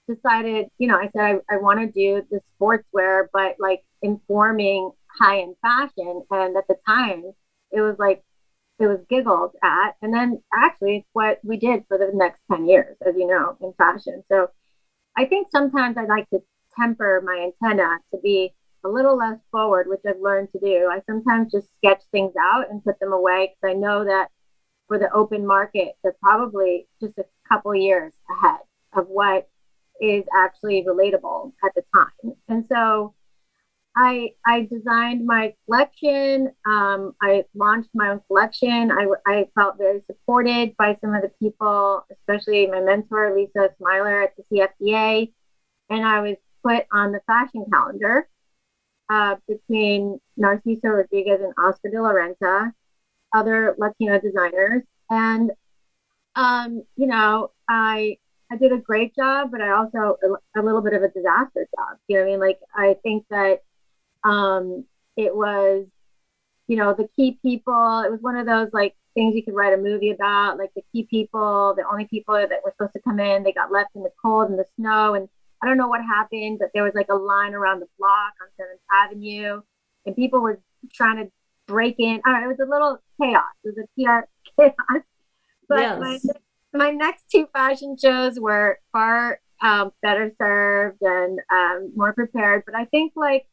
decided, 0.08 0.66
you 0.78 0.88
know, 0.88 0.96
I 0.96 1.10
said 1.12 1.20
I, 1.50 1.54
I 1.54 1.58
want 1.58 1.80
to 1.80 1.86
do 1.86 2.26
the 2.30 2.40
sportswear, 2.60 3.28
but 3.32 3.56
like 3.58 3.82
informing 4.02 4.90
high 5.06 5.40
end 5.40 5.56
fashion. 5.62 6.22
And 6.30 6.56
at 6.56 6.66
the 6.68 6.76
time, 6.86 7.24
it 7.70 7.80
was 7.80 7.96
like 7.98 8.22
it 8.82 8.88
was 8.88 9.00
giggled 9.08 9.52
at. 9.62 9.92
And 10.02 10.12
then 10.12 10.42
actually, 10.52 10.98
it's 10.98 11.08
what 11.12 11.38
we 11.42 11.56
did 11.56 11.84
for 11.88 11.98
the 11.98 12.10
next 12.12 12.40
10 12.50 12.68
years, 12.68 12.96
as 13.06 13.14
you 13.16 13.26
know, 13.26 13.56
in 13.60 13.72
fashion. 13.74 14.22
So 14.28 14.48
I 15.16 15.24
think 15.26 15.48
sometimes 15.50 15.96
I 15.96 16.04
like 16.04 16.28
to 16.30 16.42
temper 16.78 17.22
my 17.24 17.50
antenna 17.62 17.98
to 18.12 18.20
be 18.20 18.52
a 18.84 18.88
little 18.88 19.16
less 19.16 19.38
forward, 19.50 19.86
which 19.88 20.00
I've 20.06 20.20
learned 20.20 20.48
to 20.52 20.58
do. 20.58 20.88
I 20.90 21.00
sometimes 21.06 21.52
just 21.52 21.72
sketch 21.74 22.02
things 22.10 22.32
out 22.40 22.70
and 22.70 22.82
put 22.82 22.98
them 22.98 23.12
away 23.12 23.54
because 23.54 23.76
I 23.76 23.78
know 23.78 24.04
that 24.04 24.28
for 24.88 24.98
the 24.98 25.12
open 25.12 25.46
market, 25.46 25.92
they're 26.02 26.16
probably 26.20 26.88
just 27.00 27.16
a 27.18 27.24
couple 27.48 27.74
years 27.74 28.12
ahead 28.30 28.60
of 28.94 29.06
what 29.08 29.48
is 30.00 30.24
actually 30.36 30.84
relatable 30.86 31.52
at 31.64 31.72
the 31.76 31.82
time. 31.94 32.34
And 32.48 32.66
so 32.66 33.14
I 33.96 34.32
I 34.46 34.68
designed 34.70 35.26
my 35.26 35.54
collection. 35.66 36.52
Um, 36.66 37.14
I 37.20 37.44
launched 37.54 37.90
my 37.94 38.10
own 38.10 38.20
collection. 38.26 38.90
I, 38.90 39.06
I 39.26 39.48
felt 39.54 39.76
very 39.76 40.02
supported 40.06 40.76
by 40.76 40.96
some 41.00 41.14
of 41.14 41.22
the 41.22 41.30
people, 41.40 42.04
especially 42.10 42.66
my 42.66 42.80
mentor 42.80 43.34
Lisa 43.36 43.70
Smilor 43.80 44.24
at 44.24 44.34
the 44.36 44.44
CFDA, 44.50 45.32
and 45.90 46.06
I 46.06 46.20
was 46.20 46.36
put 46.64 46.86
on 46.92 47.12
the 47.12 47.20
fashion 47.26 47.66
calendar 47.70 48.28
uh, 49.10 49.36
between 49.46 50.18
Narciso 50.38 50.84
Rodriguez 50.84 51.40
and 51.42 51.52
Oscar 51.58 51.90
de 51.90 52.00
la 52.00 52.12
Renta, 52.12 52.72
other 53.34 53.74
Latino 53.78 54.18
designers, 54.18 54.82
and 55.10 55.52
um, 56.34 56.82
you 56.96 57.06
know, 57.06 57.50
I 57.68 58.16
I 58.50 58.56
did 58.56 58.72
a 58.72 58.78
great 58.78 59.14
job, 59.14 59.50
but 59.50 59.60
I 59.60 59.70
also 59.70 60.16
a, 60.22 60.60
a, 60.60 60.62
little 60.62 60.82
bit 60.82 60.94
of 60.94 61.02
a 61.02 61.08
disaster 61.08 61.66
job. 61.76 61.98
You 62.08 62.16
know 62.16 62.22
what 62.22 62.28
I 62.28 62.30
mean? 62.30 62.40
Like 62.40 62.60
I 62.74 62.96
think 63.02 63.26
that 63.30 63.60
um, 64.24 64.84
it 65.16 65.34
was, 65.34 65.86
you 66.68 66.76
know, 66.76 66.94
the 66.94 67.08
key 67.16 67.38
people. 67.42 68.02
It 68.06 68.10
was 68.10 68.20
one 68.20 68.36
of 68.36 68.46
those 68.46 68.68
like 68.72 68.94
things 69.14 69.34
you 69.34 69.44
could 69.44 69.54
write 69.54 69.74
a 69.74 69.82
movie 69.82 70.10
about, 70.10 70.58
like 70.58 70.72
the 70.74 70.82
key 70.92 71.04
people, 71.04 71.74
the 71.76 71.84
only 71.90 72.06
people 72.06 72.34
that 72.34 72.50
were 72.64 72.72
supposed 72.72 72.94
to 72.94 73.00
come 73.00 73.20
in, 73.20 73.42
they 73.42 73.52
got 73.52 73.72
left 73.72 73.90
in 73.94 74.02
the 74.02 74.12
cold 74.20 74.50
and 74.50 74.58
the 74.58 74.64
snow, 74.76 75.14
and 75.14 75.28
I 75.62 75.66
don't 75.66 75.76
know 75.76 75.88
what 75.88 76.02
happened, 76.02 76.58
but 76.58 76.70
there 76.74 76.82
was 76.82 76.94
like 76.94 77.08
a 77.10 77.14
line 77.14 77.54
around 77.54 77.80
the 77.80 77.88
block 77.98 78.32
on 78.40 78.48
Seventh 78.56 78.80
Avenue, 78.92 79.62
and 80.06 80.16
people 80.16 80.40
were 80.40 80.60
trying 80.92 81.24
to 81.24 81.30
break 81.66 81.96
in. 81.98 82.20
I 82.24 82.40
know, 82.40 82.44
it 82.44 82.58
was 82.58 82.66
a 82.66 82.70
little 82.70 82.98
chaos. 83.20 83.44
It 83.64 83.74
was 83.76 83.84
a 83.84 84.02
PR 84.02 84.26
chaos. 84.58 85.04
But 85.68 85.80
yes. 85.80 86.00
my, 86.00 86.18
my 86.74 86.90
next 86.90 87.30
two 87.30 87.48
fashion 87.52 87.96
shows 87.96 88.40
were 88.40 88.78
far 88.90 89.40
um, 89.62 89.92
better 90.02 90.32
served 90.38 91.00
and 91.02 91.38
um, 91.50 91.92
more 91.94 92.12
prepared. 92.12 92.64
But 92.66 92.74
I 92.74 92.84
think 92.86 93.12
like 93.14 93.46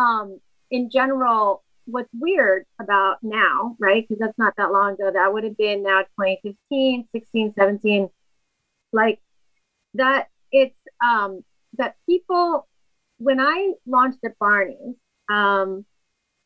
um, 0.00 0.40
in 0.70 0.90
general, 0.90 1.62
what's 1.86 2.08
weird 2.18 2.64
about 2.80 3.18
now, 3.22 3.76
right? 3.78 4.06
Because 4.06 4.20
that's 4.20 4.38
not 4.38 4.54
that 4.56 4.72
long 4.72 4.94
ago. 4.94 5.10
That 5.12 5.32
would 5.32 5.44
have 5.44 5.56
been 5.56 5.82
now 5.82 6.02
2015, 6.18 7.08
16, 7.12 7.54
17. 7.58 8.10
Like 8.92 9.20
that, 9.94 10.28
it's 10.52 10.78
um, 11.04 11.44
that 11.78 11.96
people, 12.08 12.66
when 13.18 13.40
I 13.40 13.72
launched 13.86 14.18
at 14.24 14.38
Barney's, 14.38 14.96
um, 15.30 15.84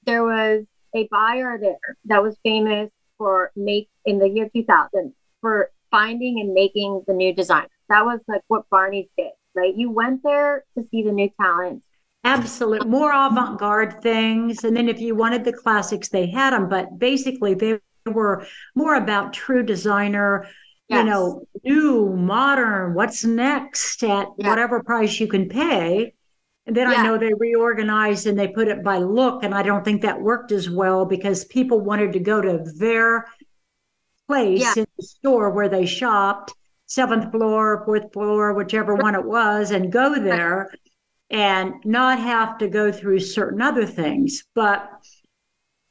there 0.04 0.24
was 0.24 0.64
a 0.94 1.08
buyer 1.10 1.58
there 1.58 1.96
that 2.06 2.22
was 2.22 2.36
famous 2.42 2.90
for 3.18 3.50
make 3.56 3.88
in 4.04 4.18
the 4.18 4.28
year 4.28 4.50
2000 4.54 5.14
for 5.40 5.70
finding 5.90 6.40
and 6.40 6.52
making 6.52 7.02
the 7.06 7.14
new 7.14 7.32
design. 7.32 7.66
That 7.88 8.04
was 8.04 8.20
like 8.26 8.42
what 8.48 8.68
Barney's 8.68 9.08
did, 9.16 9.30
right? 9.54 9.74
You 9.74 9.90
went 9.90 10.22
there 10.22 10.64
to 10.76 10.84
see 10.90 11.02
the 11.02 11.12
new 11.12 11.30
talent. 11.40 11.82
Absolutely. 12.24 12.88
More 12.88 13.12
avant 13.12 13.58
garde 13.58 14.02
things. 14.02 14.64
And 14.64 14.76
then 14.76 14.88
if 14.88 15.00
you 15.00 15.14
wanted 15.14 15.44
the 15.44 15.52
classics, 15.52 16.08
they 16.08 16.26
had 16.26 16.52
them. 16.52 16.68
But 16.68 16.98
basically, 16.98 17.54
they 17.54 17.78
were 18.06 18.46
more 18.74 18.94
about 18.94 19.34
true 19.34 19.62
designer, 19.62 20.48
yes. 20.88 20.98
you 20.98 21.04
know, 21.04 21.46
new, 21.64 22.14
modern, 22.16 22.94
what's 22.94 23.24
next 23.24 24.02
at 24.02 24.28
yeah. 24.38 24.48
whatever 24.48 24.82
price 24.82 25.20
you 25.20 25.28
can 25.28 25.48
pay. 25.48 26.14
And 26.66 26.74
then 26.74 26.90
yeah. 26.90 26.96
I 26.96 27.02
know 27.02 27.18
they 27.18 27.34
reorganized 27.34 28.26
and 28.26 28.38
they 28.38 28.48
put 28.48 28.68
it 28.68 28.82
by 28.82 28.96
look. 28.96 29.44
And 29.44 29.54
I 29.54 29.62
don't 29.62 29.84
think 29.84 30.00
that 30.00 30.20
worked 30.20 30.50
as 30.50 30.70
well 30.70 31.04
because 31.04 31.44
people 31.44 31.80
wanted 31.80 32.14
to 32.14 32.20
go 32.20 32.40
to 32.40 32.64
their 32.78 33.26
place 34.26 34.62
yeah. 34.62 34.72
in 34.78 34.86
the 34.96 35.02
store 35.04 35.50
where 35.50 35.68
they 35.68 35.84
shopped, 35.84 36.54
seventh 36.86 37.30
floor, 37.30 37.82
fourth 37.84 38.10
floor, 38.14 38.54
whichever 38.54 38.94
one 38.94 39.14
it 39.14 39.24
was, 39.24 39.72
and 39.72 39.92
go 39.92 40.18
there 40.18 40.70
and 41.34 41.74
not 41.84 42.20
have 42.20 42.58
to 42.58 42.68
go 42.68 42.92
through 42.92 43.18
certain 43.18 43.60
other 43.60 43.84
things. 43.84 44.44
But 44.54 44.88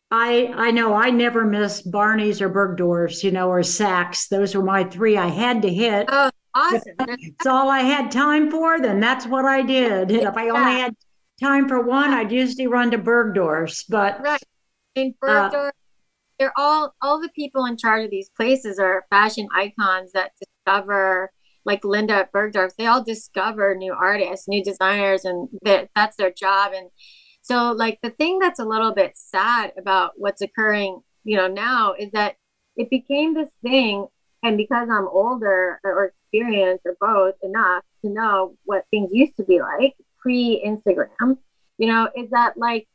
I 0.09 0.53
I 0.55 0.71
know 0.71 0.95
I 0.95 1.09
never 1.09 1.43
miss 1.43 1.81
Barney's 1.81 2.41
or 2.41 2.49
Bergdorf's, 2.49 3.23
you 3.23 3.31
know, 3.31 3.49
or 3.49 3.59
Saks. 3.59 4.29
Those 4.29 4.55
were 4.55 4.63
my 4.63 4.85
three 4.85 5.17
I 5.17 5.27
had 5.27 5.61
to 5.63 5.69
hit. 5.69 6.07
Oh, 6.09 6.29
awesome. 6.55 6.95
That's 6.97 7.45
all 7.45 7.69
I 7.69 7.79
had 7.79 8.09
time 8.09 8.49
for, 8.49 8.79
then 8.79 9.01
that's 9.01 9.27
what 9.27 9.43
I 9.43 9.61
did. 9.61 10.11
If 10.11 10.37
I 10.37 10.47
only 10.49 10.79
had 10.79 10.95
time 11.41 11.67
for 11.67 11.81
one, 11.81 12.11
I'd 12.11 12.31
usually 12.31 12.67
run 12.67 12.89
to 12.91 12.97
Bergdorf's. 12.97 13.83
But 13.83 14.21
right. 14.23 14.41
In 14.95 15.13
uh, 15.21 15.49
Bergdorf, 15.49 15.67
uh, 15.67 15.71
they're 16.39 16.53
all 16.55 16.95
all 17.01 17.19
the 17.19 17.29
people 17.35 17.65
in 17.65 17.75
charge 17.75 18.05
of 18.05 18.11
these 18.11 18.29
places 18.29 18.79
are 18.79 19.05
fashion 19.09 19.49
icons 19.53 20.13
that 20.13 20.31
discover 20.39 21.31
like 21.65 21.83
Linda 21.83 22.13
at 22.15 22.31
Bergdorf, 22.31 22.75
they 22.77 22.85
all 22.85 23.03
discover 23.03 23.75
new 23.75 23.93
artists, 23.93 24.47
new 24.47 24.63
designers, 24.63 25.25
and 25.25 25.49
that's 25.95 26.17
their 26.17 26.31
job. 26.31 26.73
And 26.73 26.89
so, 27.41 27.71
like, 27.71 27.99
the 28.01 28.09
thing 28.09 28.39
that's 28.39 28.59
a 28.59 28.65
little 28.65 28.93
bit 28.93 29.13
sad 29.15 29.73
about 29.77 30.11
what's 30.15 30.41
occurring, 30.41 31.01
you 31.23 31.37
know, 31.37 31.47
now 31.47 31.93
is 31.93 32.11
that 32.11 32.35
it 32.75 32.89
became 32.89 33.33
this 33.33 33.51
thing. 33.61 34.07
And 34.43 34.57
because 34.57 34.89
I'm 34.91 35.07
older 35.07 35.79
or 35.83 36.13
experienced 36.33 36.85
or 36.85 36.97
both 36.99 37.35
enough 37.43 37.83
to 38.03 38.09
know 38.09 38.57
what 38.65 38.85
things 38.91 39.09
used 39.11 39.37
to 39.37 39.43
be 39.43 39.61
like 39.61 39.95
pre 40.19 40.61
Instagram, 40.65 41.37
you 41.77 41.87
know, 41.87 42.09
is 42.15 42.29
that 42.31 42.57
like 42.57 42.87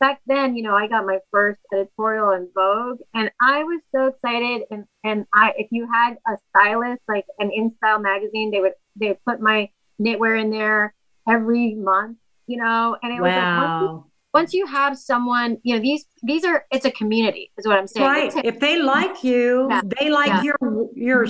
back 0.00 0.20
then, 0.26 0.56
you 0.56 0.62
know, 0.62 0.74
I 0.74 0.86
got 0.88 1.06
my 1.06 1.18
first 1.30 1.60
editorial 1.72 2.32
in 2.32 2.48
Vogue 2.54 3.00
and 3.14 3.30
I 3.40 3.62
was 3.62 3.80
so 3.94 4.06
excited. 4.08 4.62
And, 4.70 4.84
and 5.04 5.26
I, 5.32 5.52
if 5.56 5.68
you 5.70 5.88
had 5.92 6.16
a 6.26 6.36
stylist, 6.50 7.02
like 7.08 7.24
an 7.38 7.50
InStyle 7.50 8.02
magazine, 8.02 8.50
they 8.50 8.60
would, 8.60 8.72
they 8.96 9.08
would 9.08 9.24
put 9.24 9.40
my 9.40 9.70
knitwear 10.00 10.40
in 10.40 10.50
there 10.50 10.94
every 11.28 11.74
month, 11.74 12.18
you 12.46 12.56
know, 12.56 12.96
and 13.02 13.12
it 13.12 13.20
was 13.20 13.30
wow. 13.30 13.60
like, 13.60 13.70
once 13.70 13.82
you, 13.82 14.10
once 14.34 14.54
you 14.54 14.66
have 14.66 14.98
someone, 14.98 15.58
you 15.62 15.76
know, 15.76 15.80
these, 15.80 16.06
these 16.22 16.44
are, 16.44 16.64
it's 16.70 16.84
a 16.84 16.90
community 16.90 17.50
is 17.56 17.66
what 17.66 17.78
I'm 17.78 17.86
saying. 17.86 18.06
Right. 18.06 18.34
A, 18.36 18.46
if 18.46 18.60
they 18.60 18.82
like 18.82 19.22
you, 19.22 19.68
yeah. 19.70 19.80
they 20.00 20.10
like 20.10 20.28
yeah. 20.28 20.42
your, 20.42 20.88
your 20.94 21.26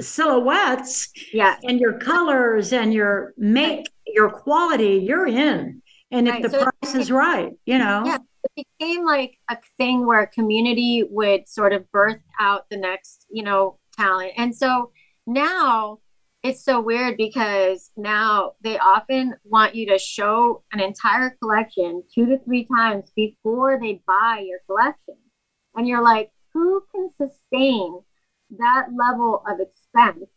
silhouettes 0.00 1.10
yeah. 1.32 1.56
and 1.64 1.78
your 1.78 1.98
colors 1.98 2.72
and 2.72 2.92
your 2.92 3.34
make, 3.36 3.90
your 4.06 4.30
quality, 4.30 5.04
you're 5.06 5.26
in. 5.26 5.82
And 6.10 6.26
if 6.26 6.34
right. 6.34 6.42
the 6.42 6.50
so 6.50 6.64
price 6.64 6.94
is 6.94 7.10
right, 7.10 7.52
you 7.66 7.78
know. 7.78 8.02
Yeah, 8.06 8.18
it 8.44 8.66
became 8.78 9.04
like 9.04 9.38
a 9.50 9.58
thing 9.76 10.06
where 10.06 10.22
a 10.22 10.26
community 10.26 11.04
would 11.10 11.48
sort 11.48 11.72
of 11.72 11.90
birth 11.92 12.20
out 12.40 12.68
the 12.70 12.78
next, 12.78 13.26
you 13.30 13.42
know, 13.42 13.78
talent. 13.94 14.32
And 14.36 14.54
so 14.56 14.90
now 15.26 15.98
it's 16.42 16.64
so 16.64 16.80
weird 16.80 17.16
because 17.16 17.90
now 17.96 18.52
they 18.62 18.78
often 18.78 19.34
want 19.44 19.74
you 19.74 19.86
to 19.88 19.98
show 19.98 20.62
an 20.72 20.80
entire 20.80 21.36
collection 21.42 22.02
two 22.14 22.26
to 22.26 22.38
three 22.38 22.64
times 22.64 23.10
before 23.14 23.78
they 23.80 24.00
buy 24.06 24.44
your 24.46 24.60
collection. 24.66 25.16
And 25.74 25.86
you're 25.86 26.02
like, 26.02 26.30
who 26.54 26.82
can 26.94 27.10
sustain 27.16 28.00
that 28.58 28.86
level 28.96 29.42
of 29.46 29.60
expense 29.60 30.30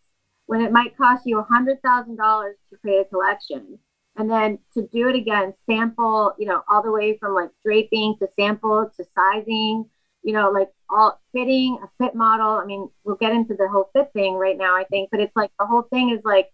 when 0.47 0.61
it 0.61 0.71
might 0.71 0.97
cost 0.97 1.25
you 1.25 1.39
a 1.39 1.45
$100,000 1.45 1.77
to 1.77 2.77
create 2.81 3.01
a 3.01 3.05
collection? 3.05 3.79
And 4.17 4.29
then 4.29 4.59
to 4.73 4.87
do 4.91 5.07
it 5.09 5.15
again 5.15 5.53
sample 5.65 6.33
you 6.37 6.45
know 6.45 6.61
all 6.69 6.83
the 6.83 6.91
way 6.91 7.17
from 7.17 7.33
like 7.33 7.49
draping 7.63 8.15
to 8.19 8.27
sample 8.35 8.89
to 8.95 9.05
sizing 9.15 9.85
you 10.23 10.33
know 10.33 10.51
like 10.51 10.69
all 10.89 11.19
fitting 11.33 11.79
a 11.83 12.03
fit 12.03 12.15
model. 12.15 12.49
I 12.49 12.65
mean 12.65 12.89
we'll 13.03 13.15
get 13.15 13.33
into 13.33 13.55
the 13.55 13.69
whole 13.69 13.89
fit 13.93 14.11
thing 14.13 14.35
right 14.35 14.57
now 14.57 14.75
i 14.75 14.83
think 14.85 15.09
but 15.11 15.19
it's 15.19 15.35
like 15.35 15.51
the 15.59 15.65
whole 15.65 15.83
thing 15.83 16.09
is 16.09 16.23
like 16.25 16.49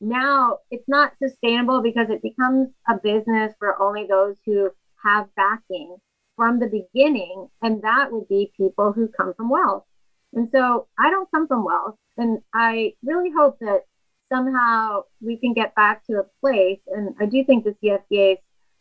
now 0.00 0.58
it's 0.70 0.88
not 0.88 1.12
sustainable 1.22 1.82
because 1.82 2.08
it 2.10 2.22
becomes 2.22 2.68
a 2.88 2.94
business 3.02 3.52
for 3.58 3.80
only 3.80 4.06
those 4.06 4.36
who 4.46 4.70
have 5.04 5.26
backing 5.36 5.96
from 6.36 6.60
the 6.60 6.66
beginning 6.66 7.48
and 7.62 7.82
that 7.82 8.12
would 8.12 8.28
be 8.28 8.52
people 8.56 8.92
who 8.92 9.08
come 9.08 9.34
from 9.34 9.48
wealth. 9.48 9.84
And 10.34 10.50
so 10.50 10.88
i 10.98 11.10
don't 11.10 11.30
come 11.30 11.48
from 11.48 11.64
wealth 11.64 11.96
and 12.16 12.40
i 12.52 12.92
really 13.02 13.30
hope 13.30 13.58
that 13.60 13.82
somehow 14.32 15.02
we 15.20 15.36
can 15.36 15.54
get 15.54 15.74
back 15.74 16.04
to 16.06 16.20
a 16.20 16.24
place. 16.40 16.80
And 16.88 17.14
I 17.20 17.26
do 17.26 17.44
think 17.44 17.64
the 17.64 17.76
CFDA 17.82 18.32
is 18.32 18.38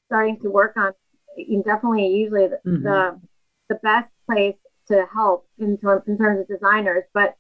starting 0.08 0.40
to 0.42 0.50
work 0.50 0.76
on 0.78 0.94
definitely 1.66 2.08
usually 2.08 2.48
the, 2.48 2.60
mm-hmm. 2.66 2.84
the, 2.84 3.20
the 3.70 3.76
best 3.76 4.10
place 4.30 4.56
to 4.88 5.06
help 5.14 5.48
in, 5.60 5.78
term, 5.78 6.02
in 6.08 6.18
terms 6.18 6.42
of 6.42 6.48
designers, 6.48 7.04
but 7.14 7.36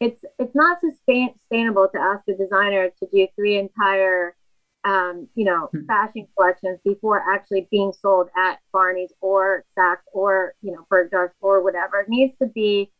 it's 0.00 0.24
it's 0.38 0.54
not 0.54 0.80
sustain, 0.80 1.32
sustainable 1.42 1.88
to 1.94 2.00
ask 2.00 2.22
a 2.28 2.34
designer 2.34 2.90
to 2.98 3.08
do 3.12 3.28
three 3.36 3.56
entire 3.56 4.34
um, 4.84 5.28
you 5.36 5.44
know 5.44 5.68
mm-hmm. 5.72 5.86
fashion 5.86 6.26
collections 6.36 6.80
before 6.84 7.22
actually 7.32 7.68
being 7.70 7.92
sold 7.92 8.28
at 8.36 8.58
Barney's 8.72 9.12
or 9.20 9.64
Saks 9.78 10.02
or 10.12 10.54
you 10.60 10.72
know 10.72 10.86
Bergdorf 10.90 11.30
or 11.40 11.62
whatever. 11.62 12.00
It 12.00 12.08
needs 12.08 12.34
to 12.40 12.46
be 12.46 12.90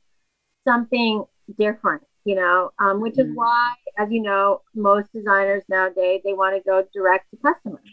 something 0.64 1.24
different 1.58 2.02
you 2.24 2.34
know, 2.34 2.70
um, 2.78 3.00
which 3.00 3.18
is 3.18 3.26
mm. 3.26 3.34
why, 3.34 3.74
as 3.98 4.10
you 4.10 4.22
know, 4.22 4.62
most 4.74 5.12
designers 5.12 5.62
nowadays 5.68 6.20
they 6.24 6.32
want 6.32 6.56
to 6.56 6.62
go 6.68 6.84
direct 6.92 7.30
to 7.30 7.36
customers, 7.36 7.88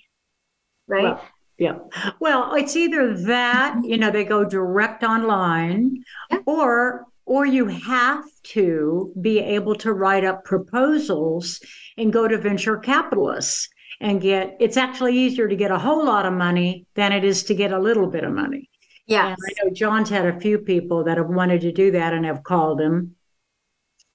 right? 0.87 1.03
Well, 1.03 1.21
yeah. 1.57 1.79
Well, 2.19 2.55
it's 2.55 2.75
either 2.75 3.13
that, 3.25 3.81
you 3.83 3.97
know, 3.97 4.11
they 4.11 4.23
go 4.23 4.45
direct 4.45 5.03
online, 5.03 6.03
yeah. 6.31 6.39
or 6.45 7.05
or 7.25 7.45
you 7.45 7.67
have 7.67 8.25
to 8.41 9.13
be 9.21 9.39
able 9.39 9.75
to 9.75 9.93
write 9.93 10.23
up 10.23 10.43
proposals 10.45 11.59
and 11.95 12.11
go 12.11 12.27
to 12.27 12.39
venture 12.39 12.77
capitalists 12.77 13.69
and 14.01 14.21
get 14.21 14.55
it's 14.59 14.77
actually 14.77 15.15
easier 15.15 15.47
to 15.47 15.55
get 15.55 15.69
a 15.69 15.77
whole 15.77 16.05
lot 16.05 16.25
of 16.25 16.33
money 16.33 16.87
than 16.95 17.11
it 17.11 17.23
is 17.23 17.43
to 17.43 17.53
get 17.53 17.71
a 17.71 17.79
little 17.79 18.07
bit 18.07 18.23
of 18.23 18.31
money. 18.31 18.69
Yeah. 19.05 19.35
I 19.35 19.63
know 19.63 19.71
John's 19.73 20.09
had 20.09 20.27
a 20.27 20.39
few 20.39 20.59
people 20.59 21.03
that 21.05 21.17
have 21.17 21.27
wanted 21.27 21.61
to 21.61 21.71
do 21.71 21.91
that 21.91 22.13
and 22.13 22.25
have 22.25 22.43
called 22.43 22.79
him. 22.79 23.15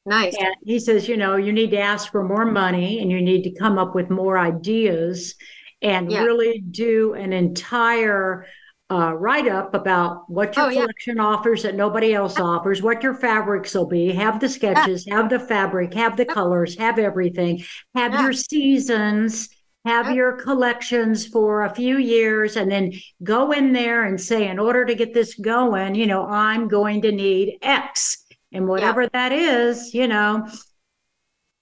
Nice. 0.07 0.37
And 0.38 0.55
he 0.64 0.79
says, 0.79 1.09
you 1.09 1.17
know, 1.17 1.37
you 1.37 1.53
need 1.53 1.71
to 1.71 1.79
ask 1.79 2.11
for 2.12 2.23
more 2.23 2.45
money 2.45 3.01
and 3.01 3.11
you 3.11 3.23
need 3.23 3.43
to 3.45 3.51
come 3.59 3.79
up 3.79 3.95
with 3.95 4.11
more 4.11 4.38
ideas 4.38 5.35
and 5.83 6.11
Yeah. 6.11 6.23
really 6.23 6.61
do 6.71 7.14
an 7.14 7.33
entire 7.33 8.47
uh, 8.90 9.14
write 9.14 9.49
up 9.49 9.75
about 9.75 10.29
what 10.31 10.55
your 10.57 10.67
Oh, 10.67 10.69
yeah. 10.69 10.81
collection 10.83 11.19
offers 11.19 11.62
that 11.62 11.75
nobody 11.75 12.12
else 12.12 12.38
offers, 12.38 12.83
what 12.83 13.03
your 13.03 13.14
fabrics 13.14 13.75
will 13.75 13.87
be, 13.87 14.12
have 14.12 14.40
the 14.40 14.49
sketches, 14.49 15.07
have 15.09 15.31
the 15.31 15.40
fabric, 15.40 15.95
have 15.95 16.17
the 16.19 16.27
colors, 16.27 16.77
have 16.77 16.99
everything, 16.99 17.64
have 17.95 18.12
Yeah. 18.12 18.23
your 18.23 18.33
seasons. 18.35 19.49
Have 19.87 20.09
Yeah. 20.09 20.14
your 20.17 20.33
collections 20.37 21.27
for 21.27 21.64
a 21.64 21.75
few 21.75 21.99
years 21.99 22.57
and 22.57 22.71
then 22.71 22.93
go 23.23 23.53
in 23.53 23.75
there 23.75 24.05
and 24.05 24.19
say, 24.19 24.49
in 24.49 24.59
order 24.59 24.87
to 24.87 24.95
get 24.95 25.12
this 25.12 25.35
going, 25.35 25.95
you 25.95 26.07
know, 26.07 26.25
I'm 26.27 26.69
going 26.69 27.03
to 27.03 27.12
need 27.12 27.59
X. 27.61 28.23
And 28.55 28.69
whatever 28.69 29.09
that 29.09 29.33
is, 29.33 29.93
you 29.93 30.09
know, 30.09 30.49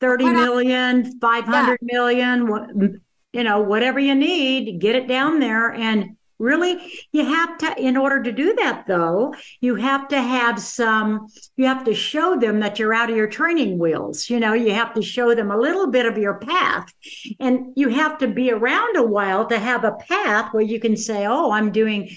30 0.01 0.25
Why 0.25 0.33
not? 0.33 0.45
million, 0.45 1.19
500 1.21 1.79
million, 1.81 2.49
what, 2.49 2.71
you 3.33 3.45
know, 3.45 3.61
whatever 3.63 3.99
you 3.99 4.15
need, 4.15 4.79
get 4.79 4.95
it 4.95 5.09
down 5.09 5.41
there. 5.41 5.73
And 5.73 6.17
really, 6.39 6.77
you 7.13 7.25
have 7.25 7.57
to, 7.59 7.81
in 7.81 7.97
order 7.97 8.23
to 8.23 8.31
do 8.31 8.55
that, 8.57 8.85
though, 8.87 9.35
you 9.61 9.77
have 9.77 10.09
to 10.09 10.21
have 10.21 10.61
some, 10.61 11.29
you 11.57 11.65
have 11.67 11.85
to 11.85 11.95
show 11.95 12.37
them 12.39 12.61
that 12.61 12.79
you're 12.79 12.93
out 12.93 13.09
of 13.09 13.17
your 13.17 13.29
training 13.29 13.79
wheels. 13.79 14.29
You 14.29 14.39
know, 14.39 14.53
you 14.53 14.75
have 14.75 14.93
to 14.95 15.03
show 15.03 15.35
them 15.35 15.51
a 15.51 15.57
little 15.57 15.91
bit 15.91 16.05
of 16.05 16.19
your 16.19 16.35
path. 16.35 16.93
And 17.41 17.73
you 17.75 17.89
have 17.89 18.19
to 18.19 18.29
be 18.29 18.51
around 18.51 18.97
a 18.97 19.07
while 19.07 19.47
to 19.47 19.59
have 19.59 19.85
a 19.85 19.93
path 19.93 20.53
where 20.53 20.65
you 20.65 20.79
can 20.79 20.97
say, 20.97 21.27
oh, 21.27 21.53
I'm 21.53 21.73
doing 21.73 22.11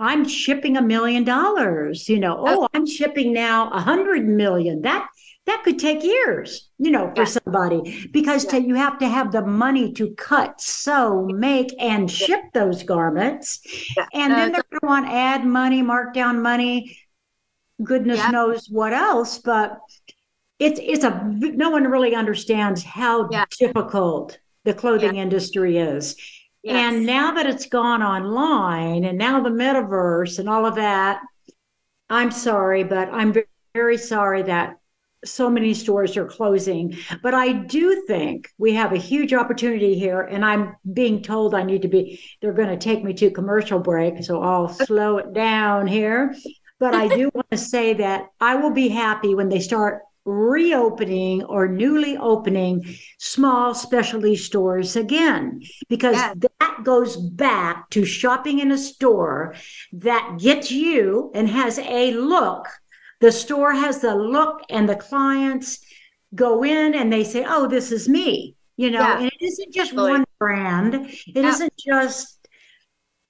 I'm 0.00 0.26
shipping 0.28 0.76
a 0.76 0.82
million 0.82 1.24
dollars, 1.24 2.08
you 2.08 2.20
know, 2.20 2.36
oh, 2.38 2.68
I'm 2.72 2.86
shipping 2.86 3.32
now 3.32 3.70
a 3.70 3.80
hundred 3.80 4.26
million. 4.28 4.82
That 4.82 5.08
that 5.46 5.62
could 5.64 5.78
take 5.78 6.04
years, 6.04 6.68
you 6.78 6.90
know, 6.90 7.10
for 7.14 7.22
Yeah. 7.22 7.38
somebody 7.44 8.08
because 8.12 8.44
to, 8.46 8.60
you 8.62 8.74
have 8.74 8.98
to 8.98 9.08
have 9.08 9.32
the 9.32 9.42
money 9.42 9.92
to 9.94 10.10
cut, 10.14 10.60
sew, 10.60 11.24
make, 11.26 11.74
and 11.80 12.10
ship 12.10 12.40
those 12.52 12.82
garments. 12.82 13.60
Yeah. 13.96 14.06
And 14.12 14.32
then 14.34 14.48
Uh, 14.50 14.52
they're 14.52 14.64
going 14.70 14.80
to 14.82 14.86
want 14.86 15.08
ad 15.08 15.44
money, 15.46 15.82
markdown 15.82 16.42
money, 16.42 16.96
goodness 17.82 18.18
Yeah. 18.18 18.30
knows 18.30 18.68
what 18.70 18.92
else. 18.92 19.38
But 19.38 19.78
it's 20.58 20.78
it's 20.82 21.04
a 21.04 21.24
no 21.34 21.70
one 21.70 21.84
really 21.84 22.14
understands 22.14 22.84
how 22.84 23.28
Yeah. 23.30 23.46
difficult 23.58 24.38
the 24.64 24.74
clothing 24.74 25.16
industry 25.16 25.78
is. 25.78 26.14
Yes. 26.62 26.94
And 26.94 27.06
now 27.06 27.32
that 27.32 27.46
it's 27.46 27.66
gone 27.66 28.02
online 28.02 29.04
and 29.04 29.18
now 29.18 29.42
the 29.42 29.50
metaverse 29.50 30.38
and 30.38 30.48
all 30.48 30.66
of 30.66 30.76
that, 30.76 31.20
I'm 32.10 32.30
sorry, 32.30 32.84
but 32.84 33.08
I'm 33.12 33.34
very 33.74 33.98
sorry 33.98 34.42
that 34.42 34.78
so 35.24 35.50
many 35.50 35.74
stores 35.74 36.16
are 36.16 36.26
closing. 36.26 36.96
But 37.22 37.34
I 37.34 37.52
do 37.52 38.04
think 38.06 38.48
we 38.58 38.74
have 38.74 38.92
a 38.92 38.98
huge 38.98 39.32
opportunity 39.32 39.98
here. 39.98 40.22
And 40.22 40.44
I'm 40.44 40.76
being 40.92 41.22
told 41.22 41.54
I 41.54 41.64
need 41.64 41.82
to 41.82 41.88
be, 41.88 42.20
they're 42.40 42.52
going 42.52 42.68
to 42.68 42.76
take 42.76 43.02
me 43.02 43.12
to 43.14 43.30
commercial 43.30 43.80
break. 43.80 44.22
So 44.24 44.42
I'll 44.42 44.68
slow 44.86 45.18
it 45.18 45.32
down 45.32 45.86
here. 45.86 46.34
But 46.80 46.94
I 46.94 47.08
do 47.08 47.30
want 47.34 47.50
to 47.50 47.56
say 47.56 47.94
that 47.94 48.26
I 48.40 48.54
will 48.54 48.70
be 48.70 48.88
happy 48.88 49.34
when 49.34 49.48
they 49.48 49.58
start 49.58 50.02
reopening 50.24 51.42
or 51.44 51.68
newly 51.68 52.16
opening 52.16 52.84
small 53.18 53.74
specialty 53.74 54.36
stores 54.36 54.96
again 54.96 55.60
because 55.88 56.16
Yeah. 56.16 56.34
that 56.58 56.80
goes 56.84 57.16
back 57.16 57.90
to 57.90 58.04
shopping 58.04 58.58
in 58.58 58.70
a 58.70 58.78
store 58.78 59.54
that 59.92 60.38
gets 60.40 60.70
you 60.70 61.30
and 61.34 61.48
has 61.48 61.78
a 61.78 62.12
look 62.12 62.66
the 63.20 63.32
store 63.32 63.72
has 63.72 64.00
the 64.00 64.14
look 64.14 64.62
and 64.70 64.88
the 64.88 64.94
clients 64.96 65.80
go 66.34 66.62
in 66.62 66.94
and 66.94 67.12
they 67.12 67.24
say 67.24 67.44
oh 67.48 67.66
this 67.66 67.90
is 67.90 68.08
me 68.08 68.54
you 68.76 68.90
know 68.90 69.00
Yeah. 69.00 69.18
and 69.20 69.26
it 69.26 69.42
isn't 69.42 69.72
just 69.72 69.90
Totally. 69.90 70.10
one 70.12 70.24
brand 70.38 70.94
it 70.94 71.10
Yeah. 71.26 71.42
not 71.50 71.70
just 71.78 72.48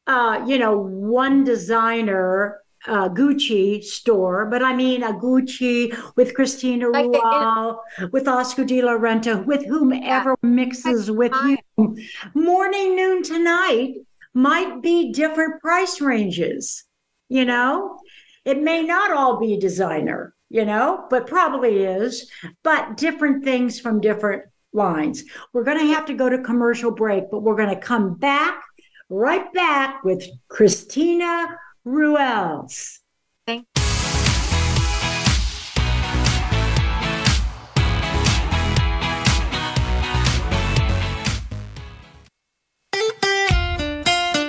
uh 0.07 0.45
you 0.47 0.59
know 0.59 0.79
one 0.79 1.45
designer 1.45 2.61
uh, 2.87 3.09
Gucci 3.09 3.83
store, 3.83 4.47
but 4.47 4.63
I 4.63 4.75
mean 4.75 5.03
a 5.03 5.13
Gucci 5.13 5.97
with 6.17 6.35
Cristina 6.35 6.89
Like 6.89 7.07
Rual, 7.07 7.81
with 8.13 8.29
Oscar 8.29 8.65
de 8.65 8.83
la 8.83 8.93
Renta, 8.93 9.45
with 9.45 9.67
whomever 9.67 10.37
mixes 10.43 11.11
with 11.11 11.33
you. 11.45 11.97
Morning, 12.35 12.97
noon, 12.97 13.23
tonight 13.23 13.95
might 14.35 14.81
be 14.83 15.13
different 15.13 15.61
price 15.61 16.01
ranges. 16.01 16.85
You 17.29 17.45
know, 17.45 17.99
it 18.45 18.63
may 18.63 18.83
not 18.83 19.13
all 19.13 19.39
be 19.39 19.59
designer, 19.59 20.35
you 20.49 20.65
know, 20.65 21.07
but 21.11 21.27
probably 21.27 21.85
is, 21.85 22.31
but 22.63 22.97
different 22.97 23.45
things 23.45 23.81
from 23.81 24.01
different 24.01 24.45
lines. 24.73 25.25
We're 25.53 25.65
going 25.65 25.79
to 25.79 25.95
have 25.95 26.07
to 26.07 26.15
go 26.15 26.29
to 26.29 26.43
commercial 26.43 26.91
break, 26.91 27.25
but 27.31 27.43
we're 27.43 27.57
going 27.57 27.75
to 27.75 27.81
come 27.81 28.15
back 28.15 28.63
right 29.11 29.53
back 29.53 30.05
with 30.05 30.25
Cristina 30.49 31.59
Ruales. 31.89 32.99
Thank- 33.47 33.67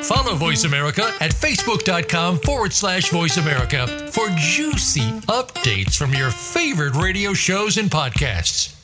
Follow 0.04 0.36
Voice 0.36 0.64
America 0.64 1.04
at 1.22 1.32
facebook.com 1.32 2.40
forward 2.40 2.74
slash 2.74 3.10
voice 3.10 3.38
America 3.38 3.86
for 4.12 4.28
juicy 4.38 5.12
updates 5.28 5.96
from 5.96 6.14
your 6.14 6.32
favorite 6.32 6.96
radio 6.96 7.34
shows 7.34 7.78
and 7.78 7.90
podcasts. 7.92 8.76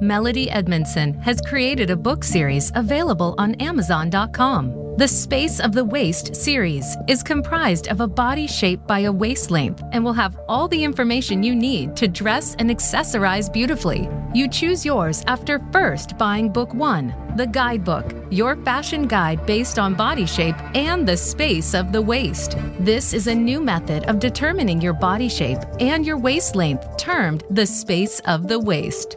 Melody 0.00 0.50
Edmondson 0.50 1.14
has 1.14 1.40
created 1.42 1.90
a 1.90 1.96
book 1.96 2.24
series 2.24 2.72
available 2.74 3.34
on 3.38 3.54
Amazon.com. 3.54 4.83
The 4.96 5.08
Space 5.08 5.58
of 5.58 5.72
the 5.72 5.84
Waist 5.84 6.36
series 6.36 6.96
is 7.08 7.24
comprised 7.24 7.88
of 7.88 8.00
a 8.00 8.06
body 8.06 8.46
shaped 8.46 8.86
by 8.86 9.00
a 9.00 9.12
waist 9.12 9.50
length 9.50 9.82
and 9.90 10.04
will 10.04 10.12
have 10.12 10.38
all 10.48 10.68
the 10.68 10.84
information 10.84 11.42
you 11.42 11.52
need 11.52 11.96
to 11.96 12.06
dress 12.06 12.54
and 12.60 12.70
accessorize 12.70 13.52
beautifully. 13.52 14.08
You 14.34 14.48
choose 14.48 14.86
yours 14.86 15.24
after 15.26 15.58
first 15.72 16.16
buying 16.16 16.48
Book 16.48 16.72
One, 16.74 17.12
the 17.36 17.48
guidebook, 17.48 18.14
your 18.30 18.54
fashion 18.62 19.08
guide 19.08 19.44
based 19.46 19.80
on 19.80 19.96
body 19.96 20.26
shape 20.26 20.60
and 20.76 21.08
the 21.08 21.16
space 21.16 21.74
of 21.74 21.90
the 21.90 22.00
waist. 22.00 22.56
This 22.78 23.12
is 23.12 23.26
a 23.26 23.34
new 23.34 23.60
method 23.60 24.04
of 24.04 24.20
determining 24.20 24.80
your 24.80 24.92
body 24.92 25.28
shape 25.28 25.58
and 25.80 26.06
your 26.06 26.18
waist 26.18 26.54
length, 26.54 26.96
termed 26.98 27.42
the 27.50 27.66
space 27.66 28.20
of 28.26 28.46
the 28.46 28.60
waist. 28.60 29.16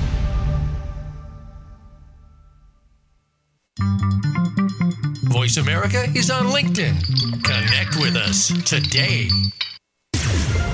Voice 5.31 5.57
America 5.57 6.03
is 6.15 6.29
on 6.29 6.45
LinkedIn. 6.45 7.43
Connect 7.43 7.95
with 7.97 8.15
us 8.15 8.47
today. 8.63 9.29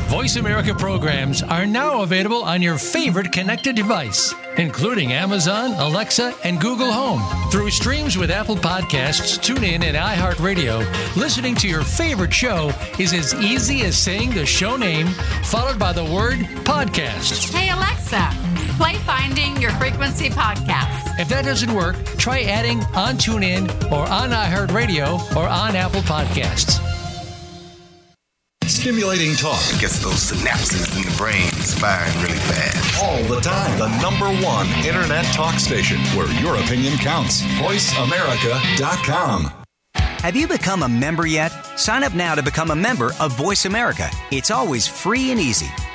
Voice 0.08 0.38
America 0.38 0.74
programs 0.74 1.43
are 1.43 1.65
now 1.65 2.02
available 2.02 2.41
on 2.43 2.62
your 2.62 2.78
favorite 2.78 3.32
connected 3.32 3.76
device, 3.76 4.34
including 4.58 5.12
Amazon, 5.12 5.74
Alexa, 5.74 6.34
and 6.46 6.62
Google 6.62 6.91
Home. 6.91 7.22
Through 7.52 7.72
streams 7.72 8.17
with 8.17 8.32
Apple 8.32 8.56
Podcasts, 8.56 9.38
TuneIn, 9.38 9.84
and 9.84 9.98
iHeartRadio, 9.98 10.80
listening 11.17 11.56
to 11.56 11.67
your 11.67 11.84
favorite 11.84 12.34
show 12.34 12.72
is 12.98 13.13
as 13.13 13.34
easy 13.36 13.82
as 13.82 13.98
saying 13.98 14.32
the 14.32 14.46
show 14.46 14.78
name 14.78 15.08
followed 15.43 15.78
by 15.78 15.91
the 15.91 16.06
word 16.06 16.39
podcast. 16.63 17.54
Hey 17.54 17.70
Alexa, 17.70 18.32
play 18.78 18.96
Finding 18.98 19.58
Your 19.58 19.72
Frequency 19.72 20.30
podcast. 20.30 21.20
If 21.20 21.28
that 21.30 21.44
doesn't 21.46 21.74
work, 21.74 21.96
try 22.18 22.44
adding 22.44 22.80
on 22.96 23.16
TuneIn 23.16 23.92
or 23.92 24.08
on 24.08 24.30
iHeartRadio 24.30 25.36
or 25.36 25.48
on 25.48 25.76
Apple 25.76 26.02
Podcasts. 26.02 26.80
Stimulating 28.66 29.36
talk. 29.36 29.60
It 29.74 29.82
gets 29.82 30.00
those 30.00 30.32
synapses 30.32 30.96
in 30.96 31.02
the 31.10 31.18
brain 31.18 31.50
firing 31.82 32.16
really 32.22 32.38
fast. 32.38 33.04
All 33.04 33.24
the 33.24 33.42
time. 33.42 33.80
The 33.80 33.90
number 34.02 34.28
one 34.46 34.68
internet 34.86 35.26
talk 35.34 35.60
station 35.60 36.00
where 36.16 36.32
your 36.40 36.56
opinion 36.58 36.98
counts. 36.98 37.42
VoiceAmerica.com. 37.60 39.52
Have 39.96 40.36
you 40.36 40.48
become 40.48 40.84
a 40.84 40.90
member 40.90 41.26
yet? 41.26 41.52
Sign 41.78 42.04
up 42.04 42.13
now 42.13 42.36
to 42.36 42.44
become 42.44 42.72
a 42.72 42.76
member 42.76 43.12
of 43.20 43.32
Voice 43.38 43.66
America. 43.66 44.10
It's 44.32 44.52
always 44.52 44.88
free 44.88 45.32
and 45.32 45.40
easy. 45.40 45.68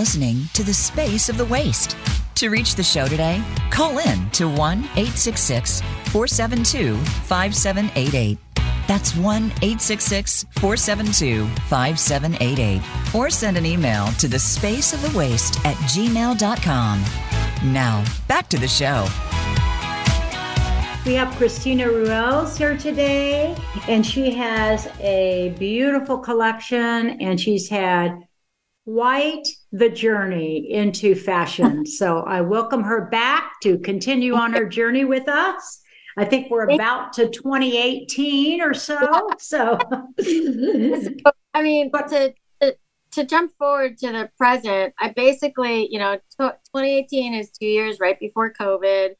Listening 0.00 0.48
to 0.54 0.64
The 0.64 0.72
Space 0.72 1.28
of 1.28 1.36
the 1.36 1.44
Waist. 1.44 1.94
To 2.36 2.48
reach 2.48 2.74
the 2.74 2.82
show 2.82 3.06
today, 3.06 3.44
call 3.70 3.98
in 3.98 4.30
to 4.30 4.48
1 4.48 4.78
866 4.96 5.82
472 6.06 6.96
5788. 6.96 8.38
That's 8.88 9.14
1 9.14 9.44
866 9.44 10.46
472 10.54 11.46
5788. 11.68 13.14
Or 13.14 13.28
send 13.28 13.58
an 13.58 13.66
email 13.66 14.06
to 14.12 14.26
the 14.26 14.38
space 14.38 14.94
of 14.94 15.02
the 15.02 15.18
waist 15.18 15.58
at 15.66 15.76
gmail.com. 15.92 17.04
Now, 17.70 18.02
back 18.26 18.48
to 18.48 18.58
the 18.58 18.68
show. 18.68 19.06
We 21.04 21.12
have 21.12 21.30
Cristina 21.36 21.84
Ruales 21.84 22.56
here 22.56 22.78
today, 22.78 23.54
and 23.86 24.06
she 24.06 24.32
has 24.34 24.86
a 25.00 25.54
beautiful 25.58 26.16
collection, 26.16 27.20
and 27.20 27.38
she's 27.38 27.68
had 27.68 28.18
quite 28.86 29.46
the 29.72 29.88
journey 29.88 30.70
into 30.70 31.14
fashion. 31.14 31.86
so 31.86 32.20
I 32.20 32.40
welcome 32.40 32.82
her 32.82 33.06
back 33.06 33.60
to 33.62 33.78
continue 33.78 34.34
on 34.34 34.52
her 34.52 34.66
journey 34.66 35.04
with 35.04 35.28
us. 35.28 35.80
I 36.16 36.24
think 36.24 36.50
we're 36.50 36.68
about 36.68 37.12
to 37.14 37.28
2018 37.28 38.60
or 38.60 38.74
so. 38.74 39.28
So, 39.38 39.78
I 41.54 41.62
mean, 41.62 41.90
but 41.90 42.08
to, 42.08 42.34
to, 42.60 42.76
to 43.12 43.24
jump 43.24 43.52
forward 43.58 43.96
to 43.98 44.12
the 44.12 44.30
present, 44.36 44.92
I 44.98 45.10
basically, 45.10 45.88
you 45.90 45.98
know, 45.98 46.16
t- 46.16 46.20
2018 46.38 47.34
is 47.34 47.50
two 47.50 47.66
years 47.66 47.98
right 48.00 48.18
before 48.18 48.52
COVID. 48.52 49.10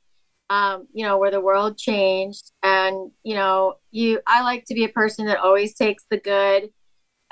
Um, 0.51 0.89
you 0.93 1.05
know, 1.07 1.17
where 1.17 1.31
the 1.31 1.41
world 1.41 1.79
changed, 1.79 2.51
and 2.65 3.13
you 3.23 3.37
know, 3.37 3.75
you. 3.93 4.21
I 4.27 4.43
like 4.43 4.65
to 4.65 4.75
be 4.75 4.83
a 4.83 4.89
person 4.89 5.27
that 5.27 5.39
always 5.39 5.75
takes 5.75 6.07
the 6.11 6.17
good 6.17 6.71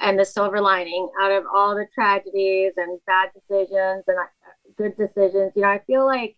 and 0.01 0.19
the 0.19 0.25
silver 0.25 0.61
lining 0.61 1.09
out 1.21 1.33
of 1.33 1.45
all 1.53 1.75
the 1.75 1.87
tragedies 1.95 2.73
and 2.77 3.01
bad 3.07 3.31
decisions 3.35 4.05
and 4.07 4.19
uh, 4.19 4.25
good 4.77 4.97
decisions. 4.97 5.53
You 5.57 5.63
know, 5.63 5.69
I 5.69 5.81
feel 5.87 6.07
like 6.07 6.37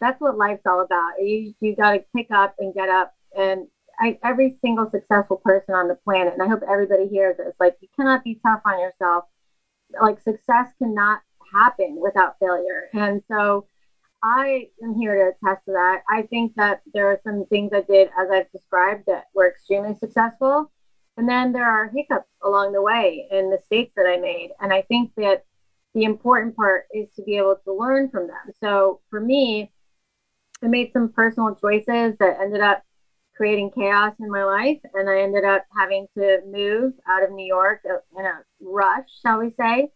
that's 0.00 0.20
what 0.20 0.36
life's 0.36 0.66
all 0.66 0.82
about. 0.82 1.12
You 1.20 1.54
you 1.60 1.76
got 1.76 1.92
to 1.92 2.04
pick 2.14 2.30
up 2.30 2.54
and 2.58 2.74
get 2.74 2.88
up. 2.88 3.14
And 3.36 3.66
I, 3.98 4.18
every 4.22 4.56
single 4.60 4.90
successful 4.90 5.38
person 5.38 5.74
on 5.74 5.88
the 5.88 5.94
planet, 5.94 6.34
and 6.34 6.42
I 6.42 6.48
hope 6.48 6.60
everybody 6.68 7.08
hears 7.08 7.36
this, 7.38 7.54
like 7.58 7.76
you 7.80 7.88
cannot 7.96 8.24
be 8.24 8.38
tough 8.44 8.60
on 8.66 8.80
yourself. 8.80 9.24
Like 10.00 10.20
success 10.20 10.68
cannot 10.78 11.20
happen 11.52 11.98
without 12.00 12.36
failure. 12.40 12.88
And 12.92 13.22
so 13.28 13.66
I 14.22 14.68
am 14.82 14.98
here 14.98 15.14
to 15.14 15.28
attest 15.28 15.64
to 15.66 15.72
that. 15.72 16.02
I 16.10 16.22
think 16.22 16.54
that 16.56 16.82
there 16.92 17.06
are 17.08 17.20
some 17.22 17.46
things 17.46 17.70
I 17.72 17.82
did, 17.82 18.08
as 18.18 18.28
I've 18.30 18.50
described, 18.50 19.04
that 19.06 19.26
were 19.34 19.48
extremely 19.48 19.94
successful. 19.94 20.72
And 21.16 21.28
then 21.28 21.52
there 21.52 21.64
are 21.64 21.88
hiccups 21.88 22.32
along 22.42 22.72
the 22.72 22.82
way 22.82 23.26
and 23.30 23.50
mistakes 23.50 23.92
that 23.96 24.06
I 24.06 24.18
made. 24.18 24.50
And 24.60 24.72
I 24.72 24.82
think 24.82 25.12
that 25.16 25.44
the 25.94 26.04
important 26.04 26.54
part 26.56 26.84
is 26.92 27.08
to 27.16 27.22
be 27.22 27.38
able 27.38 27.56
to 27.64 27.72
learn 27.72 28.10
from 28.10 28.26
them. 28.26 28.52
So 28.60 29.00
for 29.08 29.20
me, 29.20 29.72
I 30.62 30.66
made 30.68 30.92
some 30.92 31.10
personal 31.10 31.54
choices 31.54 32.16
that 32.18 32.38
ended 32.40 32.60
up 32.60 32.82
creating 33.34 33.70
chaos 33.70 34.14
in 34.20 34.30
my 34.30 34.44
life. 34.44 34.78
And 34.94 35.08
I 35.08 35.20
ended 35.20 35.44
up 35.44 35.64
having 35.74 36.06
to 36.18 36.40
move 36.46 36.92
out 37.08 37.22
of 37.22 37.32
New 37.32 37.46
York 37.46 37.80
in 37.84 38.24
a 38.24 38.42
rush, 38.60 39.08
shall 39.22 39.38
we 39.38 39.52
say. 39.58 39.90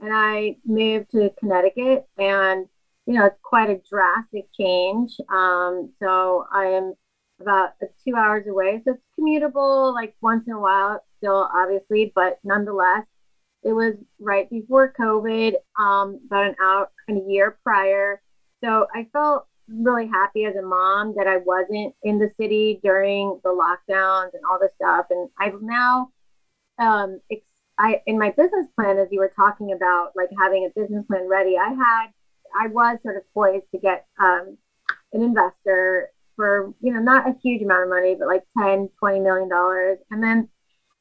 And 0.00 0.12
I 0.12 0.56
moved 0.66 1.10
to 1.12 1.30
Connecticut. 1.38 2.06
And, 2.18 2.66
you 3.06 3.14
know, 3.14 3.26
it's 3.26 3.40
quite 3.42 3.70
a 3.70 3.80
drastic 3.88 4.52
change. 4.52 5.16
Um, 5.30 5.90
so 5.98 6.46
I 6.52 6.66
am 6.66 6.94
about 7.40 7.70
two 8.04 8.14
hours 8.16 8.46
away. 8.46 8.80
So 8.84 8.92
it's 8.92 9.02
commutable 9.18 9.94
like 9.94 10.14
once 10.20 10.46
in 10.46 10.52
a 10.52 10.60
while, 10.60 11.02
still 11.18 11.48
obviously, 11.52 12.12
but 12.14 12.38
nonetheless, 12.44 13.04
it 13.62 13.72
was 13.72 13.94
right 14.20 14.48
before 14.48 14.94
COVID, 14.98 15.54
um, 15.78 16.20
about 16.26 16.46
an 16.46 16.54
hour 16.62 16.90
and 17.08 17.18
a 17.18 17.30
year 17.30 17.58
prior. 17.64 18.20
So 18.62 18.86
I 18.94 19.08
felt 19.12 19.46
really 19.68 20.06
happy 20.06 20.44
as 20.44 20.54
a 20.56 20.62
mom 20.62 21.14
that 21.16 21.26
I 21.26 21.38
wasn't 21.38 21.94
in 22.02 22.18
the 22.18 22.30
city 22.38 22.80
during 22.82 23.40
the 23.42 23.50
lockdowns 23.50 24.34
and 24.34 24.42
all 24.48 24.58
this 24.60 24.70
stuff. 24.76 25.06
And 25.10 25.28
I've 25.38 25.60
now, 25.60 26.10
um, 26.78 27.20
ex- 27.30 27.42
I 27.78 28.00
in 28.06 28.18
my 28.18 28.30
business 28.30 28.66
plan, 28.74 28.98
as 28.98 29.08
you 29.10 29.18
were 29.18 29.32
talking 29.34 29.72
about, 29.72 30.12
like 30.14 30.30
having 30.38 30.64
a 30.64 30.80
business 30.80 31.04
plan 31.06 31.28
ready, 31.28 31.58
I 31.58 31.68
had, 31.68 32.06
I 32.58 32.68
was 32.68 32.98
sort 33.02 33.16
of 33.16 33.22
poised 33.34 33.66
to 33.72 33.78
get 33.78 34.06
um, 34.18 34.56
an 35.12 35.22
investor 35.22 36.10
for 36.36 36.72
you 36.80 36.92
know 36.92 37.00
not 37.00 37.28
a 37.28 37.34
huge 37.42 37.62
amount 37.62 37.84
of 37.84 37.88
money 37.88 38.14
but 38.18 38.28
like 38.28 38.44
10 38.58 38.90
20 38.98 39.20
million 39.20 39.48
dollars. 39.48 39.98
And 40.10 40.22
then 40.22 40.48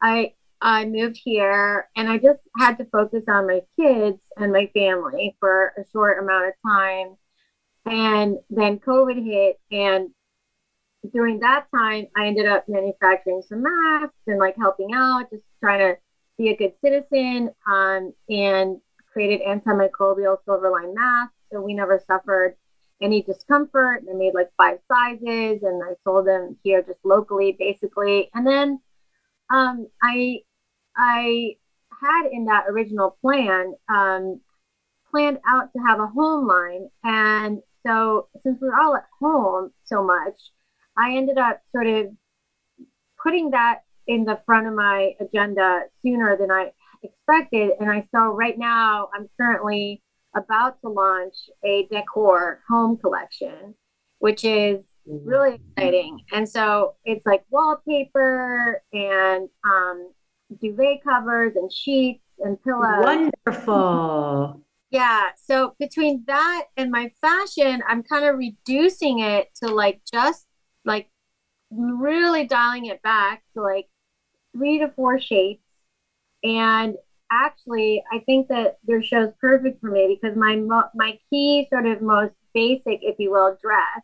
i 0.02 0.34
i 0.62 0.86
moved 0.86 1.20
here 1.24 1.90
and 1.96 2.10
i 2.10 2.18
just 2.18 2.42
had 2.58 2.78
to 2.78 2.86
focus 2.86 3.26
on 3.28 3.48
my 3.48 3.62
kids 3.80 4.20
and 4.38 4.52
my 4.52 4.70
family 4.74 5.36
for 5.40 5.74
a 5.78 5.84
short 5.92 6.24
amount 6.24 6.48
of 6.48 6.54
time. 6.66 7.16
And 7.86 8.38
then 8.50 8.80
covid 8.80 9.24
hit 9.24 9.60
and 9.72 10.10
during 11.14 11.40
that 11.40 11.68
time 11.74 12.08
i 12.18 12.26
ended 12.26 12.48
up 12.48 12.66
manufacturing 12.68 13.44
some 13.48 13.62
masks 13.62 14.16
and 14.26 14.40
like 14.40 14.56
helping 14.58 14.92
out 14.96 15.30
just 15.30 15.44
trying 15.62 15.80
to 15.80 15.96
be 16.38 16.50
a 16.50 16.58
good 16.58 16.74
citizen 16.82 17.50
um, 17.72 18.14
and 18.30 18.80
created 19.12 19.42
antimicrobial 19.48 20.38
silver 20.46 20.70
line 20.70 20.94
masks. 20.94 21.36
So 21.52 21.62
we 21.62 21.74
never 21.74 22.02
suffered 22.06 22.56
any 23.02 23.22
discomfort. 23.24 24.04
I 24.10 24.14
made 24.14 24.34
like 24.34 24.50
five 24.58 24.80
sizes 24.92 25.64
and 25.64 25.84
I 25.84 25.96
sold 26.04 26.28
them 26.28 26.58
here 26.64 26.82
just 26.82 27.00
locally, 27.04 27.56
basically. 27.58 28.30
And 28.34 28.46
then 28.46 28.80
um, 29.50 29.88
I 30.02 30.40
I 30.96 31.56
had 32.02 32.30
in 32.32 32.46
that 32.46 32.66
original 32.70 33.18
plan 33.22 33.74
um, 33.90 34.42
planned 35.12 35.40
out 35.48 35.72
to 35.74 35.80
have 35.80 36.00
a 36.00 36.08
home 36.08 36.48
line, 36.48 36.90
and 37.04 37.62
so 37.86 38.28
since 38.44 38.60
we 38.62 38.68
are 38.70 38.80
all 38.80 38.96
at 38.96 39.06
home 39.20 39.72
so 39.84 40.04
much, 40.04 40.40
I 40.98 41.16
ended 41.16 41.38
up 41.38 41.62
sort 41.72 41.88
of 41.88 42.08
putting 43.22 43.52
that 43.52 43.82
in 44.08 44.24
the 44.24 44.40
front 44.46 44.68
of 44.68 44.74
my 44.74 45.14
agenda 45.20 45.82
sooner 46.02 46.38
than 46.38 46.52
I 46.52 46.72
expected. 47.04 47.72
And 47.80 47.90
I 47.90 48.08
so 48.12 48.34
right 48.34 48.58
now 48.58 49.10
I'm 49.14 49.30
currently 49.40 50.02
about 50.36 50.80
to 50.82 50.90
launch 50.90 51.36
a 51.64 51.88
decor 51.92 52.62
home 52.68 52.98
collection, 52.98 53.76
which 54.20 54.44
is 54.44 54.80
really 55.06 55.56
exciting. 55.56 56.20
And 56.32 56.48
so 56.48 56.96
it's 57.06 57.26
like 57.26 57.44
wallpaper 57.50 58.82
and 58.92 59.50
um, 59.64 60.12
duvet 60.62 61.04
covers 61.04 61.56
and 61.56 61.72
sheets 61.72 62.24
and 62.40 62.62
pillows. 62.64 63.32
Wonderful. 63.46 64.62
Yeah. 64.92 65.30
So 65.36 65.76
between 65.80 66.24
that 66.28 66.66
and 66.78 66.92
my 66.92 67.12
fashion, 67.22 67.82
I'm 67.88 68.04
kind 68.04 68.26
of 68.26 68.38
reducing 68.38 69.20
it 69.20 69.50
to 69.62 69.68
like 69.68 70.02
just 70.12 70.46
like 70.84 71.10
really 71.72 72.46
dialing 72.46 72.86
it 72.86 73.02
back 73.02 73.44
to 73.54 73.62
like 73.62 73.88
three 74.56 74.80
to 74.80 74.90
four 74.96 75.20
shapes 75.20 75.64
and 76.44 76.96
actually, 77.32 78.04
I 78.12 78.20
think 78.20 78.48
that 78.50 78.78
your 78.88 79.02
show's 79.02 79.32
perfect 79.40 79.82
for 79.82 79.90
me 79.90 80.20
because 80.20 80.38
my 80.38 80.56
my 80.94 81.20
key 81.30 81.68
sort 81.72 81.86
of 81.86 82.02
most 82.02 82.34
basic, 82.54 83.00
if 83.02 83.16
you 83.20 83.32
will, 83.32 83.58
dress 83.62 84.04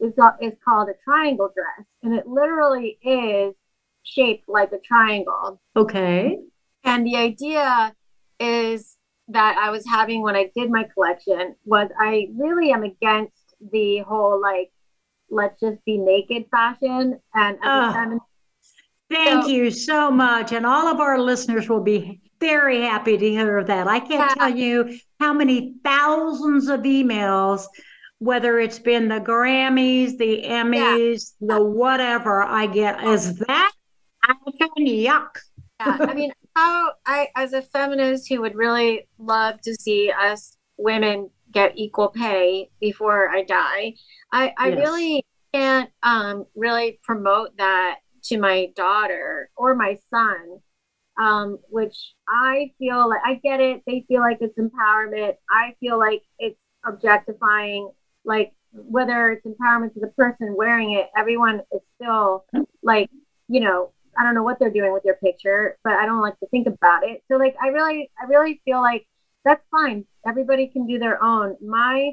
is 0.00 0.12
is 0.40 0.52
called 0.64 0.88
a 0.88 0.94
triangle 1.04 1.52
dress, 1.54 1.86
and 2.02 2.14
it 2.14 2.26
literally 2.26 2.98
is 3.02 3.54
shaped 4.02 4.48
like 4.48 4.72
a 4.72 4.78
triangle. 4.78 5.60
Okay. 5.76 6.38
And 6.84 7.06
the 7.06 7.16
idea 7.16 7.94
is 8.40 8.96
that 9.28 9.56
I 9.56 9.70
was 9.70 9.86
having 9.86 10.22
when 10.22 10.34
I 10.36 10.50
did 10.54 10.70
my 10.70 10.84
collection 10.94 11.54
was 11.64 11.88
I 11.98 12.28
really 12.36 12.72
am 12.72 12.82
against 12.82 13.54
the 13.72 14.00
whole 14.00 14.40
like 14.40 14.72
let's 15.30 15.58
just 15.60 15.82
be 15.84 15.96
naked 15.96 16.46
fashion 16.50 17.20
and 17.34 17.58
oh, 17.62 18.18
thank 19.10 19.44
so, 19.44 19.48
you 19.48 19.70
so 19.70 20.10
much 20.10 20.52
and 20.52 20.66
all 20.66 20.88
of 20.88 21.00
our 21.00 21.18
listeners 21.18 21.68
will 21.68 21.82
be 21.82 22.20
very 22.42 22.80
happy 22.80 23.16
to 23.16 23.30
hear 23.30 23.58
of 23.58 23.68
that. 23.68 23.86
I 23.86 24.00
can't 24.00 24.36
tell 24.36 24.50
you 24.50 24.98
how 25.20 25.32
many 25.32 25.76
thousands 25.84 26.68
of 26.68 26.80
emails, 26.80 27.64
whether 28.18 28.58
it's 28.58 28.80
been 28.80 29.08
the 29.08 29.20
Grammys, 29.20 30.18
the 30.18 30.42
Emmys, 30.44 31.34
yeah. 31.40 31.54
the 31.54 31.64
whatever 31.64 32.42
I 32.42 32.66
get, 32.66 33.02
is 33.04 33.36
that 33.36 33.72
I 34.24 34.34
can 34.58 34.86
yuck. 34.86 35.38
Yeah, 35.80 35.96
I 36.00 36.14
mean, 36.14 36.32
how 36.56 36.92
I, 37.06 37.28
as 37.36 37.52
a 37.52 37.62
feminist 37.62 38.28
who 38.28 38.40
would 38.40 38.56
really 38.56 39.08
love 39.18 39.60
to 39.62 39.74
see 39.74 40.10
us 40.10 40.56
women 40.76 41.30
get 41.52 41.72
equal 41.76 42.08
pay 42.08 42.70
before 42.80 43.28
I 43.28 43.44
die, 43.44 43.94
I, 44.32 44.52
I 44.58 44.68
yes. 44.70 44.78
really 44.78 45.26
can't 45.54 45.90
um, 46.02 46.46
really 46.56 46.98
promote 47.04 47.56
that 47.58 47.98
to 48.24 48.38
my 48.38 48.68
daughter 48.74 49.50
or 49.56 49.74
my 49.74 49.98
son, 50.10 50.60
um, 51.18 51.58
which 51.68 52.14
I 52.28 52.72
feel 52.78 53.08
like 53.08 53.20
I 53.24 53.34
get 53.34 53.60
it. 53.60 53.82
They 53.86 54.04
feel 54.08 54.20
like 54.20 54.38
it's 54.40 54.58
empowerment. 54.58 55.36
I 55.50 55.74
feel 55.80 55.98
like 55.98 56.22
it's 56.38 56.58
objectifying, 56.84 57.90
like 58.24 58.52
whether 58.72 59.30
it's 59.30 59.46
empowerment 59.46 59.94
to 59.94 60.00
the 60.00 60.08
person 60.08 60.54
wearing 60.56 60.92
it, 60.92 61.10
everyone 61.16 61.60
is 61.72 61.82
still 61.96 62.44
like, 62.82 63.10
you 63.48 63.60
know, 63.60 63.92
I 64.16 64.24
don't 64.24 64.34
know 64.34 64.42
what 64.42 64.58
they're 64.58 64.70
doing 64.70 64.92
with 64.92 65.04
your 65.04 65.14
picture, 65.16 65.78
but 65.84 65.94
I 65.94 66.06
don't 66.06 66.20
like 66.20 66.38
to 66.40 66.46
think 66.46 66.66
about 66.66 67.04
it. 67.04 67.22
So 67.28 67.36
like 67.36 67.54
I 67.62 67.68
really 67.68 68.10
I 68.20 68.26
really 68.26 68.60
feel 68.64 68.80
like 68.80 69.06
that's 69.44 69.64
fine. 69.70 70.04
Everybody 70.26 70.68
can 70.68 70.86
do 70.86 70.98
their 70.98 71.22
own. 71.22 71.56
My 71.60 72.12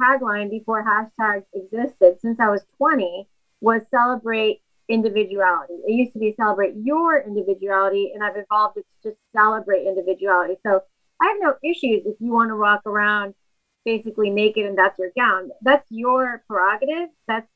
tagline 0.00 0.50
before 0.50 0.84
hashtags 0.84 1.44
existed 1.54 2.18
since 2.20 2.38
I 2.40 2.50
was 2.50 2.64
20 2.78 3.28
was 3.60 3.82
celebrate 3.90 4.60
individuality. 4.88 5.74
It 5.86 5.92
used 5.92 6.12
to 6.12 6.18
be 6.18 6.34
celebrate 6.36 6.74
your 6.82 7.18
individuality, 7.18 8.12
and 8.14 8.22
I've 8.22 8.36
evolved 8.36 8.78
it 8.78 8.86
to 9.02 9.10
just 9.10 9.20
celebrate 9.32 9.86
individuality. 9.86 10.54
So 10.62 10.82
I 11.20 11.26
have 11.26 11.36
no 11.40 11.54
issues 11.62 12.02
if 12.06 12.16
you 12.20 12.32
want 12.32 12.50
to 12.50 12.56
walk 12.56 12.82
around 12.86 13.34
basically 13.84 14.30
naked 14.30 14.66
and 14.66 14.76
that's 14.76 14.98
your 14.98 15.10
gown. 15.16 15.50
That's 15.62 15.86
your 15.90 16.42
prerogative. 16.48 17.08
That's 17.26 17.46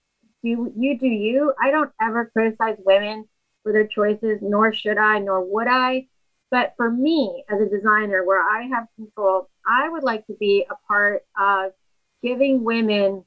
you 0.43 0.73
you 0.77 0.99
do 0.99 1.07
you. 1.07 1.53
I 1.61 1.71
don't 1.71 1.91
ever 2.01 2.31
criticize 2.33 2.77
women 2.79 3.27
for 3.63 3.73
their 3.73 3.87
choices, 3.87 4.39
nor 4.41 4.73
should 4.73 4.97
I, 4.97 5.19
nor 5.19 5.45
would 5.45 5.67
I. 5.69 6.07
But 6.51 6.73
for 6.77 6.91
me 6.91 7.45
as 7.49 7.61
a 7.61 7.69
designer, 7.69 8.25
where 8.25 8.43
I 8.43 8.63
have 8.69 8.87
control, 8.97 9.51
I 9.67 9.89
would 9.89 10.03
like 10.03 10.27
to 10.29 10.35
be 10.41 10.67
a 10.71 10.75
part 10.89 11.23
of 11.39 11.73
giving 12.23 12.65
women 12.65 13.25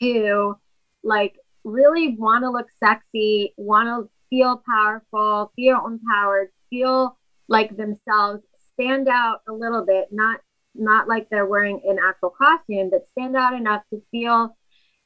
who 0.00 0.56
like 1.02 1.34
really 1.64 2.16
want 2.16 2.44
to 2.44 2.50
look 2.50 2.68
sexy, 2.82 3.54
want 3.56 3.88
to 3.88 4.10
feel 4.30 4.62
powerful, 4.68 5.52
feel 5.56 5.84
empowered, 5.86 6.50
feel 6.70 7.18
like 7.48 7.76
themselves, 7.76 8.42
stand 8.72 9.08
out 9.08 9.40
a 9.48 9.52
little 9.52 9.84
bit, 9.84 10.08
not 10.10 10.40
not 10.74 11.06
like 11.06 11.28
they're 11.28 11.46
wearing 11.46 11.82
an 11.86 11.98
actual 12.02 12.30
costume, 12.30 12.88
but 12.90 13.06
stand 13.12 13.36
out 13.36 13.54
enough 13.54 13.82
to 13.90 14.02
feel 14.10 14.56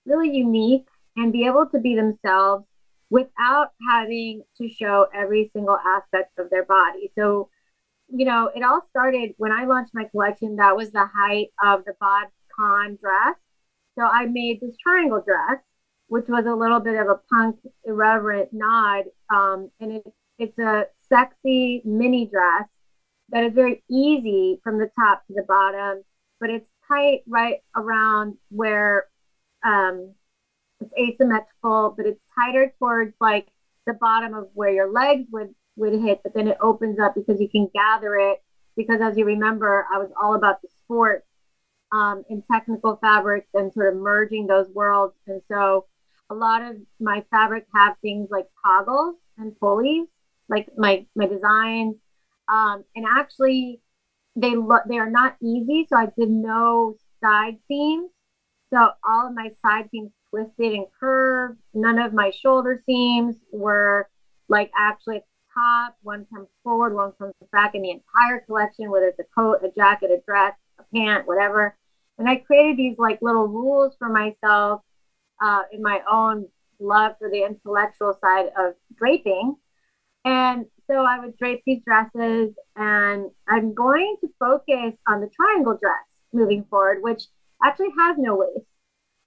really 0.04 0.30
unique 0.30 0.86
and 1.16 1.32
be 1.32 1.46
able 1.46 1.66
to 1.66 1.80
be 1.80 1.96
themselves 1.96 2.64
without 3.10 3.72
having 3.88 4.42
to 4.58 4.68
show 4.68 5.06
every 5.14 5.50
single 5.52 5.76
aspect 5.76 6.38
of 6.38 6.50
their 6.50 6.64
body. 6.64 7.10
So, 7.16 7.50
you 8.08 8.24
know, 8.24 8.50
it 8.54 8.62
all 8.62 8.82
started 8.90 9.34
when 9.38 9.52
I 9.52 9.64
launched 9.64 9.92
my 9.94 10.04
collection. 10.04 10.56
That 10.56 10.76
was 10.76 10.92
the 10.92 11.08
height 11.12 11.48
of 11.62 11.84
the 11.84 11.94
bod 12.00 12.26
con 12.56 12.98
dress. 13.00 13.36
So 13.98 14.04
I 14.04 14.26
made 14.26 14.60
this 14.60 14.76
triangle 14.76 15.22
dress, 15.26 15.62
which 16.08 16.26
was 16.28 16.46
a 16.46 16.54
little 16.54 16.80
bit 16.80 16.98
of 17.00 17.08
a 17.08 17.20
punk, 17.30 17.56
irreverent 17.84 18.50
nod. 18.52 19.04
Um, 19.30 19.70
and 19.80 19.92
it, 19.92 20.02
it's 20.38 20.58
a 20.58 20.86
sexy 21.08 21.82
mini 21.84 22.26
dress 22.26 22.68
that 23.30 23.44
is 23.44 23.52
very 23.54 23.82
easy 23.90 24.60
from 24.62 24.78
the 24.78 24.90
top 24.98 25.26
to 25.26 25.34
the 25.34 25.42
bottom, 25.42 26.04
but 26.40 26.50
it's 26.50 26.66
tight 26.88 27.22
right 27.26 27.58
around 27.74 28.36
where 28.50 29.06
um, 29.64 30.14
it's 30.80 30.92
asymmetrical, 30.98 31.94
but 31.96 32.06
it's 32.06 32.20
tighter 32.38 32.72
towards 32.78 33.14
like 33.20 33.48
the 33.86 33.94
bottom 33.94 34.34
of 34.34 34.48
where 34.54 34.70
your 34.70 34.92
legs 34.92 35.26
would 35.32 35.54
would 35.76 35.92
hit, 36.00 36.20
but 36.22 36.34
then 36.34 36.48
it 36.48 36.56
opens 36.60 36.98
up 36.98 37.14
because 37.14 37.40
you 37.40 37.48
can 37.48 37.68
gather 37.74 38.16
it. 38.16 38.42
Because 38.76 39.00
as 39.00 39.16
you 39.16 39.24
remember, 39.24 39.86
I 39.92 39.98
was 39.98 40.10
all 40.20 40.34
about 40.34 40.62
the 40.62 40.68
sport 40.78 41.24
um, 41.92 42.24
in 42.28 42.42
technical 42.50 42.96
fabrics 42.96 43.48
and 43.54 43.72
sort 43.72 43.94
of 43.94 44.00
merging 44.00 44.46
those 44.46 44.68
worlds. 44.68 45.14
And 45.26 45.42
so 45.48 45.86
a 46.30 46.34
lot 46.34 46.62
of 46.62 46.76
my 47.00 47.24
fabrics 47.30 47.68
have 47.74 47.96
things 48.02 48.28
like 48.30 48.46
toggles 48.64 49.16
and 49.38 49.58
pulleys, 49.58 50.06
like 50.48 50.68
my 50.76 51.06
my 51.14 51.26
designs. 51.26 51.96
Um, 52.48 52.84
and 52.94 53.06
actually, 53.08 53.80
they 54.34 54.54
look 54.56 54.82
they 54.88 54.98
are 54.98 55.10
not 55.10 55.36
easy. 55.42 55.86
So 55.88 55.96
I 55.96 56.06
did 56.18 56.30
no 56.30 56.96
side 57.22 57.58
seams. 57.68 58.10
So 58.72 58.90
all 59.08 59.28
of 59.28 59.34
my 59.34 59.50
side 59.64 59.88
seams 59.90 60.10
twisted 60.30 60.72
and 60.72 60.86
curved. 60.98 61.58
None 61.74 61.98
of 61.98 62.12
my 62.12 62.30
shoulder 62.30 62.80
seams 62.84 63.36
were 63.52 64.08
like 64.48 64.70
actually 64.76 65.16
at 65.16 65.22
the 65.22 65.60
top. 65.60 65.96
One 66.02 66.26
comes 66.32 66.48
forward, 66.64 66.94
one 66.94 67.12
comes 67.12 67.34
back 67.52 67.74
in 67.74 67.82
the 67.82 67.90
entire 67.90 68.40
collection, 68.40 68.90
whether 68.90 69.06
it's 69.06 69.20
a 69.20 69.24
coat, 69.34 69.60
a 69.62 69.70
jacket, 69.70 70.10
a 70.10 70.20
dress, 70.26 70.54
a 70.78 70.84
pant, 70.94 71.26
whatever. 71.26 71.76
And 72.18 72.28
I 72.28 72.36
created 72.36 72.76
these 72.76 72.98
like 72.98 73.20
little 73.22 73.46
rules 73.46 73.94
for 73.98 74.08
myself 74.08 74.82
uh, 75.42 75.62
in 75.72 75.82
my 75.82 76.00
own 76.10 76.46
love 76.78 77.12
for 77.18 77.30
the 77.30 77.44
intellectual 77.44 78.16
side 78.20 78.46
of 78.58 78.74
draping. 78.96 79.56
And 80.24 80.66
so 80.88 81.04
I 81.04 81.18
would 81.20 81.36
drape 81.36 81.62
these 81.64 81.82
dresses, 81.84 82.54
and 82.74 83.30
I'm 83.48 83.74
going 83.74 84.16
to 84.20 84.28
focus 84.38 84.98
on 85.06 85.20
the 85.20 85.28
triangle 85.28 85.78
dress 85.80 86.06
moving 86.32 86.64
forward, 86.68 86.98
which 87.00 87.24
actually 87.64 87.90
has 87.98 88.16
no 88.18 88.36
waist. 88.36 88.66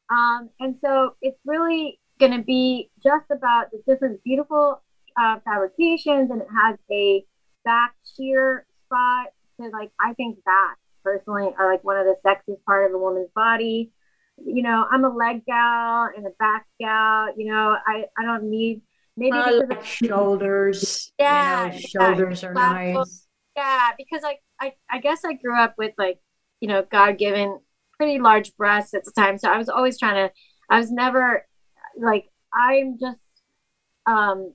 Um, 0.10 0.50
and 0.60 0.76
so 0.84 1.16
it's 1.22 1.40
really 1.46 2.00
going 2.20 2.34
to 2.34 2.44
be 2.44 2.90
just 3.02 3.26
about 3.32 3.72
the 3.72 3.82
different 3.88 4.24
beautiful 4.24 4.82
uh, 5.20 5.40
fabrications, 5.46 6.32
and 6.32 6.42
it 6.42 6.48
has 6.54 6.78
a 6.92 7.26
back 7.64 7.96
sheer 8.16 8.66
spot. 8.86 9.28
So, 9.58 9.70
like, 9.72 9.92
I 10.00 10.14
think 10.14 10.44
backs 10.44 10.80
personally 11.04 11.50
are 11.58 11.72
like 11.72 11.84
one 11.84 11.98
of 11.98 12.06
the 12.06 12.16
sexiest 12.26 12.64
part 12.66 12.90
of 12.90 12.94
a 12.94 12.98
woman's 12.98 13.30
body. 13.36 13.92
You 14.46 14.64
know, 14.64 14.86
I'm 14.90 15.06
a 15.06 15.10
leg 15.10 15.46
gal 15.46 16.10
and 16.16 16.26
a 16.26 16.32
back 16.40 16.66
gal. 16.80 17.28
You 17.38 17.52
know, 17.52 17.78
I 17.86 18.06
I 18.18 18.24
don't 18.24 18.50
need 18.50 18.82
maybe 19.18 19.38
I 19.38 19.52
like 19.52 19.86
shoulders. 19.86 21.12
Yeah, 21.20 21.66
you 21.68 21.72
know, 21.72 21.80
shoulders 21.80 22.44
are 22.44 22.54
nice. 22.54 23.28
Yeah, 23.56 23.90
because 23.98 24.24
I, 24.24 24.38
I 24.60 24.74
I 24.90 25.00
guess 25.00 25.26
I 25.26 25.34
grew 25.34 25.58
up 25.58 25.76
with 25.78 25.94
like 25.98 26.20
you 26.62 26.68
know 26.68 26.86
God 26.90 27.18
given 27.18 27.60
pretty 28.00 28.18
large 28.18 28.56
breasts 28.56 28.94
at 28.94 29.04
the 29.04 29.12
time. 29.12 29.38
So 29.38 29.50
I 29.52 29.58
was 29.58 29.70
always 29.70 30.00
trying 30.00 30.30
to, 30.30 30.34
I 30.70 30.80
was 30.80 30.90
never 30.90 31.46
like, 31.98 32.32
I'm 32.54 32.98
just, 32.98 33.20
um, 34.06 34.54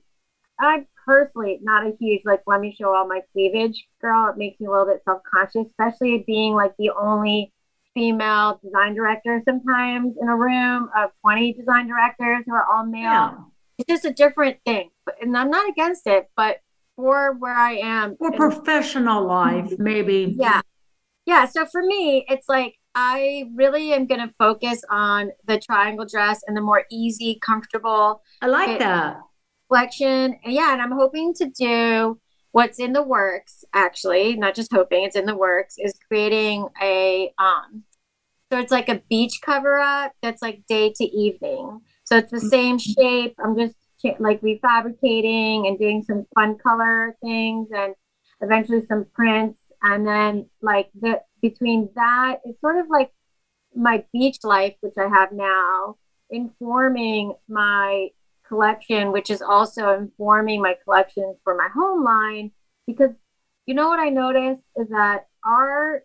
I'm 0.59 0.87
personally 1.05 1.59
not 1.61 1.85
a 1.85 1.93
huge, 1.99 2.23
like, 2.25 2.41
let 2.47 2.59
me 2.59 2.75
show 2.77 2.93
all 2.93 3.07
my 3.07 3.21
cleavage 3.31 3.85
girl. 4.01 4.29
It 4.29 4.37
makes 4.37 4.59
me 4.59 4.65
a 4.65 4.71
little 4.71 4.87
bit 4.87 5.03
self 5.05 5.21
conscious, 5.31 5.67
especially 5.67 6.23
being 6.25 6.55
like 6.55 6.73
the 6.79 6.89
only 6.89 7.53
female 7.95 8.59
design 8.63 8.93
director 8.93 9.41
sometimes 9.45 10.15
in 10.21 10.27
a 10.27 10.35
room 10.35 10.89
of 10.95 11.09
20 11.21 11.53
design 11.53 11.87
directors 11.87 12.43
who 12.45 12.53
are 12.53 12.65
all 12.71 12.85
male. 12.85 13.01
Yeah. 13.01 13.33
It's 13.79 13.87
just 13.87 14.05
a 14.05 14.13
different 14.13 14.57
thing. 14.65 14.91
And 15.21 15.35
I'm 15.35 15.49
not 15.49 15.67
against 15.67 16.05
it, 16.05 16.29
but 16.37 16.57
for 16.95 17.33
where 17.33 17.55
I 17.55 17.77
am. 17.77 18.15
For 18.17 18.31
professional 18.31 19.25
life, 19.25 19.73
maybe. 19.79 20.35
Yeah. 20.37 20.61
Yeah. 21.25 21.45
So 21.45 21.65
for 21.65 21.81
me, 21.81 22.25
it's 22.29 22.47
like 22.47 22.75
I 22.93 23.49
really 23.55 23.93
am 23.93 24.05
going 24.05 24.21
to 24.25 24.33
focus 24.37 24.83
on 24.89 25.31
the 25.45 25.59
triangle 25.59 26.05
dress 26.05 26.41
and 26.47 26.55
the 26.55 26.61
more 26.61 26.85
easy, 26.91 27.39
comfortable. 27.41 28.21
I 28.41 28.47
like 28.47 28.79
that 28.79 29.17
collection. 29.67 30.39
And 30.43 30.53
yeah, 30.53 30.73
and 30.73 30.81
I'm 30.81 30.91
hoping 30.91 31.33
to 31.35 31.45
do 31.49 32.19
what's 32.55 32.79
in 32.79 32.93
the 32.93 33.03
works. 33.03 33.65
Actually, 33.73 34.37
not 34.37 34.55
just 34.55 34.71
hoping; 34.71 35.03
it's 35.03 35.17
in 35.17 35.25
the 35.25 35.35
works. 35.35 35.75
Is 35.77 35.99
creating 36.07 36.69
a 36.81 37.33
um, 37.37 37.83
so 38.49 38.59
it's 38.59 38.71
like 38.71 38.87
a 38.87 39.01
beach 39.09 39.41
cover 39.41 39.77
up 39.77 40.13
that's 40.21 40.41
like 40.41 40.63
day 40.69 40.93
to 40.95 41.03
evening. 41.03 41.81
So 42.05 42.17
it's 42.17 42.31
the 42.31 42.37
mm-hmm. 42.37 42.47
same 42.47 42.77
shape. 42.77 43.35
I'm 43.43 43.57
just 43.57 43.75
like 44.19 44.39
refabricating 44.41 45.67
and 45.67 45.77
doing 45.77 46.03
some 46.03 46.25
fun 46.33 46.57
color 46.59 47.17
things 47.21 47.67
and 47.75 47.93
eventually 48.39 48.85
some 48.85 49.05
prints 49.13 49.59
and 49.81 50.05
then 50.07 50.47
like 50.61 50.89
the 51.01 51.19
between 51.41 51.89
that 51.95 52.35
it's 52.45 52.61
sort 52.61 52.77
of 52.77 52.85
like 52.87 53.11
my 53.75 54.03
beach 54.13 54.37
life 54.43 54.75
which 54.81 54.93
i 54.99 55.07
have 55.07 55.31
now 55.31 55.95
informing 56.29 57.33
my 57.47 58.09
collection 58.47 59.11
which 59.11 59.29
is 59.29 59.41
also 59.41 59.97
informing 59.97 60.61
my 60.61 60.75
collection 60.83 61.35
for 61.43 61.55
my 61.55 61.67
home 61.73 62.03
line 62.03 62.51
because 62.87 63.11
you 63.65 63.73
know 63.73 63.89
what 63.89 63.99
i 63.99 64.09
noticed 64.09 64.61
is 64.77 64.87
that 64.89 65.27
our 65.45 66.03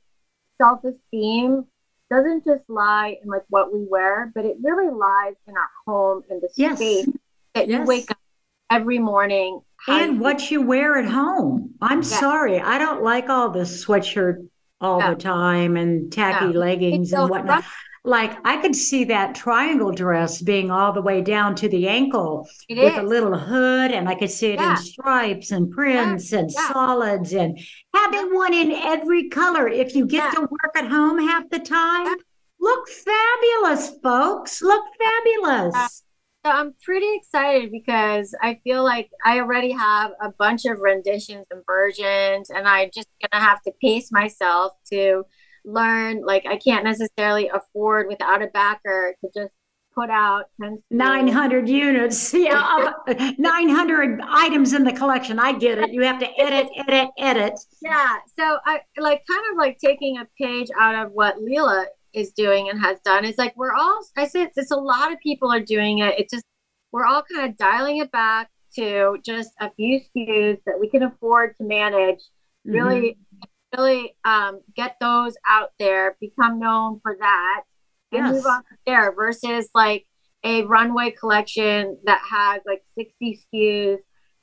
self-esteem 0.61 1.65
doesn't 2.11 2.45
just 2.45 2.63
lie 2.69 3.17
in 3.23 3.29
like 3.29 3.45
what 3.49 3.73
we 3.73 3.87
wear 3.89 4.33
but 4.35 4.45
it 4.45 4.57
really 4.63 4.93
lies 4.93 5.35
in 5.47 5.57
our 5.57 5.71
home 5.87 6.23
and 6.29 6.41
the 6.41 6.49
yes. 6.57 6.77
space 6.77 7.07
that 7.55 7.69
yes. 7.69 7.79
you 7.79 7.85
wake 7.85 8.11
up 8.11 8.19
every 8.71 8.99
morning. 8.99 9.61
And 9.89 10.17
you 10.17 10.21
what 10.21 10.51
you 10.51 10.63
wear 10.63 10.97
at 10.97 11.07
home. 11.07 11.75
I'm 11.81 12.03
yeah. 12.03 12.09
sorry, 12.09 12.61
I 12.61 12.79
don't 12.79 13.03
like 13.03 13.29
all 13.29 13.51
the 13.51 13.61
sweatshirt 13.61 14.47
all 14.81 15.01
the 15.07 15.15
time 15.15 15.77
and 15.77 16.11
tacky 16.11 16.55
leggings 16.55 17.13
and 17.13 17.29
whatnot 17.29 17.65
like 18.05 18.37
I 18.45 18.57
could 18.57 18.75
see 18.75 19.05
that 19.05 19.35
triangle 19.35 19.93
dress 19.93 20.41
being 20.41 20.71
all 20.71 20.93
the 20.93 21.03
way 21.03 21.21
down 21.21 21.55
to 21.57 21.69
the 21.69 21.87
ankle 21.87 22.49
it 22.69 22.79
with 22.79 22.95
is. 22.95 22.99
a 22.99 23.03
little 23.03 23.37
hood, 23.37 23.91
and 23.91 24.09
I 24.09 24.15
could 24.15 24.31
see 24.31 24.49
it 24.49 24.61
yeah. 24.61 24.73
in 24.73 24.77
stripes 24.79 25.51
and 25.51 25.71
prints 25.71 26.33
yeah. 26.33 26.39
and 26.39 26.51
yeah. 26.51 26.73
solids 26.73 27.33
and 27.35 27.59
having 27.95 28.35
one 28.35 28.55
in 28.55 28.73
every 28.73 29.29
color. 29.29 29.69
If 29.69 29.95
you 29.95 30.07
get 30.07 30.33
to 30.35 30.41
work 30.41 30.77
at 30.77 30.89
home 30.89 31.19
half 31.19 31.49
the 31.51 31.59
time, 31.59 32.17
look 32.59 32.89
fabulous, 32.89 33.93
folks. 34.03 34.63
Look 34.63 34.85
fabulous. 34.99 36.03
So 36.45 36.51
I'm 36.51 36.73
pretty 36.83 37.17
excited 37.17 37.71
because 37.71 38.35
I 38.41 38.61
feel 38.65 38.83
like 38.83 39.11
I 39.27 39.41
already 39.41 39.73
have 39.73 40.13
a 40.23 40.31
bunch 40.39 40.65
of 40.65 40.79
renditions 40.81 41.45
and 41.51 41.63
versions, 41.67 42.49
and 42.49 42.67
I'm 42.67 42.89
just 42.95 43.09
gonna 43.21 43.45
have 43.45 43.61
to 43.63 43.73
pace 43.83 44.11
myself 44.11 44.73
to 44.91 45.25
learn 45.65 46.23
like 46.25 46.45
i 46.47 46.57
can't 46.57 46.85
necessarily 46.85 47.49
afford 47.49 48.07
without 48.09 48.43
a 48.43 48.47
backer 48.49 49.15
to 49.21 49.31
just 49.35 49.53
put 49.95 50.11
out 50.11 50.45
900 50.91 51.69
units 51.69 52.33
yeah 52.35 52.93
900 53.39 54.21
items 54.29 54.73
in 54.73 54.85
the 54.85 54.93
collection. 54.93 55.39
I 55.39 55.53
get 55.53 55.79
it. 55.79 55.91
You 55.91 56.03
have 56.03 56.21
to 56.21 56.29
edit 56.39 56.69
edit 56.77 57.11
edit. 57.19 57.61
Yeah 57.83 58.17
so 58.39 58.59
i 58.67 58.81
like 58.99 59.23
kind 59.29 59.43
of 59.51 59.59
like 59.59 59.79
taking 59.79 60.19
a 60.19 60.27
page 60.41 60.69
out 60.79 60.95
of 60.95 61.13
what 61.13 61.37
leela 61.37 61.87
is 62.13 62.33
doing 62.33 62.69
and 62.69 62.81
has 62.81 62.99
done 63.05 63.25
it's 63.25 63.39
like 63.39 63.57
we're 63.57 63.75
all 63.75 64.01
i 64.17 64.27
said 64.27 64.51
it's 64.57 64.71
a 64.73 64.77
lot 64.77 65.13
of 65.13 65.19
people 65.21 65.53
are 65.53 65.61
doing 65.61 65.99
it. 65.99 66.15
It's 66.19 66.33
just 66.33 66.45
we're 66.93 67.07
all 67.07 67.23
kind 67.35 67.51
of 67.51 67.57
dialing 67.57 67.99
it 67.99 68.11
back 68.11 68.51
to 68.77 69.19
just 69.25 69.51
a 69.61 69.71
few 69.73 70.01
SKUs 70.01 70.59
that 70.67 70.79
we 70.79 70.89
can 70.89 71.03
afford 71.03 71.57
to 71.57 71.65
manage 71.65 72.21
really 72.65 73.01
mm-hmm 73.01 73.30
really 73.77 74.15
um, 74.25 74.61
get 74.75 74.97
those 75.01 75.35
out 75.49 75.71
there, 75.79 76.17
become 76.21 76.59
known 76.59 77.01
for 77.03 77.17
that, 77.19 77.63
and 78.13 78.27
yes. 78.27 78.33
move 78.35 78.47
on 78.47 78.63
there 78.87 79.13
versus 79.13 79.69
like 79.75 80.07
a 80.45 80.63
runway 80.65 81.11
collection 81.11 81.99
that 82.05 82.21
has 82.29 82.63
like 82.67 82.83
60 82.95 83.41
SKUs 83.55 83.99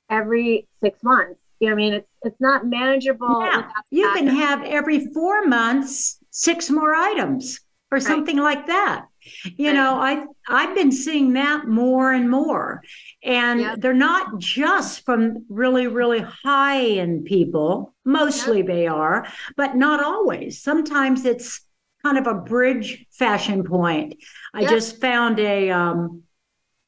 every 0.10 0.68
six 0.82 1.04
months. 1.04 1.40
You 1.60 1.70
know 1.70 1.74
I 1.74 1.76
mean? 1.76 1.94
It's 1.94 2.08
it's 2.24 2.40
not 2.40 2.68
manageable. 2.68 3.42
Yeah. 3.42 3.70
You 3.90 4.12
can 4.14 4.28
have 4.28 4.64
every 4.64 5.08
four 5.14 5.46
months 5.46 6.20
six 6.30 6.70
more 6.70 6.94
items 6.94 7.60
or 7.92 7.96
right. 7.96 8.04
something 8.04 8.38
like 8.38 8.68
that. 8.68 9.08
You 9.56 9.74
know, 9.74 9.96
I 9.96 10.26
I've 10.48 10.76
been 10.76 10.92
seeing 10.92 11.34
that 11.34 11.68
more 11.68 12.12
and 12.12 12.30
more. 12.30 12.84
And 13.24 13.60
yep. 13.60 13.80
they're 13.80 13.94
not 13.94 14.38
just 14.38 15.06
from 15.06 15.46
really, 15.50 15.88
really 15.88 16.20
high 16.20 16.82
end 16.82 17.26
people. 17.26 17.94
Mostly 18.06 18.60
yep. 18.60 18.68
they 18.68 18.88
are, 18.88 19.28
but 19.56 19.76
not 19.76 20.04
always. 20.04 20.62
Sometimes 20.62 21.26
it's 21.26 21.62
kind 22.04 22.18
of 22.18 22.28
a 22.28 22.36
bridge 22.42 23.06
fashion 23.12 23.64
point. 23.64 24.16
I 24.54 24.62
yep. 24.62 24.70
just 24.70 25.02
found 25.02 25.40
a 25.40 25.70
um, 25.72 26.24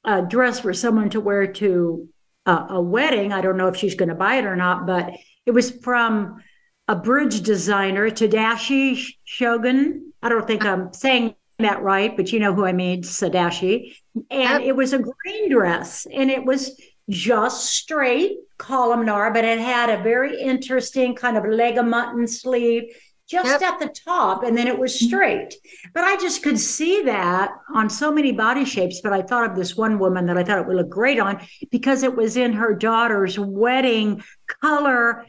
a 0.04 0.22
dress 0.22 0.60
for 0.60 0.74
someone 0.74 1.10
to 1.12 1.20
wear 1.20 1.52
to 1.54 2.10
a, 2.46 2.66
a 2.70 2.82
wedding. 2.82 3.34
I 3.34 3.42
don't 3.42 3.58
know 3.58 3.68
if 3.68 3.76
she's 3.76 3.96
going 3.96 4.10
to 4.10 4.16
buy 4.16 4.36
it 4.36 4.46
or 4.46 4.56
not, 4.56 4.88
but 4.88 5.14
it 5.46 5.52
was 5.52 5.72
from 5.72 6.42
a 6.88 6.96
bridge 6.96 7.42
designer, 7.42 8.10
Tadashi 8.10 9.06
Shogun. 9.24 10.14
I 10.22 10.30
don't 10.30 10.48
think 10.48 10.66
I'm 10.66 10.92
saying 10.94 11.36
that 11.60 11.82
right, 11.82 12.16
but 12.16 12.32
you 12.32 12.40
know 12.40 12.54
who 12.54 12.66
I 12.66 12.74
mean, 12.74 13.04
Sadashi. 13.04 13.96
And 14.32 14.64
it 14.64 14.76
was 14.76 14.94
a 14.94 15.00
green 15.00 15.52
dress 15.52 16.08
and 16.12 16.30
it 16.30 16.44
was 16.44 16.80
just 17.10 17.66
straight 17.66 18.38
columnar, 18.58 19.32
but 19.34 19.46
it 19.46 19.60
had 19.60 19.90
a 19.90 20.04
very 20.04 20.40
interesting 20.40 21.16
kind 21.16 21.38
of 21.38 21.46
leg 21.46 21.78
of 21.78 21.86
mutton 21.86 22.28
sleeve 22.28 22.94
just 23.30 23.62
yep. 23.62 23.74
at 23.74 23.80
the 23.80 23.94
top 24.06 24.44
and 24.44 24.58
then 24.58 24.68
it 24.68 24.78
was 24.78 24.96
mm-hmm. 24.96 25.08
straight. 25.08 25.56
But 25.94 26.04
I 26.04 26.18
just 26.18 26.42
could 26.42 26.60
see 26.60 27.04
that 27.04 27.52
on 27.74 27.90
so 27.90 28.12
many 28.12 28.32
body 28.32 28.66
shapes. 28.66 29.02
But 29.02 29.14
I 29.14 29.22
thought 29.22 29.50
of 29.50 29.56
this 29.56 29.76
one 29.76 30.00
woman 30.00 30.26
that 30.26 30.38
I 30.38 30.44
thought 30.44 30.60
it 30.60 30.68
would 30.68 30.78
look 30.78 30.90
great 30.90 31.20
on 31.20 31.46
because 31.70 32.04
it 32.04 32.16
was 32.16 32.38
in 32.38 32.54
her 32.54 32.74
daughter's 32.74 33.38
wedding 33.38 34.24
color 34.62 35.26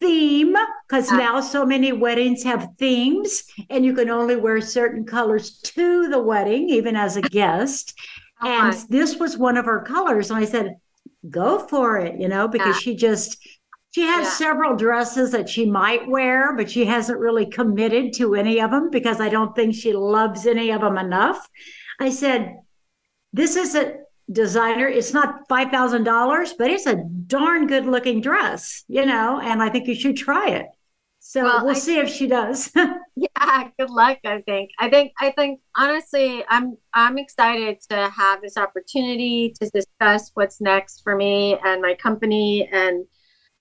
theme 0.00 0.54
because 0.88 1.10
uh, 1.10 1.16
now 1.16 1.40
so 1.40 1.64
many 1.64 1.92
weddings 1.92 2.42
have 2.42 2.68
themes 2.78 3.44
and 3.70 3.84
you 3.84 3.94
can 3.94 4.10
only 4.10 4.36
wear 4.36 4.60
certain 4.60 5.04
colors 5.04 5.58
to 5.60 6.08
the 6.08 6.20
wedding 6.20 6.68
even 6.68 6.96
as 6.96 7.16
a 7.16 7.22
guest 7.22 7.98
and 8.42 8.74
this 8.90 9.16
was 9.16 9.38
one 9.38 9.56
of 9.56 9.64
her 9.64 9.80
colors 9.80 10.30
and 10.30 10.38
i 10.38 10.44
said 10.44 10.76
go 11.30 11.58
for 11.58 11.96
it 11.98 12.20
you 12.20 12.28
know 12.28 12.46
because 12.46 12.76
yeah. 12.76 12.80
she 12.80 12.94
just 12.96 13.38
she 13.92 14.02
has 14.02 14.26
yeah. 14.26 14.32
several 14.32 14.76
dresses 14.76 15.30
that 15.30 15.48
she 15.48 15.64
might 15.64 16.06
wear 16.08 16.54
but 16.54 16.70
she 16.70 16.84
hasn't 16.84 17.18
really 17.18 17.46
committed 17.46 18.12
to 18.12 18.34
any 18.34 18.60
of 18.60 18.70
them 18.70 18.90
because 18.90 19.20
i 19.20 19.28
don't 19.28 19.56
think 19.56 19.74
she 19.74 19.92
loves 19.92 20.46
any 20.46 20.70
of 20.70 20.82
them 20.82 20.98
enough 20.98 21.48
i 22.00 22.10
said 22.10 22.56
this 23.32 23.56
is 23.56 23.74
a 23.74 23.94
designer. 24.30 24.88
It's 24.88 25.12
not 25.12 25.48
five 25.48 25.70
thousand 25.70 26.04
dollars, 26.04 26.54
but 26.58 26.70
it's 26.70 26.86
a 26.86 26.96
darn 27.26 27.66
good 27.66 27.86
looking 27.86 28.20
dress, 28.20 28.84
you 28.88 29.06
know. 29.06 29.40
And 29.40 29.62
I 29.62 29.68
think 29.68 29.86
you 29.86 29.94
should 29.94 30.16
try 30.16 30.50
it. 30.50 30.66
So 31.20 31.42
well, 31.42 31.64
we'll 31.64 31.76
I, 31.76 31.78
see 31.78 31.98
if 31.98 32.08
she 32.08 32.28
does. 32.28 32.70
yeah, 33.16 33.68
good 33.78 33.90
luck. 33.90 34.18
I 34.24 34.42
think. 34.42 34.70
I 34.78 34.88
think. 34.88 35.12
I 35.20 35.30
think. 35.30 35.60
Honestly, 35.76 36.44
I'm. 36.48 36.76
I'm 36.94 37.18
excited 37.18 37.80
to 37.90 38.08
have 38.10 38.42
this 38.42 38.56
opportunity 38.56 39.52
to 39.60 39.70
discuss 39.70 40.30
what's 40.34 40.60
next 40.60 41.02
for 41.02 41.16
me 41.16 41.58
and 41.64 41.82
my 41.82 41.94
company 41.94 42.68
and. 42.72 43.06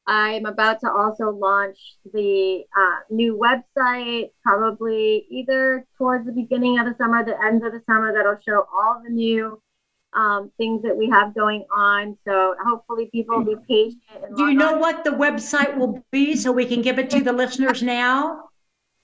I'm 0.08 0.46
about 0.46 0.82
to 0.82 0.92
also 0.92 1.32
launch 1.32 1.80
the 2.14 2.64
uh, 2.78 2.98
new 3.10 3.36
website, 3.42 4.30
probably 4.44 5.26
either 5.32 5.84
towards 5.98 6.28
the 6.28 6.32
beginning 6.32 6.78
of 6.78 6.86
the 6.86 6.94
summer, 7.00 7.26
the 7.26 7.36
end 7.44 7.66
of 7.66 7.72
the 7.74 7.82
summer, 7.88 8.14
that'll 8.14 8.38
show 8.48 8.68
all 8.72 9.02
the 9.04 9.10
new 9.10 9.60
um, 10.16 10.52
things 10.58 10.82
that 10.84 10.98
we 10.98 11.10
have 11.10 11.36
going 11.36 11.66
on. 11.76 12.18
So 12.28 12.56
hopefully 12.66 13.10
people 13.12 13.38
will 13.38 13.56
be 13.56 13.58
patient. 13.68 14.02
Do 14.36 14.46
you 14.46 14.54
know 14.54 14.76
on. 14.76 14.80
what 14.80 15.04
the 15.04 15.10
website 15.12 15.78
will 15.78 16.04
be 16.12 16.36
so 16.36 16.52
we 16.52 16.66
can 16.66 16.82
give 16.82 16.98
it 17.00 17.10
to 17.12 17.22
the 17.22 17.32
listeners 17.34 17.84
now? 17.84 18.50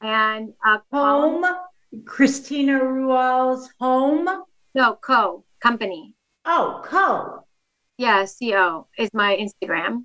And 0.00 0.52
uh, 0.64 0.78
home, 0.92 1.44
Cristina 2.04 2.80
Ruales 2.80 3.68
home. 3.80 4.28
No, 4.74 4.94
Co. 4.94 5.44
Company. 5.60 6.14
Oh, 6.44 6.82
Co. 6.84 7.44
Yeah, 7.98 8.26
Co 8.26 8.86
is 8.98 9.10
my 9.14 9.36
Instagram. 9.36 10.04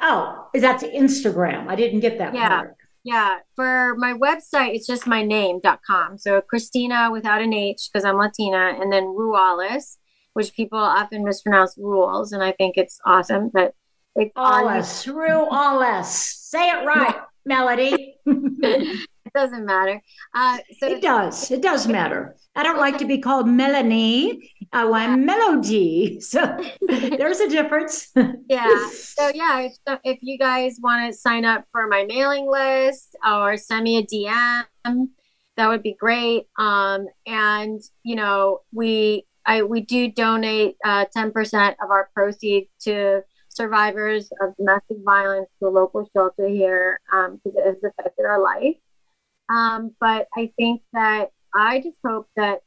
Oh, 0.00 0.48
is 0.54 0.62
that 0.62 0.80
Instagram? 0.80 1.68
I 1.68 1.74
didn't 1.74 2.00
get 2.00 2.18
that 2.18 2.34
yeah. 2.34 2.48
part. 2.48 2.76
Yeah, 3.02 3.38
for 3.54 3.94
my 3.96 4.14
website, 4.14 4.74
it's 4.74 4.86
just 4.86 5.06
my 5.06 5.22
name.com. 5.22 6.18
So 6.18 6.40
Cristina 6.40 7.08
without 7.12 7.40
an 7.40 7.52
H 7.52 7.88
because 7.90 8.04
I'm 8.04 8.16
Latina, 8.16 8.76
and 8.80 8.92
then 8.92 9.04
Ruales, 9.04 9.96
which 10.32 10.54
people 10.54 10.78
often 10.78 11.24
mispronounce 11.24 11.76
rules, 11.78 12.32
and 12.32 12.42
I 12.42 12.52
think 12.52 12.76
it's 12.76 12.98
awesome. 13.06 13.50
But 13.52 13.74
it's 14.16 14.32
all 14.36 14.68
us, 14.68 15.04
through 15.04 15.46
all 15.46 15.82
us. 15.82 16.10
Say 16.14 16.68
it 16.70 16.86
right, 16.86 17.16
Melody. 17.44 18.16
it 18.26 19.06
doesn't 19.34 19.66
matter. 19.66 20.02
Uh, 20.34 20.58
so 20.78 20.88
it 20.88 21.02
does. 21.02 21.50
It 21.50 21.62
does 21.62 21.86
matter. 21.86 22.36
I 22.54 22.62
don't 22.62 22.78
like 22.78 22.96
to 22.98 23.04
be 23.04 23.18
called 23.18 23.46
Melanie. 23.46 24.50
I 24.72 24.84
want 24.86 25.20
Melody. 25.20 26.20
So 26.26 26.40
there's 26.88 27.40
a 27.40 27.48
difference. 27.48 28.12
yeah. 28.48 28.88
So 28.90 29.30
yeah, 29.34 29.60
if, 29.60 29.74
if 30.04 30.18
you 30.22 30.38
guys 30.38 30.78
want 30.82 31.12
to 31.12 31.18
sign 31.18 31.44
up 31.44 31.64
for 31.70 31.86
my 31.86 32.04
mailing 32.04 32.50
list 32.50 33.16
or 33.26 33.56
send 33.56 33.84
me 33.84 33.98
a 33.98 34.02
DM, 34.06 35.08
that 35.56 35.68
would 35.68 35.82
be 35.82 35.94
great. 35.94 36.46
Um, 36.58 37.06
and 37.26 37.80
you 38.02 38.16
know, 38.16 38.60
we 38.72 39.26
I 39.44 39.62
we 39.62 39.82
do 39.82 40.10
donate 40.10 40.76
uh, 40.84 41.06
10% 41.16 41.76
of 41.82 41.90
our 41.90 42.10
proceeds 42.14 42.68
to 42.80 43.22
survivors 43.56 44.30
of 44.40 44.56
domestic 44.56 44.98
violence 45.04 45.48
to 45.58 45.68
a 45.68 45.70
local 45.70 46.08
shelter 46.14 46.48
here 46.48 47.00
because 47.10 47.30
um, 47.30 47.40
it 47.44 47.66
has 47.66 47.76
affected 47.84 48.24
our 48.24 48.42
life. 48.42 48.76
Um, 49.48 49.94
but 50.00 50.28
I 50.36 50.52
think 50.56 50.82
that 50.92 51.30
I 51.54 51.80
just 51.80 51.96
hope 52.04 52.28
that 52.36 52.60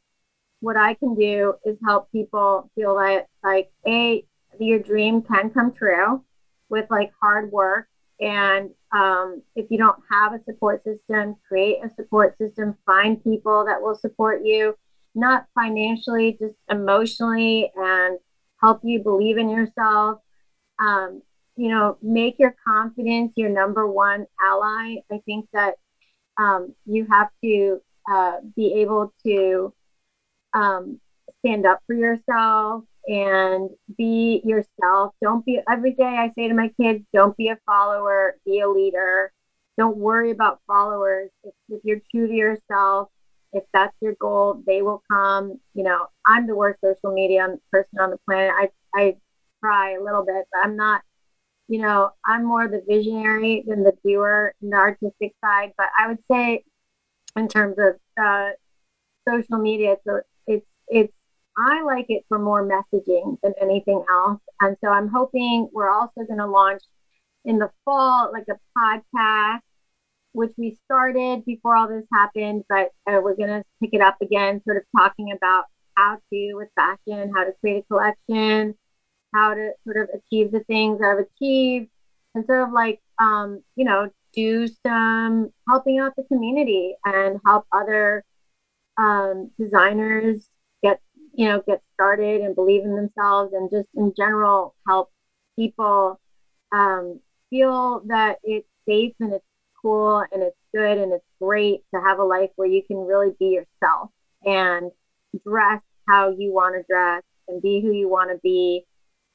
what 0.62 0.78
I 0.78 0.96
can 0.96 1.16
do 1.16 1.56
is 1.66 1.78
help 1.86 2.12
people 2.12 2.70
feel 2.76 2.96
that 2.96 3.28
like 3.44 3.72
a 3.88 4.26
your 4.60 4.80
dream 4.80 5.22
can 5.22 5.52
come 5.52 5.72
true 5.72 6.24
with 6.70 6.86
like 6.90 7.12
hard 7.22 7.52
work 7.52 7.88
And 8.20 8.72
um, 8.92 9.42
if 9.56 9.68
you 9.70 9.78
don't 9.78 10.00
have 10.12 10.34
a 10.34 10.44
support 10.44 10.84
system, 10.84 11.36
create 11.48 11.78
a 11.84 11.90
support 11.96 12.38
system, 12.38 12.76
find 12.86 13.24
people 13.24 13.66
that 13.66 13.82
will 13.82 13.96
support 13.96 14.42
you, 14.44 14.76
not 15.16 15.46
financially, 15.56 16.38
just 16.40 16.56
emotionally, 16.70 17.72
and 17.76 18.20
help 18.62 18.82
you 18.84 19.00
believe 19.00 19.38
in 19.38 19.50
yourself. 19.50 20.20
Um, 20.80 21.22
you 21.56 21.70
know, 21.70 21.98
make 22.02 22.40
your 22.40 22.56
confidence 22.66 23.34
your 23.36 23.50
number 23.50 23.86
one 23.88 24.26
ally. 24.42 24.98
I 25.12 25.20
think 25.26 25.48
that 25.54 25.76
um, 26.38 26.74
you 26.86 27.06
have 27.12 27.30
to 27.44 27.82
uh, 28.10 28.38
be 28.56 28.82
able 28.82 29.14
to 29.26 29.74
um, 30.54 31.00
stand 31.40 31.66
up 31.66 31.82
for 31.86 31.96
yourself 31.96 32.84
and 33.08 33.70
be 33.98 34.42
yourself. 34.46 35.14
Don't 35.22 35.46
be 35.46 35.60
every 35.70 35.94
day 35.94 36.04
I 36.04 36.32
say 36.36 36.48
to 36.48 36.54
my 36.54 36.72
kids, 36.80 37.04
don't 37.14 37.36
be 37.38 37.50
a 37.50 37.58
follower, 37.66 38.36
be 38.46 38.60
a 38.60 38.70
leader. 38.70 39.32
Don't 39.78 39.98
worry 39.98 40.32
about 40.32 40.60
followers. 40.68 41.30
If, 41.44 41.54
if 41.70 41.82
you're 41.84 42.02
true 42.12 42.28
to 42.28 42.34
yourself, 42.34 43.10
if 43.54 43.64
that's 43.74 43.96
your 44.02 44.16
goal, 44.20 44.62
they 44.66 44.82
will 44.82 45.02
come. 45.12 45.60
You 45.74 45.84
know, 45.84 46.08
I'm 46.26 46.48
the 46.48 46.56
worst 46.56 46.80
social 46.82 47.14
media 47.14 47.48
person 47.72 48.00
on 48.00 48.12
the 48.12 48.20
planet. 48.28 48.52
I 48.56 48.70
I 48.94 49.16
try 49.60 49.94
a 49.94 50.04
little 50.04 50.26
bit, 50.26 50.46
but 50.52 50.60
I'm 50.64 50.76
not. 50.76 51.02
You 51.68 51.80
know, 51.82 52.10
I'm 52.26 52.46
more 52.46 52.68
the 52.68 52.82
visionary 52.88 53.64
than 53.68 53.84
the 53.84 53.94
doer 54.04 54.56
in 54.60 54.72
the 54.72 54.78
artistic 54.78 55.36
side. 55.44 55.74
But 55.78 55.88
I 55.98 56.08
would 56.08 56.24
say, 56.30 56.64
in 57.36 57.48
terms 57.48 57.76
of 57.78 57.96
uh, 58.20 58.50
social 59.28 59.60
media, 59.60 59.94
it's 59.94 60.08
a, 60.08 60.22
it's 60.48 60.66
it's 60.88 61.14
I 61.58 61.84
like 61.84 62.06
it 62.10 62.26
for 62.28 62.40
more 62.40 62.68
messaging 62.68 63.38
than 63.44 63.54
anything 63.62 64.04
else. 64.10 64.40
And 64.62 64.78
so 64.84 64.90
I'm 64.90 65.10
hoping 65.10 65.70
we're 65.74 65.92
also 65.92 66.24
going 66.26 66.40
to 66.40 66.48
launch 66.48 66.82
in 67.46 67.60
the 67.60 67.70
fall, 67.86 68.32
like 68.32 68.46
a 68.50 68.60
podcast, 68.78 69.62
which 70.32 70.54
we 70.58 70.78
started 70.86 71.44
before 71.46 71.76
all 71.76 71.88
this 71.88 72.06
happened, 72.14 72.64
but 72.70 72.92
uh, 73.08 73.20
we're 73.22 73.36
going 73.36 73.50
to 73.50 73.64
pick 73.82 73.90
it 73.94 74.02
up 74.02 74.18
again, 74.22 74.62
sort 74.64 74.78
of 74.78 74.84
talking 74.96 75.32
about 75.32 75.66
how 75.96 76.18
to 76.32 76.54
with 76.54 76.70
fashion, 76.76 77.32
how 77.36 77.44
to 77.44 77.54
create 77.60 77.84
a 77.84 77.88
collection, 77.88 78.76
how 79.34 79.54
to 79.54 79.72
sort 79.84 79.98
of 79.98 80.10
achieve 80.14 80.52
the 80.52 80.62
things 80.62 81.00
I've 81.04 81.20
achieved, 81.20 81.90
and 82.36 82.46
sort 82.46 82.62
of 82.62 82.72
like, 82.72 83.02
um, 83.20 83.64
you 83.76 83.86
know, 83.86 84.10
do 84.34 84.68
some 84.86 85.52
helping 85.68 86.00
out 86.00 86.16
the 86.16 86.24
community 86.24 86.96
and 87.06 87.40
help 87.46 87.66
other 87.72 88.24
um, 88.98 89.52
designers 89.60 90.48
get, 90.84 91.00
you 91.34 91.48
know, 91.48 91.62
get 91.68 91.82
started 91.94 92.42
and 92.42 92.56
believe 92.56 92.84
in 92.84 92.96
themselves 92.96 93.54
and 93.54 93.70
just 93.72 93.88
in 93.96 94.14
general 94.16 94.76
help 94.88 95.10
people 95.58 96.20
um, 96.72 97.20
feel 97.50 98.02
that 98.08 98.38
it's 98.44 98.68
safe 98.88 99.14
and 99.20 99.34
it's 99.34 99.46
cool 99.82 100.24
and 100.32 100.44
it's 100.44 100.58
good 100.74 100.98
and 100.98 101.14
it's 101.14 101.26
great 101.42 101.82
to 101.94 102.02
have 102.02 102.20
a 102.20 102.24
life 102.24 102.50
where 102.56 102.68
you 102.68 102.84
can 102.84 102.98
really 102.98 103.34
be 103.40 103.48
yourself 103.48 104.10
and 104.46 104.92
dress 105.46 105.82
how 106.08 106.30
you 106.30 106.52
want 106.54 106.76
to 106.76 106.84
dress 106.90 107.24
and 107.48 107.62
be 107.62 107.82
who 107.82 107.92
you 107.92 108.10
want 108.10 108.32
to 108.32 108.40
be. 108.44 108.86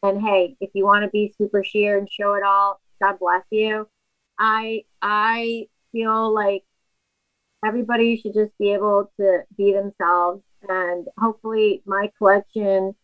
And 0.05 0.21
hey, 0.21 0.57
if 0.61 0.71
you 0.75 0.85
want 0.85 1.05
to 1.05 1.11
be 1.11 1.35
super 1.39 1.65
sheer 1.65 1.97
and 1.99 2.09
show 2.11 2.35
it 2.35 2.43
all, 2.43 2.81
God 3.01 3.19
bless 3.19 3.43
you. 3.51 3.89
I 4.39 4.85
I 5.01 5.69
feel 5.93 6.33
like 6.35 6.65
everybody 7.65 8.17
should 8.19 8.35
just 8.35 8.53
be 8.59 8.73
able 8.73 9.11
to 9.19 9.41
be 9.57 9.73
themselves 9.73 10.43
and 10.69 11.07
hopefully 11.19 11.83
my 11.87 12.11
collection 12.19 12.95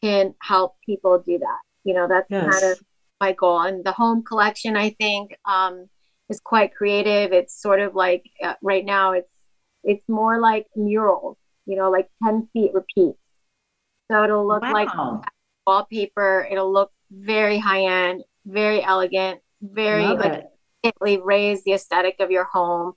can 0.00 0.34
help 0.40 0.76
people 0.86 1.18
do 1.18 1.38
that 1.38 1.58
you 1.84 1.94
know 1.94 2.06
that's 2.08 2.30
yes. 2.30 2.42
kind 2.42 2.72
of 2.72 2.80
my 3.20 3.32
goal 3.32 3.60
and 3.60 3.84
the 3.84 3.92
home 3.92 4.22
collection 4.22 4.76
i 4.76 4.90
think 4.90 5.36
um, 5.44 5.88
is 6.28 6.40
quite 6.40 6.74
creative 6.74 7.32
it's 7.32 7.60
sort 7.60 7.80
of 7.80 7.94
like 7.94 8.24
uh, 8.42 8.54
right 8.62 8.84
now 8.84 9.12
it's 9.12 9.32
it's 9.84 10.08
more 10.08 10.40
like 10.40 10.66
murals 10.76 11.36
you 11.66 11.76
know 11.76 11.90
like 11.90 12.08
10 12.24 12.48
feet 12.52 12.70
repeat 12.72 13.14
so 14.10 14.24
it'll 14.24 14.46
look 14.46 14.62
wow. 14.62 14.72
like 14.72 14.88
wallpaper 15.68 16.46
it'll 16.50 16.72
look 16.72 16.90
very 17.10 17.58
high 17.58 17.82
end 17.82 18.24
very 18.46 18.82
elegant 18.82 19.40
very 19.62 20.04
Love 20.04 20.20
like 20.20 20.44
it. 20.84 21.22
raise 21.24 21.64
the 21.64 21.72
aesthetic 21.72 22.16
of 22.20 22.30
your 22.30 22.44
home 22.44 22.94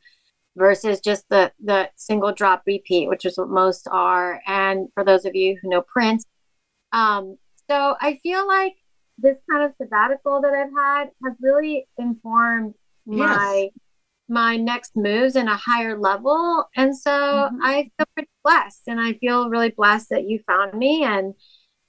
versus 0.55 0.99
just 0.99 1.27
the 1.29 1.51
the 1.63 1.89
single 1.95 2.33
drop 2.33 2.63
repeat, 2.65 3.07
which 3.07 3.25
is 3.25 3.37
what 3.37 3.49
most 3.49 3.87
are. 3.91 4.41
And 4.47 4.89
for 4.93 5.03
those 5.03 5.25
of 5.25 5.35
you 5.35 5.57
who 5.61 5.69
know 5.69 5.81
Prince, 5.81 6.25
um, 6.91 7.37
so 7.69 7.95
I 7.99 8.19
feel 8.21 8.47
like 8.47 8.73
this 9.17 9.37
kind 9.49 9.63
of 9.63 9.73
sabbatical 9.81 10.41
that 10.41 10.53
I've 10.53 10.73
had 10.75 11.09
has 11.23 11.33
really 11.41 11.87
informed 11.97 12.73
yes. 13.05 13.17
my 13.17 13.69
my 14.27 14.55
next 14.55 14.95
moves 14.95 15.35
in 15.35 15.47
a 15.47 15.57
higher 15.57 15.97
level. 15.97 16.65
And 16.75 16.97
so 16.97 17.11
mm-hmm. 17.11 17.57
I 17.61 17.89
feel 17.97 18.05
pretty 18.15 18.29
blessed 18.43 18.83
and 18.87 18.99
I 18.99 19.13
feel 19.13 19.49
really 19.49 19.71
blessed 19.71 20.09
that 20.09 20.23
you 20.23 20.39
found 20.47 20.73
me 20.73 21.03
and 21.03 21.33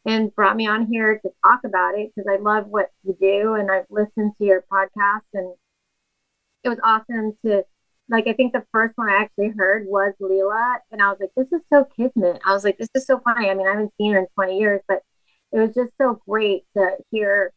and 0.05 0.34
brought 0.34 0.57
me 0.57 0.66
on 0.66 0.86
here 0.86 1.18
to 1.18 1.30
talk 1.44 1.61
about 1.64 1.98
it 1.98 2.12
because 2.14 2.28
I 2.30 2.40
love 2.40 2.66
what 2.66 2.90
you 3.05 3.16
do 3.20 3.55
and 3.55 3.70
I've 3.70 3.86
listened 3.90 4.32
to 4.38 4.44
your 4.44 4.64
podcast 4.72 5.22
and 5.32 5.55
it 6.64 6.68
was 6.68 6.78
awesome 6.82 7.32
to 7.44 7.64
like 8.09 8.26
I 8.26 8.32
think 8.34 8.53
the 8.53 8.64
first 8.72 8.96
one 8.96 9.09
I 9.09 9.22
actually 9.22 9.50
heard 9.57 9.86
was 9.86 10.12
Leela, 10.20 10.78
and 10.90 11.00
I 11.00 11.09
was 11.09 11.18
like, 11.20 11.30
"This 11.36 11.53
is 11.53 11.66
so 11.72 11.84
kismet." 11.96 12.42
I 12.44 12.53
was 12.53 12.64
like, 12.64 12.76
"This 12.78 12.90
is 12.94 13.07
so 13.07 13.20
funny." 13.20 13.48
I 13.48 13.55
mean, 13.55 13.66
I 13.66 13.70
haven't 13.70 13.94
seen 13.96 14.12
her 14.12 14.18
in 14.18 14.26
20 14.34 14.59
years, 14.59 14.80
but 14.88 15.03
it 15.53 15.59
was 15.59 15.74
just 15.74 15.92
so 15.98 16.20
great 16.28 16.64
to 16.76 16.96
hear 17.11 17.53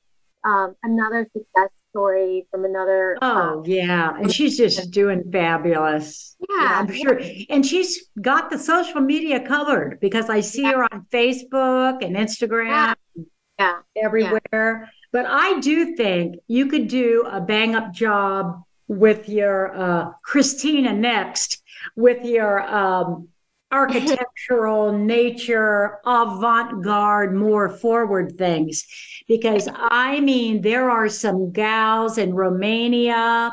um, 0.46 0.76
another 0.84 1.28
success 1.34 1.70
story 1.96 2.46
from 2.52 2.66
another. 2.66 3.18
Oh 3.22 3.60
um, 3.60 3.64
yeah, 3.66 4.18
and 4.18 4.32
she's 4.32 4.58
just 4.58 4.92
doing 4.92 5.24
fabulous. 5.32 6.36
Yeah, 6.50 6.62
yeah 6.62 6.80
I'm 6.80 6.94
sure, 6.94 7.22
and 7.50 7.66
she's 7.66 8.10
got 8.22 8.50
the 8.50 8.60
social 8.60 9.00
media 9.00 9.40
covered 9.40 10.00
because 10.02 10.30
I 10.30 10.42
see 10.42 10.64
yeah. 10.64 10.74
her 10.74 10.84
on 10.84 11.06
Facebook 11.12 12.04
and 12.06 12.16
Instagram. 12.18 12.96
Yeah, 13.18 13.24
yeah. 13.60 13.78
everywhere. 14.04 14.92
But 15.14 15.26
I 15.26 15.60
do 15.62 15.96
think 15.96 16.36
you 16.48 16.66
could 16.66 16.90
do 16.90 17.24
a 17.32 17.40
bang 17.40 17.76
up 17.76 17.94
job 17.94 18.62
with 18.90 19.30
your 19.30 19.74
uh, 19.74 20.12
Cristina 20.22 20.92
next 20.92 21.64
with 21.96 22.26
your 22.26 22.62
um, 22.62 23.30
architectural 23.72 24.92
nature 24.92 26.00
avant-garde 26.06 27.34
more 27.34 27.70
forward 27.70 28.38
things. 28.38 28.86
Because 29.28 29.68
i 29.74 30.20
mean 30.20 30.62
there 30.62 30.90
are 30.90 31.10
some 31.10 31.52
gals 31.52 32.18
in 32.18 32.34
romania 32.34 33.52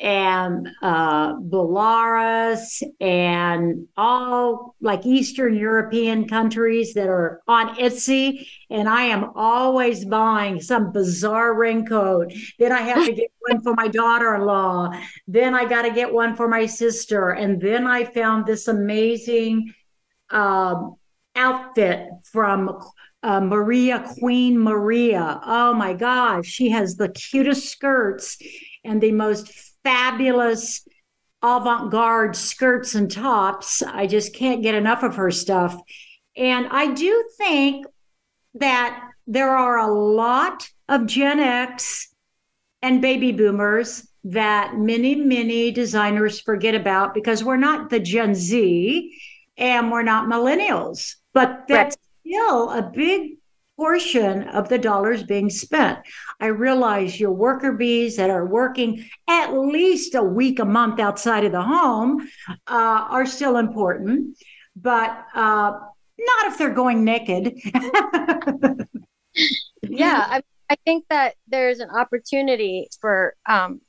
and 0.00 0.66
uh, 0.80 1.34
Belarus 1.34 2.82
and 3.00 3.86
all 3.98 4.74
like 4.80 5.04
Eastern 5.04 5.54
European 5.54 6.26
countries 6.26 6.94
that 6.94 7.08
are 7.08 7.42
on 7.46 7.76
Etsy. 7.76 8.48
And 8.70 8.88
I 8.88 9.02
am 9.02 9.32
always 9.34 10.06
buying 10.06 10.60
some 10.60 10.90
bizarre 10.90 11.54
raincoat. 11.54 12.32
Then 12.58 12.72
I 12.72 12.80
have 12.80 13.04
to 13.04 13.12
get 13.12 13.30
one 13.40 13.62
for 13.62 13.74
my 13.74 13.88
daughter 13.88 14.34
in 14.34 14.42
law. 14.42 14.90
Then 15.28 15.54
I 15.54 15.66
got 15.66 15.82
to 15.82 15.90
get 15.90 16.10
one 16.12 16.34
for 16.34 16.48
my 16.48 16.64
sister. 16.64 17.30
And 17.30 17.60
then 17.60 17.86
I 17.86 18.04
found 18.04 18.46
this 18.46 18.68
amazing 18.68 19.74
um, 20.30 20.96
outfit 21.36 22.08
from 22.24 22.78
uh, 23.22 23.40
Maria, 23.40 24.02
Queen 24.18 24.58
Maria. 24.58 25.40
Oh 25.44 25.74
my 25.74 25.92
gosh, 25.92 26.46
she 26.46 26.70
has 26.70 26.96
the 26.96 27.10
cutest 27.10 27.68
skirts 27.68 28.38
and 28.82 29.00
the 29.00 29.12
most 29.12 29.69
fabulous 29.84 30.86
avant 31.42 31.90
garde 31.90 32.36
skirts 32.36 32.94
and 32.94 33.10
tops. 33.10 33.82
I 33.82 34.06
just 34.06 34.34
can't 34.34 34.62
get 34.62 34.74
enough 34.74 35.02
of 35.02 35.16
her 35.16 35.30
stuff. 35.30 35.80
And 36.36 36.66
I 36.70 36.92
do 36.92 37.24
think 37.38 37.86
that 38.54 39.00
there 39.26 39.50
are 39.50 39.78
a 39.78 39.92
lot 39.92 40.68
of 40.88 41.06
Gen 41.06 41.40
X 41.40 42.08
and 42.82 43.00
baby 43.00 43.32
boomers 43.32 44.06
that 44.24 44.76
many, 44.76 45.14
many 45.14 45.70
designers 45.70 46.40
forget 46.40 46.74
about 46.74 47.14
because 47.14 47.42
we're 47.42 47.56
not 47.56 47.90
the 47.90 48.00
Gen 48.00 48.34
Z 48.34 49.18
and 49.56 49.90
we're 49.90 50.02
not 50.02 50.28
millennials, 50.28 51.14
but 51.32 51.64
that's 51.68 51.96
right. 52.26 52.32
still 52.32 52.70
a 52.70 52.82
big 52.82 53.39
portion 53.80 54.46
of 54.48 54.68
the 54.68 54.76
dollars 54.76 55.22
being 55.22 55.48
spent. 55.48 55.98
I 56.38 56.48
realize 56.48 57.18
your 57.18 57.32
worker 57.32 57.72
bees 57.72 58.16
that 58.16 58.28
are 58.28 58.44
working 58.44 59.08
at 59.26 59.54
least 59.54 60.14
a 60.14 60.22
week 60.22 60.58
a 60.58 60.66
month 60.66 61.00
outside 61.00 61.44
of 61.44 61.52
the 61.52 61.62
home 61.62 62.28
uh, 62.66 63.06
are 63.08 63.24
still 63.24 63.56
important, 63.56 64.36
but 64.76 65.24
uh, 65.34 65.72
not 66.18 66.46
if 66.46 66.58
they're 66.58 66.74
going 66.74 67.04
naked. 67.04 67.58
yeah, 69.88 70.26
I, 70.28 70.42
I 70.68 70.76
think 70.84 71.06
that 71.08 71.36
there's 71.48 71.80
an 71.80 71.88
opportunity 71.88 72.86
for 73.00 73.34
um, 73.48 73.80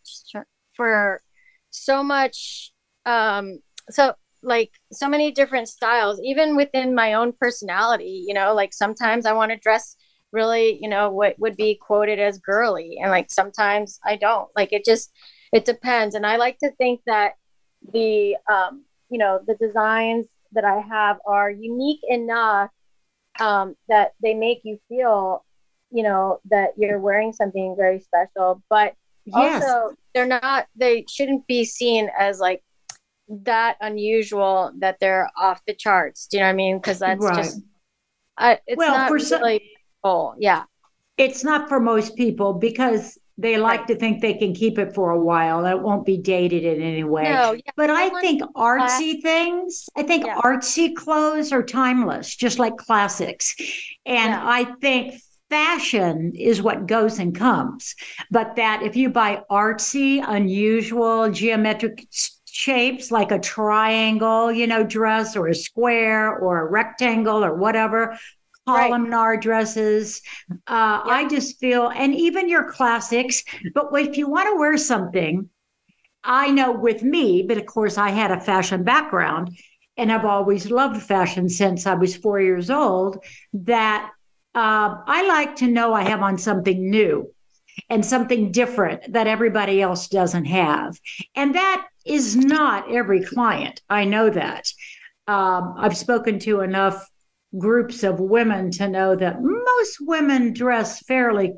for 0.73 1.21
so 1.69 2.01
much 2.01 2.71
um, 3.05 3.59
so 3.89 4.13
like 4.43 4.71
so 4.91 5.07
many 5.07 5.31
different 5.31 5.67
styles 5.67 6.19
even 6.23 6.55
within 6.55 6.95
my 6.95 7.13
own 7.13 7.31
personality 7.33 8.23
you 8.27 8.33
know 8.33 8.53
like 8.53 8.73
sometimes 8.73 9.25
i 9.25 9.33
want 9.33 9.51
to 9.51 9.57
dress 9.57 9.95
really, 10.31 10.79
you 10.81 10.89
know, 10.89 11.09
what 11.09 11.37
would 11.39 11.55
be 11.57 11.75
quoted 11.75 12.19
as 12.19 12.39
girly. 12.39 12.97
And 13.01 13.11
like 13.11 13.31
sometimes 13.31 13.99
I 14.05 14.15
don't. 14.15 14.49
Like 14.55 14.73
it 14.73 14.85
just 14.85 15.11
it 15.53 15.65
depends. 15.65 16.15
And 16.15 16.25
I 16.25 16.37
like 16.37 16.57
to 16.59 16.71
think 16.71 17.01
that 17.05 17.33
the 17.93 18.37
um, 18.51 18.83
you 19.09 19.17
know, 19.17 19.39
the 19.45 19.55
designs 19.55 20.27
that 20.53 20.65
I 20.65 20.79
have 20.79 21.17
are 21.25 21.49
unique 21.49 22.01
enough 22.07 22.69
um, 23.39 23.75
that 23.89 24.13
they 24.21 24.33
make 24.33 24.61
you 24.63 24.79
feel, 24.87 25.45
you 25.91 26.03
know, 26.03 26.39
that 26.49 26.71
you're 26.77 26.99
wearing 26.99 27.33
something 27.33 27.75
very 27.77 27.99
special. 27.99 28.61
But 28.69 28.95
yes. 29.25 29.63
also, 29.63 29.95
they're 30.13 30.25
not, 30.25 30.67
they 30.75 31.05
shouldn't 31.09 31.47
be 31.47 31.63
seen 31.63 32.09
as 32.17 32.39
like 32.39 32.63
that 33.43 33.77
unusual 33.81 34.71
that 34.79 34.97
they're 34.99 35.29
off 35.37 35.61
the 35.65 35.73
charts. 35.73 36.27
Do 36.27 36.37
you 36.37 36.41
know 36.41 36.47
what 36.47 36.51
I 36.51 36.55
mean? 36.55 36.77
Because 36.77 36.99
that's 36.99 37.23
right. 37.23 37.35
just, 37.35 37.61
uh, 38.37 38.55
it's 38.67 38.77
well, 38.77 38.95
not 38.95 39.07
for 39.07 39.15
really, 39.15 39.25
some, 39.25 39.59
oh, 40.03 40.35
yeah. 40.37 40.63
It's 41.17 41.43
not 41.43 41.69
for 41.69 41.79
most 41.79 42.15
people 42.15 42.53
because 42.53 43.17
they 43.37 43.57
like 43.57 43.81
right. 43.81 43.87
to 43.87 43.95
think 43.95 44.21
they 44.21 44.33
can 44.35 44.53
keep 44.53 44.77
it 44.77 44.93
for 44.93 45.11
a 45.11 45.19
while. 45.19 45.65
It 45.65 45.81
won't 45.81 46.05
be 46.05 46.17
dated 46.17 46.63
in 46.63 46.81
any 46.81 47.03
way. 47.03 47.23
No, 47.23 47.53
yeah, 47.53 47.71
but 47.75 47.89
I 47.89 48.09
think 48.21 48.41
artsy 48.55 49.21
class. 49.21 49.23
things, 49.23 49.89
I 49.95 50.03
think 50.03 50.25
yeah. 50.25 50.37
artsy 50.37 50.95
clothes 50.95 51.51
are 51.51 51.63
timeless, 51.63 52.35
just 52.35 52.59
like 52.59 52.77
classics. 52.77 53.55
And 54.05 54.31
yeah. 54.31 54.41
I 54.43 54.65
think 54.79 55.15
fashion 55.49 56.33
is 56.35 56.61
what 56.61 56.87
goes 56.87 57.19
and 57.19 57.35
comes. 57.35 57.95
But 58.29 58.55
that 58.57 58.83
if 58.83 58.95
you 58.95 59.09
buy 59.09 59.41
artsy, 59.49 60.23
unusual, 60.25 61.29
geometric 61.29 62.07
shapes 62.61 63.09
like 63.11 63.31
a 63.31 63.39
triangle, 63.39 64.51
you 64.51 64.67
know, 64.67 64.83
dress 64.83 65.35
or 65.35 65.47
a 65.47 65.55
square 65.55 66.37
or 66.37 66.61
a 66.61 66.69
rectangle 66.69 67.43
or 67.43 67.55
whatever, 67.55 68.17
columnar 68.67 69.31
right. 69.31 69.41
dresses. 69.41 70.21
Uh, 70.67 71.01
I 71.03 71.27
just 71.27 71.59
feel, 71.59 71.89
and 71.89 72.13
even 72.13 72.47
your 72.47 72.71
classics. 72.71 73.43
But 73.73 73.89
if 73.93 74.15
you 74.17 74.29
want 74.29 74.47
to 74.49 74.59
wear 74.59 74.77
something, 74.77 75.49
I 76.23 76.51
know 76.51 76.71
with 76.71 77.01
me, 77.01 77.41
but 77.41 77.57
of 77.57 77.65
course, 77.65 77.97
I 77.97 78.11
had 78.11 78.29
a 78.29 78.39
fashion 78.39 78.83
background 78.83 79.57
and 79.97 80.11
I've 80.11 80.25
always 80.25 80.69
loved 80.69 81.01
fashion 81.01 81.49
since 81.49 81.87
I 81.87 81.95
was 81.95 82.15
four 82.15 82.39
years 82.39 82.69
old, 82.69 83.23
that 83.53 84.11
uh, 84.53 84.95
I 85.05 85.27
like 85.27 85.55
to 85.57 85.67
know 85.67 85.93
I 85.93 86.03
have 86.03 86.21
on 86.21 86.37
something 86.37 86.89
new 86.89 87.33
and 87.89 88.05
something 88.05 88.51
different 88.51 89.13
that 89.13 89.27
everybody 89.27 89.81
else 89.81 90.07
doesn't 90.07 90.45
have. 90.45 90.99
And 91.35 91.55
that 91.55 91.87
is 92.05 92.35
not 92.35 92.91
every 92.91 93.23
client. 93.23 93.81
I 93.89 94.05
know 94.05 94.29
that. 94.29 94.67
Um, 95.27 95.75
I've 95.77 95.97
spoken 95.97 96.39
to 96.39 96.61
enough 96.61 97.07
groups 97.57 98.03
of 98.03 98.19
women 98.19 98.71
to 98.71 98.87
know 98.87 99.15
that 99.15 99.41
most 99.41 99.97
women 100.01 100.53
dress 100.53 101.03
fairly 101.03 101.53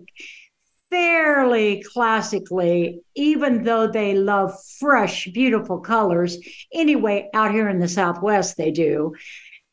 fairly 0.90 1.84
classically 1.92 3.02
even 3.16 3.64
though 3.64 3.88
they 3.88 4.14
love 4.14 4.54
fresh 4.80 5.28
beautiful 5.34 5.80
colors 5.80 6.38
anyway 6.72 7.28
out 7.34 7.52
here 7.52 7.68
in 7.68 7.80
the 7.80 7.88
southwest 7.88 8.58
they 8.58 8.72
do 8.72 9.14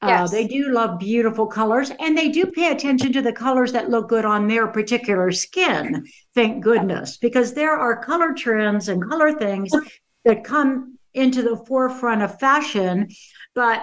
uh, 0.03 0.07
yes. 0.07 0.29
Uh, 0.29 0.33
they 0.33 0.47
do 0.47 0.73
love 0.73 0.99
beautiful 0.99 1.47
colors 1.47 1.93
and 2.01 2.17
they 2.17 2.31
do 2.31 2.47
pay 2.47 2.73
attention 2.73 3.13
to 3.13 3.21
the 3.21 3.33
colors 3.35 3.73
that 3.73 3.91
look 3.91 4.09
good 4.09 4.25
on 4.25 4.49
their 4.49 4.67
particular 4.67 5.31
skin 5.31 6.07
thank 6.35 6.63
goodness 6.65 7.19
because 7.19 7.53
there 7.53 7.77
are 7.77 8.03
color 8.03 8.33
trends 8.33 8.89
and 8.89 9.07
color 9.07 9.33
things 9.39 9.71
that 10.25 10.45
come 10.45 10.99
into 11.15 11.43
the 11.43 11.57
forefront 11.67 12.23
of 12.23 12.39
fashion 12.39 13.09
but 13.55 13.83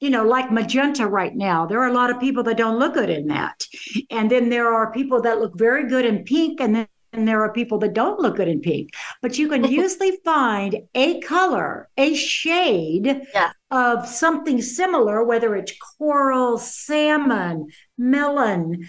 you 0.00 0.10
know, 0.10 0.24
like 0.24 0.52
magenta 0.52 1.06
right 1.06 1.34
now. 1.34 1.64
There 1.64 1.80
are 1.80 1.88
a 1.88 1.94
lot 1.94 2.10
of 2.10 2.20
people 2.20 2.42
that 2.42 2.58
don't 2.58 2.78
look 2.78 2.94
good 2.94 3.08
in 3.08 3.28
that. 3.28 3.66
And 4.10 4.30
then 4.30 4.50
there 4.50 4.70
are 4.72 4.92
people 4.92 5.22
that 5.22 5.40
look 5.40 5.56
very 5.56 5.88
good 5.88 6.04
in 6.04 6.24
pink, 6.24 6.60
and 6.60 6.74
then 6.74 6.88
and 7.12 7.26
there 7.26 7.42
are 7.42 7.52
people 7.52 7.78
that 7.78 7.94
don't 7.94 8.20
look 8.20 8.36
good 8.36 8.48
in 8.48 8.60
pink. 8.60 8.90
But 9.22 9.38
you 9.38 9.48
can 9.48 9.64
usually 9.70 10.18
find 10.24 10.76
a 10.94 11.20
color, 11.20 11.88
a 11.96 12.14
shade 12.14 13.22
yeah. 13.32 13.52
of 13.70 14.06
something 14.06 14.60
similar, 14.60 15.24
whether 15.24 15.56
it's 15.56 15.72
coral, 15.98 16.58
salmon, 16.58 17.68
melon, 17.96 18.86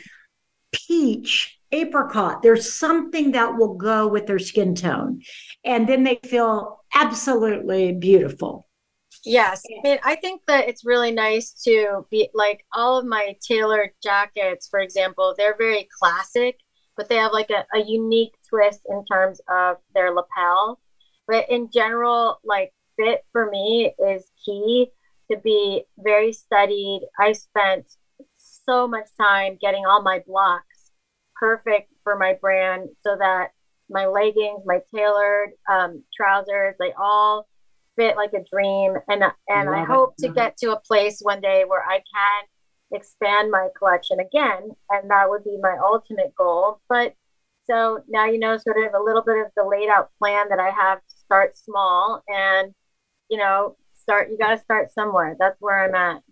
peach, 0.73 1.57
apricot. 1.71 2.41
There's 2.41 2.73
something 2.73 3.31
that 3.31 3.55
will 3.55 3.75
go 3.75 4.07
with 4.07 4.27
their 4.27 4.39
skin 4.39 4.75
tone. 4.75 5.21
And 5.63 5.87
then 5.87 6.03
they 6.03 6.19
feel 6.25 6.81
absolutely 7.01 7.93
beautiful. 7.93 8.67
Yes. 9.25 9.61
I, 9.65 9.87
mean, 9.87 9.99
I 10.03 10.15
think 10.15 10.41
that 10.47 10.67
it's 10.69 10.85
really 10.85 11.11
nice 11.11 11.51
to 11.63 12.05
be 12.09 12.29
like 12.33 12.65
all 12.73 12.99
of 12.99 13.05
my 13.05 13.35
tailored 13.45 13.91
jackets, 14.01 14.67
for 14.67 14.79
example, 14.79 15.33
they're 15.37 15.57
very 15.57 15.87
classic, 15.99 16.59
but 16.95 17.09
they 17.09 17.15
have 17.15 17.33
like 17.33 17.49
a, 17.49 17.65
a 17.77 17.83
unique 17.83 18.35
twist 18.47 18.81
in 18.89 19.03
terms 19.05 19.41
of 19.49 19.77
their 19.93 20.11
lapel. 20.11 20.79
But 21.27 21.49
in 21.49 21.69
general, 21.73 22.39
like 22.43 22.73
fit 22.97 23.25
for 23.31 23.49
me 23.49 23.93
is 23.99 24.29
key 24.45 24.91
to 25.29 25.37
be 25.37 25.83
very 25.97 26.31
studied. 26.31 27.01
I 27.19 27.33
spent 27.33 27.87
so 28.35 28.87
much 28.87 29.07
time 29.19 29.57
getting 29.59 29.85
all 29.85 30.01
my 30.01 30.23
blocks 30.25 30.91
perfect 31.35 31.91
for 32.03 32.17
my 32.17 32.33
brand 32.39 32.89
so 33.01 33.15
that 33.17 33.51
my 33.89 34.05
leggings, 34.05 34.61
my 34.65 34.79
tailored 34.93 35.51
um, 35.71 36.03
trousers, 36.15 36.75
they 36.79 36.93
all 36.99 37.47
fit 37.95 38.15
like 38.15 38.33
a 38.33 38.43
dream. 38.51 38.95
And 39.07 39.23
and 39.47 39.69
I 39.69 39.83
hope 39.83 40.15
it. 40.17 40.27
to 40.27 40.33
get 40.33 40.57
to 40.57 40.71
a 40.71 40.79
place 40.79 41.19
one 41.21 41.41
day 41.41 41.63
where 41.65 41.83
I 41.83 41.97
can 41.97 42.97
expand 42.99 43.51
my 43.51 43.67
collection 43.77 44.19
again. 44.19 44.71
And 44.89 45.09
that 45.09 45.29
would 45.29 45.43
be 45.43 45.57
my 45.61 45.75
ultimate 45.83 46.33
goal. 46.37 46.81
But 46.89 47.13
so 47.69 47.99
now 48.07 48.25
you 48.25 48.39
know 48.39 48.57
sort 48.57 48.77
of 48.77 48.93
a 48.93 49.03
little 49.03 49.23
bit 49.23 49.37
of 49.37 49.51
the 49.55 49.63
laid 49.63 49.89
out 49.89 50.09
plan 50.19 50.47
that 50.49 50.59
I 50.59 50.69
have 50.69 50.99
to 50.99 51.17
start 51.17 51.57
small 51.57 52.23
and 52.27 52.73
you 53.29 53.37
know 53.37 53.75
start 53.93 54.29
you 54.29 54.37
got 54.37 54.55
to 54.55 54.61
start 54.61 54.91
somewhere. 54.93 55.35
That's 55.37 55.57
where 55.59 55.83
I'm 55.83 55.95
at. 55.95 56.23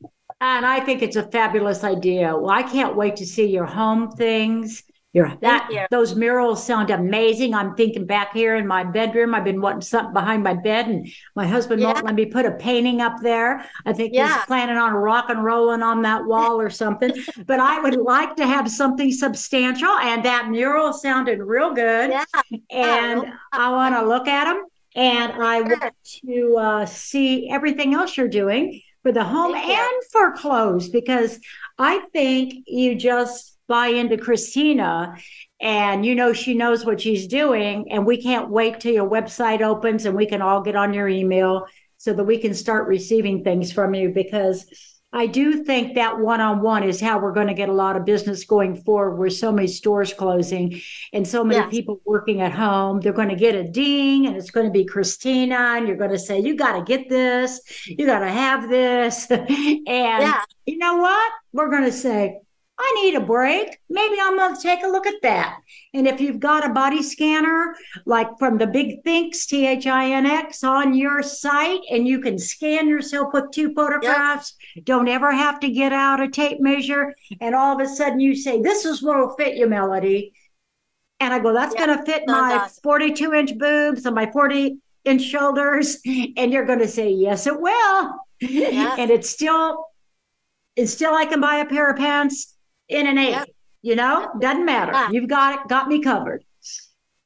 And 0.42 0.66
I 0.66 0.80
think 0.80 1.02
it's 1.02 1.16
a 1.16 1.24
fabulous 1.24 1.84
idea. 1.84 2.36
Well 2.36 2.50
I 2.50 2.64
can't 2.64 2.96
wait 2.96 3.18
to 3.18 3.26
see 3.26 3.48
your 3.48 3.66
home 3.66 4.12
things 4.12 4.84
your 5.16 5.32
that 5.40 5.70
you. 5.72 5.86
those 5.92 6.14
murals 6.14 6.62
sound 6.62 6.90
amazing. 6.90 7.56
I'm 7.56 7.74
thinking 7.76 8.06
back 8.06 8.34
here 8.34 8.56
in 8.56 8.68
my 8.68 8.84
bedroom. 8.84 9.34
I've 9.34 9.46
been 9.46 9.62
wanting 9.62 9.80
something 9.80 10.12
behind 10.12 10.44
my 10.44 10.54
bed, 10.54 10.88
and 10.88 11.08
my 11.38 11.48
husband 11.48 11.80
yeah. 11.80 11.94
won't 11.94 12.06
let 12.06 12.16
me 12.16 12.26
put 12.26 12.46
a 12.46 12.52
painting 12.52 13.00
up 13.00 13.22
there. 13.24 13.66
I 13.86 13.94
think 13.94 14.14
yeah. 14.14 14.36
he's 14.36 14.46
planning 14.46 14.76
on 14.76 14.94
rock 14.94 15.30
and 15.30 15.42
rolling 15.42 15.82
on 15.82 16.02
that 16.02 16.26
wall 16.26 16.60
or 16.60 16.70
something. 16.70 17.14
but 17.48 17.62
I 17.62 17.80
would 17.80 17.96
like 17.96 18.36
to 18.36 18.46
have 18.46 18.70
something 18.70 19.10
substantial, 19.10 19.88
and 19.88 20.26
that 20.26 20.50
mural 20.50 20.92
sounded 20.92 21.40
real 21.40 21.74
good. 21.74 22.10
Yeah. 22.10 22.26
And 22.70 23.24
yeah. 23.24 23.34
I 23.54 23.72
want 23.72 23.96
to 23.96 24.06
look 24.06 24.28
at 24.28 24.44
them, 24.44 24.66
and 24.96 25.32
I 25.32 25.62
want 25.62 25.94
to 26.26 26.58
uh, 26.58 26.86
see 26.86 27.50
everything 27.50 27.94
else 27.94 28.18
you're 28.18 28.28
doing 28.28 28.82
for 29.02 29.14
the 29.14 29.24
home 29.24 29.56
and 29.56 30.04
for 30.12 30.34
clothes 30.34 30.90
because 30.90 31.40
I 31.78 32.00
think 32.12 32.66
you 32.68 32.96
just 32.96 33.55
buy 33.68 33.88
into 33.88 34.18
Cristina 34.18 35.16
and 35.62 36.06
you 36.06 36.16
know 36.16 36.34
she 36.34 36.54
knows 36.54 36.86
what 36.86 37.02
she's 37.02 37.28
doing 37.28 37.92
and 37.92 38.06
we 38.06 38.22
can't 38.22 38.50
wait 38.50 38.80
till 38.80 38.94
your 38.94 39.10
website 39.10 39.62
opens 39.62 40.06
and 40.06 40.16
we 40.16 40.26
can 40.26 40.42
all 40.42 40.62
get 40.62 40.76
on 40.76 40.94
your 40.94 41.08
email 41.08 41.66
so 41.98 42.14
that 42.14 42.24
we 42.24 42.38
can 42.38 42.54
start 42.54 42.88
receiving 42.88 43.44
things 43.44 43.72
from 43.72 43.94
you 43.94 44.10
because 44.10 44.66
I 45.16 45.28
do 45.28 45.64
think 45.64 45.96
that 45.96 46.20
one-on-one 46.20 46.84
is 46.84 47.00
how 47.00 47.20
we're 47.20 47.32
going 47.32 47.48
to 47.48 47.54
get 47.54 47.70
a 47.70 47.74
lot 47.74 47.96
of 47.96 48.04
business 48.04 48.44
going 48.44 48.76
forward 48.76 49.16
with 49.16 49.32
so 49.32 49.50
many 49.50 49.68
stores 49.68 50.14
closing 50.14 50.82
and 51.14 51.26
so 51.26 51.42
many 51.42 51.62
yes. 51.62 51.70
people 51.72 52.02
working 52.04 52.42
at 52.42 52.52
home. 52.52 53.00
They're 53.00 53.14
going 53.14 53.30
to 53.30 53.36
get 53.36 53.56
a 53.56 53.64
ding 53.64 54.28
and 54.28 54.36
it's 54.36 54.52
going 54.52 54.66
to 54.66 54.74
be 54.74 54.84
Cristina 54.84 55.76
and 55.78 55.88
you're 55.88 55.96
going 55.96 56.12
to 56.12 56.20
say, 56.20 56.42
you 56.42 56.58
got 56.58 56.78
to 56.78 56.84
get 56.84 57.08
this, 57.08 57.62
you 57.88 58.06
got 58.06 58.20
to 58.20 58.28
have 58.28 58.68
this. 58.68 59.32
and 59.32 59.48
yeah. 59.88 60.42
you 60.66 60.78
know 60.78 60.98
what? 60.98 61.32
We're 61.54 61.70
going 61.70 61.86
to 61.86 61.94
say, 61.94 62.40
I 62.78 63.02
need 63.02 63.16
a 63.16 63.22
break. 63.22 63.80
Maybe 63.90 64.16
I'm 64.22 64.36
going 64.36 64.54
to 64.54 64.62
take 64.62 64.84
a 64.84 64.88
look 64.88 65.08
at 65.08 65.22
that. 65.22 65.60
And 65.94 66.08
if 66.08 66.20
you've 66.20 66.42
got 66.42 66.70
a 66.70 66.74
body 66.74 67.02
scanner, 67.02 67.74
like 68.06 68.28
from 68.38 68.58
the 68.58 68.68
Big 68.68 69.02
Thinks, 69.04 69.46
T 69.46 69.66
H 69.66 69.88
I 69.88 70.12
N 70.12 70.26
X, 70.26 70.62
on 70.62 70.94
your 70.94 71.24
site, 71.24 71.80
and 71.90 72.06
you 72.06 72.20
can 72.20 72.38
scan 72.38 72.90
yourself 72.90 73.34
with 73.34 73.52
two 73.52 73.74
photographs, 73.74 74.56
yep. 74.76 74.84
don't 74.84 75.08
ever 75.08 75.32
have 75.32 75.62
to 75.62 75.70
get 75.70 75.94
out 75.94 76.20
a 76.20 76.28
tape 76.28 76.60
measure. 76.60 77.16
And 77.40 77.56
all 77.56 77.80
of 77.80 77.86
a 77.86 77.90
sudden 77.90 78.20
you 78.20 78.36
say, 78.36 78.62
This 78.62 78.84
is 78.84 79.02
what 79.02 79.18
will 79.18 79.36
fit 79.36 79.56
you, 79.56 79.68
Melody. 79.68 80.34
And 81.22 81.34
I 81.34 81.40
go, 81.40 81.54
That's 81.54 81.74
yep. 81.76 81.86
going 81.86 81.98
to 81.98 82.06
fit 82.06 82.24
my 82.28 82.56
awesome. 82.56 82.82
42 82.84 83.34
inch 83.34 83.58
boobs 83.58 84.06
and 84.06 84.16
my 84.16 84.30
40 84.30 84.80
inch 85.06 85.22
shoulders. 85.22 86.00
And 86.06 86.52
you're 86.52 86.66
going 86.66 86.80
to 86.80 86.90
say, 86.90 87.10
Yes, 87.10 87.48
it 87.48 87.58
will. 87.58 88.20
Yep. 88.42 88.74
and 89.00 89.12
it's 89.12 89.30
still, 89.30 89.86
it's 90.76 90.92
still, 90.92 91.14
I 91.14 91.26
can 91.26 91.40
buy 91.40 91.58
a 91.58 91.66
pair 91.66 91.90
of 91.90 91.96
pants 91.96 92.55
in 92.90 93.08
an 93.08 93.18
eight. 93.18 93.32
Yep. 93.32 93.50
You 93.82 93.96
know, 93.96 94.32
doesn't 94.40 94.66
matter. 94.66 94.92
Yeah. 94.94 95.10
You've 95.12 95.30
got 95.30 95.60
it, 95.60 95.68
got 95.70 95.88
me 95.88 96.02
covered. 96.02 96.44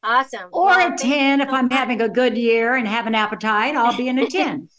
Awesome. 0.04 0.50
Or 0.52 0.68
well, 0.68 0.94
a 0.94 0.98
10 0.98 1.42
if 1.42 1.50
I'm 1.50 1.70
having 1.70 2.02
a 2.02 2.10
good 2.10 2.38
year 2.38 2.76
and 2.76 2.88
have 2.88 3.08
an 3.08 3.16
appetite, 3.16 3.76
I'll 3.76 3.96
be 3.96 4.08
in 4.08 4.20
a 4.20 4.28
10. 4.28 4.70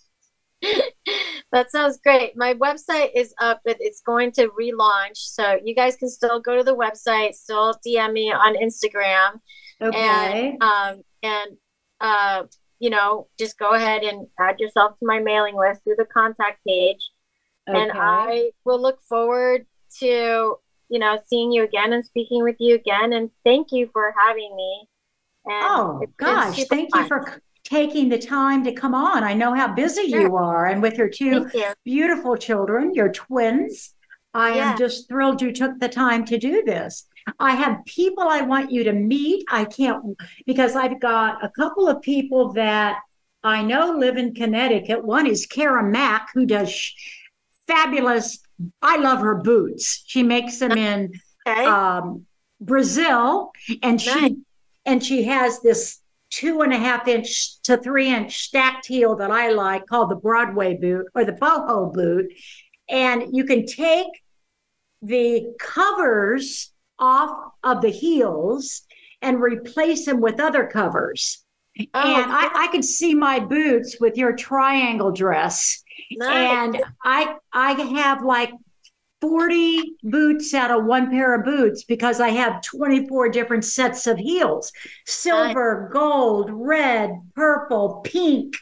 that 1.52 1.70
sounds 1.70 1.98
great. 2.02 2.36
My 2.36 2.54
website 2.54 3.10
is 3.14 3.34
up, 3.40 3.60
but 3.64 3.76
it's 3.80 4.00
going 4.02 4.32
to 4.32 4.48
relaunch. 4.48 5.16
So 5.16 5.58
you 5.64 5.74
guys 5.74 5.96
can 5.96 6.08
still 6.08 6.40
go 6.40 6.56
to 6.56 6.64
the 6.64 6.76
website, 6.76 7.34
still 7.34 7.74
DM 7.86 8.12
me 8.12 8.32
on 8.32 8.56
Instagram. 8.56 9.40
Okay. 9.80 10.56
And 10.60 10.62
um 10.62 11.02
and 11.22 11.56
uh 12.00 12.42
you 12.80 12.88
know, 12.88 13.28
just 13.38 13.58
go 13.58 13.74
ahead 13.74 14.02
and 14.02 14.26
add 14.38 14.58
yourself 14.58 14.98
to 14.98 15.06
my 15.06 15.20
mailing 15.20 15.54
list 15.54 15.84
through 15.84 15.96
the 15.96 16.06
contact 16.06 16.64
page. 16.66 17.10
Okay. 17.68 17.78
And 17.78 17.92
I 17.94 18.50
will 18.64 18.80
look 18.80 19.00
forward 19.02 19.66
to, 19.98 20.56
you 20.90 20.98
know, 20.98 21.18
seeing 21.26 21.52
you 21.52 21.62
again 21.62 21.92
and 21.92 22.04
speaking 22.04 22.42
with 22.42 22.56
you 22.58 22.74
again. 22.74 23.12
And 23.12 23.30
thank 23.44 23.68
you 23.70 23.88
for 23.92 24.12
having 24.18 24.54
me. 24.54 24.88
And 25.46 25.64
oh 25.64 26.02
gosh, 26.18 26.62
thank 26.66 26.90
fun. 26.92 27.02
you 27.02 27.08
for 27.08 27.42
taking 27.64 28.08
the 28.08 28.18
time 28.18 28.64
to 28.64 28.72
come 28.72 28.94
on. 28.94 29.24
I 29.24 29.32
know 29.32 29.54
how 29.54 29.72
busy 29.72 30.10
sure. 30.10 30.20
you 30.20 30.36
are, 30.36 30.66
and 30.66 30.82
with 30.82 30.98
your 30.98 31.08
two 31.08 31.48
beautiful 31.84 32.36
children, 32.36 32.94
your 32.94 33.10
twins. 33.10 33.94
I 34.32 34.54
yeah. 34.54 34.72
am 34.72 34.78
just 34.78 35.08
thrilled 35.08 35.42
you 35.42 35.52
took 35.52 35.80
the 35.80 35.88
time 35.88 36.24
to 36.26 36.38
do 36.38 36.62
this. 36.64 37.06
I 37.38 37.52
have 37.52 37.84
people 37.84 38.24
I 38.24 38.42
want 38.42 38.70
you 38.70 38.84
to 38.84 38.92
meet. 38.92 39.44
I 39.50 39.64
can't 39.64 40.16
because 40.46 40.76
I've 40.76 41.00
got 41.00 41.44
a 41.44 41.50
couple 41.50 41.88
of 41.88 42.00
people 42.00 42.52
that 42.52 43.00
I 43.42 43.62
know 43.62 43.92
live 43.92 44.16
in 44.16 44.34
Connecticut. 44.34 45.04
One 45.04 45.26
is 45.26 45.46
Kara 45.46 45.82
Mack, 45.82 46.28
who 46.34 46.46
does 46.46 46.92
fabulous. 47.66 48.38
I 48.82 48.96
love 48.96 49.20
her 49.20 49.36
boots. 49.36 50.02
She 50.06 50.22
makes 50.22 50.58
them 50.58 50.72
in 50.72 51.12
okay. 51.46 51.64
um, 51.64 52.26
Brazil, 52.60 53.52
and 53.82 53.96
nice. 53.96 54.02
she 54.02 54.36
and 54.86 55.04
she 55.04 55.24
has 55.24 55.60
this 55.60 56.00
two 56.30 56.62
and 56.62 56.72
a 56.72 56.78
half 56.78 57.08
inch 57.08 57.60
to 57.62 57.76
three 57.76 58.08
inch 58.08 58.38
stacked 58.38 58.86
heel 58.86 59.16
that 59.16 59.30
I 59.30 59.50
like 59.50 59.86
called 59.86 60.10
the 60.10 60.16
Broadway 60.16 60.76
boot 60.76 61.06
or 61.14 61.24
the 61.24 61.32
boho 61.32 61.92
boot. 61.92 62.32
And 62.88 63.36
you 63.36 63.44
can 63.44 63.66
take 63.66 64.08
the 65.02 65.52
covers 65.58 66.72
off 66.98 67.52
of 67.62 67.82
the 67.82 67.90
heels 67.90 68.82
and 69.22 69.40
replace 69.40 70.06
them 70.06 70.20
with 70.20 70.40
other 70.40 70.66
covers. 70.66 71.44
Oh, 71.78 71.84
and 71.94 72.32
I, 72.32 72.64
I 72.64 72.68
could 72.68 72.84
see 72.84 73.14
my 73.14 73.38
boots 73.38 73.96
with 74.00 74.16
your 74.16 74.34
triangle 74.34 75.12
dress. 75.12 75.82
Nice. 76.12 76.74
And 76.74 76.84
I 77.04 77.36
I 77.52 77.72
have 77.72 78.22
like 78.22 78.50
40 79.20 79.96
boots 80.02 80.54
out 80.54 80.70
of 80.70 80.84
one 80.84 81.10
pair 81.10 81.34
of 81.34 81.44
boots 81.44 81.84
because 81.84 82.20
I 82.20 82.30
have 82.30 82.62
24 82.62 83.28
different 83.28 83.64
sets 83.64 84.06
of 84.06 84.18
heels 84.18 84.72
silver, 85.06 85.84
nice. 85.84 85.92
gold, 85.92 86.50
red, 86.50 87.10
purple, 87.34 88.00
pink, 88.04 88.56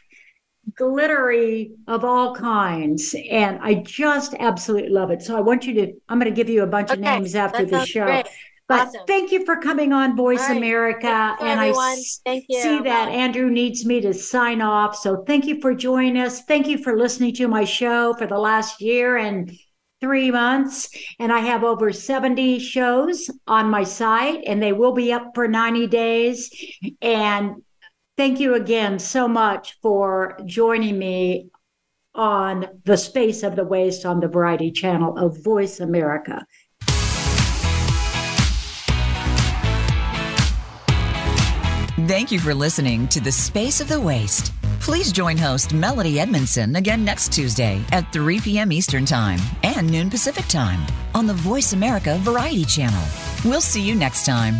glittery 0.75 1.71
of 1.87 2.03
all 2.03 2.35
kinds. 2.35 3.15
And 3.29 3.59
I 3.61 3.75
just 3.75 4.35
absolutely 4.39 4.89
love 4.89 5.11
it. 5.11 5.21
So 5.21 5.37
I 5.37 5.41
want 5.41 5.65
you 5.65 5.73
to, 5.75 5.93
I'm 6.09 6.19
going 6.19 6.31
to 6.31 6.35
give 6.35 6.49
you 6.49 6.63
a 6.63 6.67
bunch 6.67 6.91
okay. 6.91 6.99
of 6.99 7.01
names 7.01 7.35
after 7.35 7.65
the 7.65 7.85
show. 7.85 8.05
Great. 8.05 8.27
But 8.69 8.89
awesome. 8.89 9.01
thank 9.07 9.31
you 9.31 9.43
for 9.45 9.57
coming 9.57 9.93
on 9.93 10.15
Voice 10.15 10.47
right. 10.47 10.55
America. 10.55 11.35
You, 11.39 11.47
and 11.47 11.59
everyone. 11.59 11.83
I 11.83 12.03
thank 12.23 12.45
you. 12.47 12.61
see 12.61 12.79
that 12.81 13.09
Andrew 13.09 13.49
needs 13.49 13.83
me 13.83 13.99
to 14.01 14.13
sign 14.13 14.61
off. 14.61 14.95
So 14.95 15.23
thank 15.25 15.45
you 15.45 15.59
for 15.59 15.73
joining 15.73 16.17
us. 16.17 16.43
Thank 16.43 16.67
you 16.67 16.77
for 16.77 16.95
listening 16.95 17.33
to 17.35 17.47
my 17.47 17.65
show 17.65 18.13
for 18.13 18.27
the 18.27 18.37
last 18.37 18.79
year 18.79 19.17
and 19.17 19.51
three 20.01 20.29
months. 20.29 20.87
And 21.17 21.33
I 21.33 21.39
have 21.39 21.63
over 21.63 21.91
70 21.91 22.59
shows 22.59 23.27
on 23.47 23.71
my 23.71 23.83
site, 23.83 24.43
and 24.45 24.61
they 24.61 24.71
will 24.71 24.93
be 24.93 25.11
up 25.11 25.31
for 25.33 25.47
90 25.47 25.87
days. 25.87 26.51
And 27.01 27.63
thank 28.17 28.39
you 28.39 28.53
again 28.53 28.99
so 28.99 29.27
much 29.27 29.79
for 29.81 30.37
joining 30.45 30.99
me 30.99 31.49
on 32.13 32.67
the 32.85 32.97
space 32.97 33.41
of 33.41 33.55
the 33.55 33.63
waist 33.63 34.05
on 34.05 34.19
the 34.19 34.27
variety 34.27 34.71
channel 34.71 35.17
of 35.17 35.43
Voice 35.43 35.79
America. 35.79 36.45
Thank 42.07 42.31
you 42.31 42.39
for 42.39 42.53
listening 42.53 43.07
to 43.09 43.19
The 43.19 43.31
Space 43.31 43.81
of 43.81 43.89
the 43.89 43.99
Waist. 43.99 44.53
Please 44.79 45.11
join 45.11 45.37
host 45.37 45.73
Melody 45.73 46.19
Edmondson 46.19 46.77
again 46.77 47.03
next 47.03 47.33
Tuesday 47.33 47.83
at 47.91 48.11
3 48.13 48.39
p.m. 48.39 48.71
Eastern 48.71 49.05
Time 49.05 49.39
and 49.63 49.91
noon 49.91 50.09
Pacific 50.09 50.47
Time 50.47 50.79
on 51.13 51.27
the 51.27 51.33
Voice 51.33 51.73
America 51.73 52.17
Variety 52.21 52.63
Channel. 52.63 53.03
We'll 53.43 53.59
see 53.59 53.81
you 53.81 53.95
next 53.95 54.25
time. 54.25 54.55